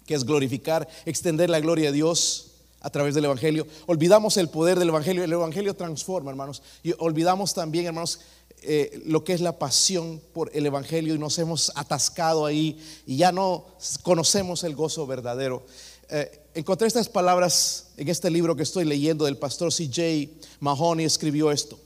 que 0.07 0.15
es 0.15 0.25
glorificar, 0.25 0.89
extender 1.05 1.51
la 1.51 1.61
gloria 1.61 1.87
de 1.87 1.93
Dios 1.93 2.53
a 2.81 2.91
través 2.91 3.15
del 3.15 3.27
Evangelio. 3.27 3.67
Olvidamos 3.87 4.37
el 4.37 4.49
poder 4.49 4.79
del 4.79 4.89
Evangelio. 4.89 5.25
El 5.25 5.33
Evangelio 5.33 5.75
transforma, 5.75 6.31
hermanos. 6.31 6.63
Y 6.83 6.95
olvidamos 6.99 7.53
también, 7.53 7.87
hermanos, 7.87 8.21
eh, 8.63 9.03
lo 9.05 9.23
que 9.25 9.35
es 9.35 9.41
la 9.41 9.59
pasión 9.59 10.21
por 10.33 10.51
el 10.55 10.65
Evangelio 10.65 11.15
y 11.15 11.19
nos 11.19 11.39
hemos 11.39 11.71
atascado 11.75 12.47
ahí 12.47 12.83
y 13.07 13.17
ya 13.19 13.31
no 13.31 13.67
conocemos 14.03 14.65
el 14.65 14.75
gozo 14.75 15.07
verdadero. 15.07 15.65
Eh, 16.09 16.51
encontré 16.55 16.87
estas 16.87 17.09
palabras 17.09 17.93
en 17.97 18.09
este 18.09 18.31
libro 18.31 18.55
que 18.55 18.63
estoy 18.63 18.85
leyendo 18.85 19.25
del 19.25 19.37
pastor 19.37 19.73
C.J. 19.73 20.33
Mahoney, 20.61 21.05
escribió 21.05 21.51
esto. 21.51 21.79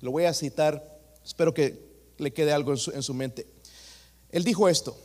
Lo 0.00 0.10
voy 0.10 0.24
a 0.24 0.34
citar, 0.34 1.00
espero 1.24 1.54
que 1.54 1.88
le 2.18 2.32
quede 2.32 2.52
algo 2.52 2.72
en 2.72 2.78
su, 2.78 2.90
en 2.90 3.02
su 3.02 3.14
mente. 3.14 3.46
Él 4.30 4.44
dijo 4.44 4.68
esto, 4.68 4.96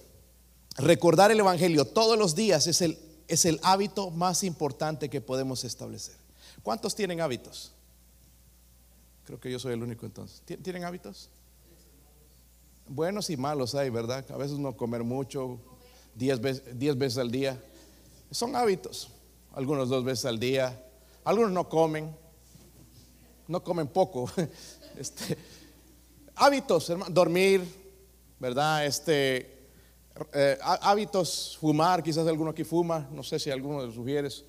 recordar 0.78 1.32
el 1.32 1.40
Evangelio 1.40 1.86
todos 1.86 2.18
los 2.18 2.36
días 2.36 2.68
es 2.68 2.82
el, 2.82 2.98
es 3.28 3.46
el 3.46 3.60
hábito 3.64 4.10
más 4.10 4.44
importante 4.44 5.10
que 5.10 5.22
podemos 5.22 5.64
establecer. 5.64 6.16
¿Cuántos 6.64 6.96
tienen 6.96 7.22
hábitos? 7.22 7.72
Creo 9.26 9.40
que 9.40 9.52
yo 9.52 9.60
soy 9.60 9.74
el 9.74 9.84
único 9.84 10.06
entonces. 10.06 10.42
¿Tienen 10.62 10.84
hábitos? 10.84 11.30
Buenos 12.88 13.30
y 13.30 13.38
malos 13.38 13.76
hay, 13.76 13.90
¿verdad? 13.90 14.26
A 14.32 14.38
veces 14.38 14.58
no 14.58 14.76
comer 14.76 15.04
mucho, 15.04 15.60
diez 16.16 16.42
veces, 16.42 16.78
diez 16.78 16.98
veces 16.98 17.20
al 17.20 17.32
día. 17.32 17.62
Son 18.34 18.56
hábitos. 18.56 19.10
Algunos 19.54 19.90
dos 19.90 20.04
veces 20.04 20.26
al 20.26 20.40
día. 20.40 20.84
Algunos 21.24 21.52
no 21.52 21.70
comen. 21.70 22.16
No 23.48 23.64
comen 23.64 23.88
poco. 23.88 24.30
Este, 24.96 25.36
hábitos, 26.36 26.94
dormir, 27.10 27.64
¿verdad? 28.40 28.86
Este, 28.86 29.70
eh, 30.32 30.60
hábitos, 30.62 31.58
fumar, 31.60 32.04
quizás 32.04 32.28
alguno 32.28 32.52
aquí 32.52 32.64
fuma, 32.64 33.10
no 33.12 33.24
sé 33.24 33.40
si 33.40 33.50
alguno 33.50 33.86
de 33.86 33.94
sugieres. 33.94 34.44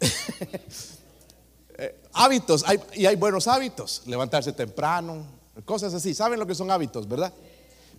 Eh, 1.76 2.02
hábitos, 2.12 2.64
y 2.94 3.04
hay 3.04 3.16
buenos 3.16 3.48
hábitos, 3.48 4.02
levantarse 4.06 4.52
temprano, 4.52 5.26
cosas 5.64 5.92
así. 5.92 6.14
¿Saben 6.14 6.38
lo 6.38 6.46
que 6.46 6.54
son 6.54 6.70
hábitos, 6.70 7.08
verdad? 7.08 7.32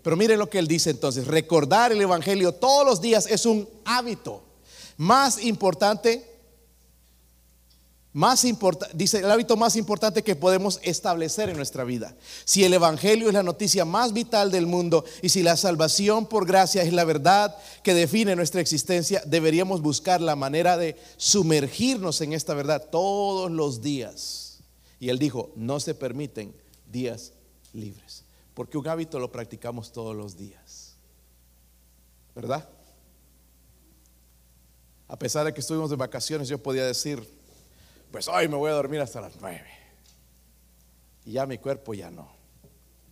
Pero 0.02 0.16
miren 0.16 0.40
lo 0.40 0.50
que 0.50 0.60
él 0.60 0.68
dice 0.68 0.92
entonces, 0.92 1.28
recordar 1.28 1.92
el 1.92 2.00
Evangelio 2.00 2.54
todos 2.54 2.86
los 2.86 3.02
días 3.02 3.26
es 3.26 3.46
un 3.46 3.68
hábito. 3.84 4.45
Más 4.98 5.44
importante 5.44 6.36
más 8.16 8.46
importante, 8.46 8.96
dice 8.98 9.18
el 9.18 9.30
hábito 9.30 9.58
más 9.58 9.76
importante 9.76 10.24
que 10.24 10.38
podemos 10.38 10.80
establecer 10.84 11.50
en 11.50 11.58
nuestra 11.58 11.84
vida. 11.84 12.16
Si 12.46 12.64
el 12.64 12.74
Evangelio 12.74 13.28
es 13.28 13.34
la 13.34 13.44
noticia 13.44 13.84
más 13.84 14.14
vital 14.14 14.52
del 14.52 14.68
mundo 14.68 15.04
y 15.22 15.28
si 15.28 15.44
la 15.44 15.58
salvación 15.58 16.26
por 16.26 16.48
gracia 16.48 16.82
es 16.82 16.94
la 16.94 17.04
verdad 17.04 17.58
que 17.84 17.94
define 17.94 18.38
nuestra 18.38 18.62
existencia, 18.62 19.22
deberíamos 19.26 19.82
buscar 19.82 20.22
la 20.22 20.38
manera 20.38 20.78
de 20.78 20.96
sumergirnos 21.18 22.22
en 22.22 22.32
esta 22.32 22.54
verdad 22.54 22.88
todos 22.90 23.52
los 23.52 23.82
días. 23.82 24.60
Y 24.98 25.10
él 25.10 25.20
dijo, 25.20 25.52
no 25.58 25.82
se 25.82 25.94
permiten 25.94 26.56
días 26.90 27.34
libres, 27.74 28.24
porque 28.54 28.78
un 28.78 28.88
hábito 28.88 29.20
lo 29.20 29.30
practicamos 29.30 29.92
todos 29.92 30.16
los 30.16 30.38
días. 30.38 30.94
¿Verdad? 32.34 32.66
A 35.08 35.18
pesar 35.18 35.46
de 35.46 35.54
que 35.54 35.62
estuvimos 35.62 35.90
de 35.90 35.96
vacaciones, 35.96 36.48
yo 36.48 36.58
podía 36.62 36.86
decir, 36.86 37.28
pues 38.12 38.28
hoy 38.28 38.48
me 38.48 38.56
voy 38.56 38.72
a 38.72 38.74
dormir 38.74 39.02
hasta 39.02 39.22
las 39.22 39.34
nueve. 39.40 39.68
Y 41.26 41.34
ya 41.34 41.46
mi 41.46 41.58
cuerpo 41.58 41.94
ya 41.94 42.10
no, 42.10 42.30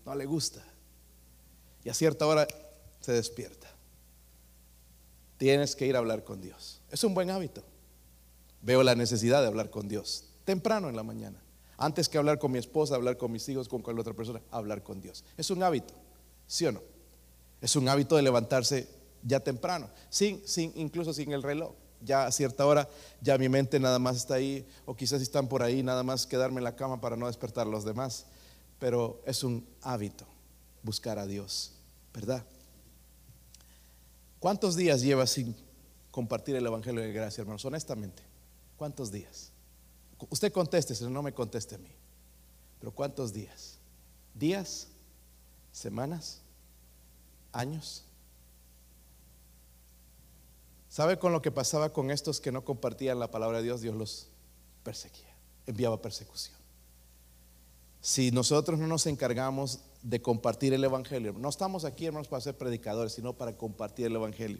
no 0.05 0.15
le 0.15 0.25
gusta. 0.25 0.63
Y 1.83 1.89
a 1.89 1.93
cierta 1.93 2.25
hora 2.25 2.47
se 2.99 3.11
despierta. 3.11 3.67
Tienes 5.37 5.75
que 5.75 5.85
ir 5.85 5.95
a 5.95 5.99
hablar 5.99 6.23
con 6.23 6.41
Dios. 6.41 6.81
Es 6.89 7.03
un 7.03 7.13
buen 7.13 7.29
hábito. 7.29 7.63
Veo 8.61 8.81
la 8.81 8.95
necesidad 8.95 9.41
de 9.41 9.47
hablar 9.47 9.69
con 9.69 9.87
Dios 9.87 10.29
temprano 10.45 10.89
en 10.89 10.95
la 10.95 11.03
mañana. 11.03 11.41
Antes 11.77 12.07
que 12.07 12.17
hablar 12.17 12.39
con 12.39 12.51
mi 12.51 12.59
esposa, 12.59 12.95
hablar 12.95 13.17
con 13.17 13.31
mis 13.31 13.47
hijos, 13.49 13.67
con 13.67 13.81
cualquier 13.81 14.01
otra 14.01 14.13
persona, 14.13 14.41
hablar 14.51 14.83
con 14.83 15.01
Dios. 15.01 15.23
Es 15.37 15.49
un 15.49 15.63
hábito, 15.63 15.93
¿sí 16.47 16.65
o 16.65 16.71
no? 16.71 16.81
Es 17.61 17.75
un 17.75 17.87
hábito 17.89 18.15
de 18.15 18.21
levantarse 18.21 18.87
ya 19.23 19.39
temprano, 19.39 19.89
sin, 20.09 20.45
sin, 20.47 20.71
incluso 20.75 21.13
sin 21.13 21.31
el 21.31 21.43
reloj 21.43 21.73
ya 22.03 22.25
a 22.25 22.31
cierta 22.31 22.65
hora 22.65 22.89
ya 23.21 23.37
mi 23.37 23.49
mente 23.49 23.79
nada 23.79 23.99
más 23.99 24.17
está 24.17 24.35
ahí, 24.35 24.67
o 24.85 24.95
quizás 24.95 25.21
están 25.21 25.47
por 25.47 25.63
ahí, 25.63 25.83
nada 25.83 26.03
más 26.03 26.25
quedarme 26.25 26.59
en 26.59 26.65
la 26.65 26.75
cama 26.75 26.99
para 26.99 27.15
no 27.15 27.27
despertar 27.27 27.67
a 27.67 27.69
los 27.69 27.85
demás. 27.85 28.25
Pero 28.79 29.21
es 29.25 29.43
un 29.43 29.65
hábito 29.81 30.25
buscar 30.81 31.17
a 31.17 31.25
Dios, 31.25 31.71
¿verdad? 32.13 32.43
¿Cuántos 34.39 34.75
días 34.75 35.01
llevas 35.01 35.29
sin 35.29 35.55
compartir 36.11 36.55
el 36.55 36.65
Evangelio 36.65 37.01
de 37.01 37.13
gracia, 37.13 37.41
hermanos? 37.41 37.63
Honestamente, 37.63 38.23
¿cuántos 38.75 39.11
días? 39.11 39.51
Usted 40.29 40.51
conteste, 40.51 40.93
no 41.09 41.21
me 41.21 41.33
conteste 41.33 41.75
a 41.75 41.77
mí. 41.77 41.89
Pero 42.79 42.91
¿cuántos 42.91 43.31
días? 43.31 43.77
¿Días? 44.33 44.87
¿Semanas? 45.71 46.41
¿Años? 47.53 48.03
¿Sabe 50.93 51.17
con 51.17 51.31
lo 51.31 51.41
que 51.41 51.49
pasaba 51.49 51.91
con 51.91 52.11
estos 52.11 52.39
que 52.39 52.51
no 52.51 52.63
compartían 52.63 53.17
la 53.17 53.31
palabra 53.31 53.57
de 53.57 53.63
Dios? 53.63 53.81
Dios 53.81 53.95
los 53.95 54.27
perseguía, 54.83 55.35
enviaba 55.65 55.99
persecución. 55.99 56.55
Si 57.99 58.29
nosotros 58.29 58.77
no 58.77 58.85
nos 58.85 59.07
encargamos 59.07 59.79
de 60.03 60.21
compartir 60.21 60.71
el 60.71 60.83
Evangelio, 60.83 61.33
no 61.33 61.49
estamos 61.49 61.83
aquí 61.83 62.05
hermanos 62.05 62.27
para 62.27 62.41
ser 62.41 62.59
predicadores, 62.59 63.13
sino 63.13 63.33
para 63.33 63.57
compartir 63.57 64.05
el 64.05 64.15
Evangelio. 64.17 64.59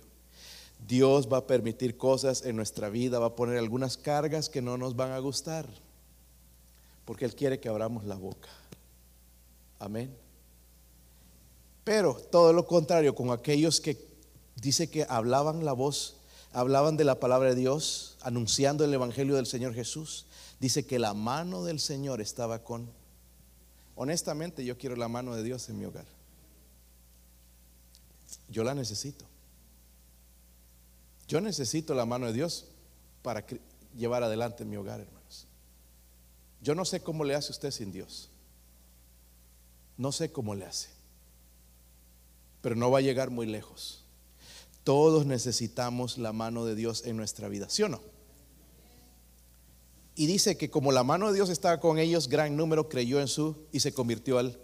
Dios 0.88 1.32
va 1.32 1.38
a 1.38 1.46
permitir 1.46 1.98
cosas 1.98 2.44
en 2.44 2.56
nuestra 2.56 2.90
vida, 2.90 3.20
va 3.20 3.28
a 3.28 3.36
poner 3.36 3.60
algunas 3.60 3.96
cargas 3.96 4.50
que 4.50 4.64
no 4.64 4.76
nos 4.76 4.96
van 4.96 5.12
a 5.12 5.20
gustar, 5.20 5.70
porque 7.06 7.26
Él 7.26 7.36
quiere 7.36 7.60
que 7.60 7.70
abramos 7.70 8.06
la 8.06 8.16
boca. 8.16 8.50
Amén. 9.78 10.12
Pero 11.84 12.16
todo 12.16 12.52
lo 12.54 12.66
contrario, 12.66 13.14
con 13.14 13.30
aquellos 13.30 13.80
que 13.80 14.04
dice 14.56 14.90
que 14.90 15.06
hablaban 15.08 15.64
la 15.64 15.74
voz 15.74 16.22
hablaban 16.54 16.98
de 16.98 17.04
la 17.04 17.20
palabra 17.20 17.50
de 17.50 17.56
Dios, 17.56 18.16
anunciando 18.22 18.86
el 18.86 18.94
Evangelio 18.94 19.36
del 19.36 19.48
Señor 19.48 19.74
Jesús, 19.74 20.28
dice 20.60 20.86
que 20.86 21.00
la 21.00 21.14
mano 21.14 21.64
del 21.64 21.80
Señor 21.80 22.22
estaba 22.22 22.60
con... 22.60 22.90
Honestamente 23.96 24.64
yo 24.64 24.78
quiero 24.78 24.96
la 24.96 25.08
mano 25.08 25.36
de 25.36 25.44
Dios 25.44 25.68
en 25.70 25.80
mi 25.80 25.86
hogar. 25.86 26.06
Yo 28.50 28.64
la 28.64 28.76
necesito. 28.76 29.26
Yo 31.28 31.42
necesito 31.42 31.96
la 31.96 32.06
mano 32.06 32.28
de 32.28 32.34
Dios 32.34 32.66
para 33.24 33.44
llevar 33.98 34.24
adelante 34.24 34.64
mi 34.66 34.78
hogar, 34.78 35.00
hermanos. 35.00 35.48
Yo 36.62 36.76
no 36.76 36.86
sé 36.86 37.02
cómo 37.02 37.24
le 37.24 37.36
hace 37.36 37.52
usted 37.52 37.72
sin 37.72 37.92
Dios. 37.92 38.30
No 39.98 40.12
sé 40.12 40.32
cómo 40.32 40.54
le 40.54 40.66
hace. 40.66 40.90
Pero 42.62 42.76
no 42.76 42.92
va 42.92 43.00
a 43.00 43.02
llegar 43.02 43.30
muy 43.30 43.46
lejos. 43.48 44.03
Todos 44.84 45.26
necesitamos 45.26 46.18
la 46.18 46.34
mano 46.34 46.66
de 46.66 46.76
Dios 46.76 47.04
en 47.06 47.16
nuestra 47.18 47.48
vida, 47.48 47.70
¿sí 47.70 47.84
o 47.84 47.90
no? 47.90 48.02
Y 50.16 50.28
dice 50.28 50.58
que 50.58 50.70
como 50.70 50.92
la 50.92 51.04
mano 51.04 51.28
de 51.28 51.36
Dios 51.36 51.50
estaba 51.50 51.80
con 51.80 51.98
ellos, 51.98 52.28
gran 52.28 52.56
número 52.56 52.88
creyó 52.88 53.20
en 53.20 53.28
su 53.28 53.56
y 53.72 53.80
se 53.80 53.94
convirtió 53.94 54.38
al... 54.38 54.60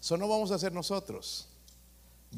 Eso 0.00 0.16
no 0.16 0.28
vamos 0.28 0.52
a 0.52 0.54
hacer 0.54 0.72
nosotros, 0.72 1.48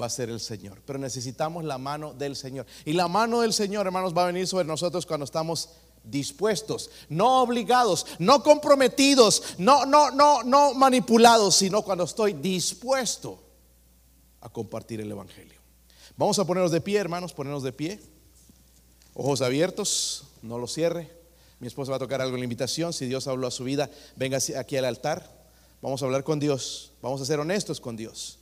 va 0.01 0.07
a 0.07 0.11
ser 0.11 0.31
el 0.31 0.41
Señor. 0.41 0.83
Pero 0.85 0.99
necesitamos 0.99 1.65
la 1.65 1.79
mano 1.79 2.15
del 2.15 2.35
Señor. 2.35 2.67
Y 2.85 2.95
la 2.95 3.09
mano 3.09 3.43
del 3.43 3.53
Señor, 3.53 3.87
hermanos, 3.87 4.17
va 4.17 4.25
a 4.25 4.27
venir 4.27 4.47
sobre 4.47 4.67
nosotros 4.67 5.07
cuando 5.07 5.25
estamos 5.25 5.71
dispuestos, 6.03 6.91
no 7.09 7.43
obligados, 7.43 8.07
no 8.19 8.43
comprometidos, 8.43 9.55
no, 9.59 9.85
no, 9.85 10.11
no, 10.11 10.43
no 10.45 10.75
manipulados, 10.75 11.57
sino 11.57 11.83
cuando 11.83 12.05
estoy 12.05 12.33
dispuesto 12.33 13.43
a 14.41 14.49
compartir 14.49 15.01
el 15.01 15.11
Evangelio. 15.11 15.56
Vamos 16.17 16.39
a 16.39 16.45
ponernos 16.45 16.73
de 16.73 16.81
pie, 16.81 16.99
hermanos, 16.99 17.33
ponernos 17.33 17.63
de 17.63 17.73
pie. 17.73 18.01
Ojos 19.15 19.41
abiertos, 19.41 20.25
no 20.43 20.59
los 20.59 20.73
cierre. 20.73 21.11
Mi 21.59 21.67
esposa 21.67 21.91
va 21.91 21.97
a 21.97 22.01
tocar 22.01 22.21
algo 22.21 22.37
en 22.37 22.41
la 22.41 22.45
invitación. 22.45 22.93
Si 22.93 23.07
Dios 23.07 23.27
habló 23.27 23.47
a 23.47 23.51
su 23.51 23.65
vida, 23.65 23.91
venga 24.15 24.39
aquí 24.59 24.77
al 24.77 24.85
altar. 24.85 25.31
Vamos 25.81 26.03
a 26.03 26.05
hablar 26.05 26.23
con 26.23 26.39
Dios. 26.39 26.93
Vamos 27.03 27.21
a 27.21 27.25
ser 27.25 27.41
honestos 27.41 27.81
con 27.81 27.97
Dios. 27.97 28.39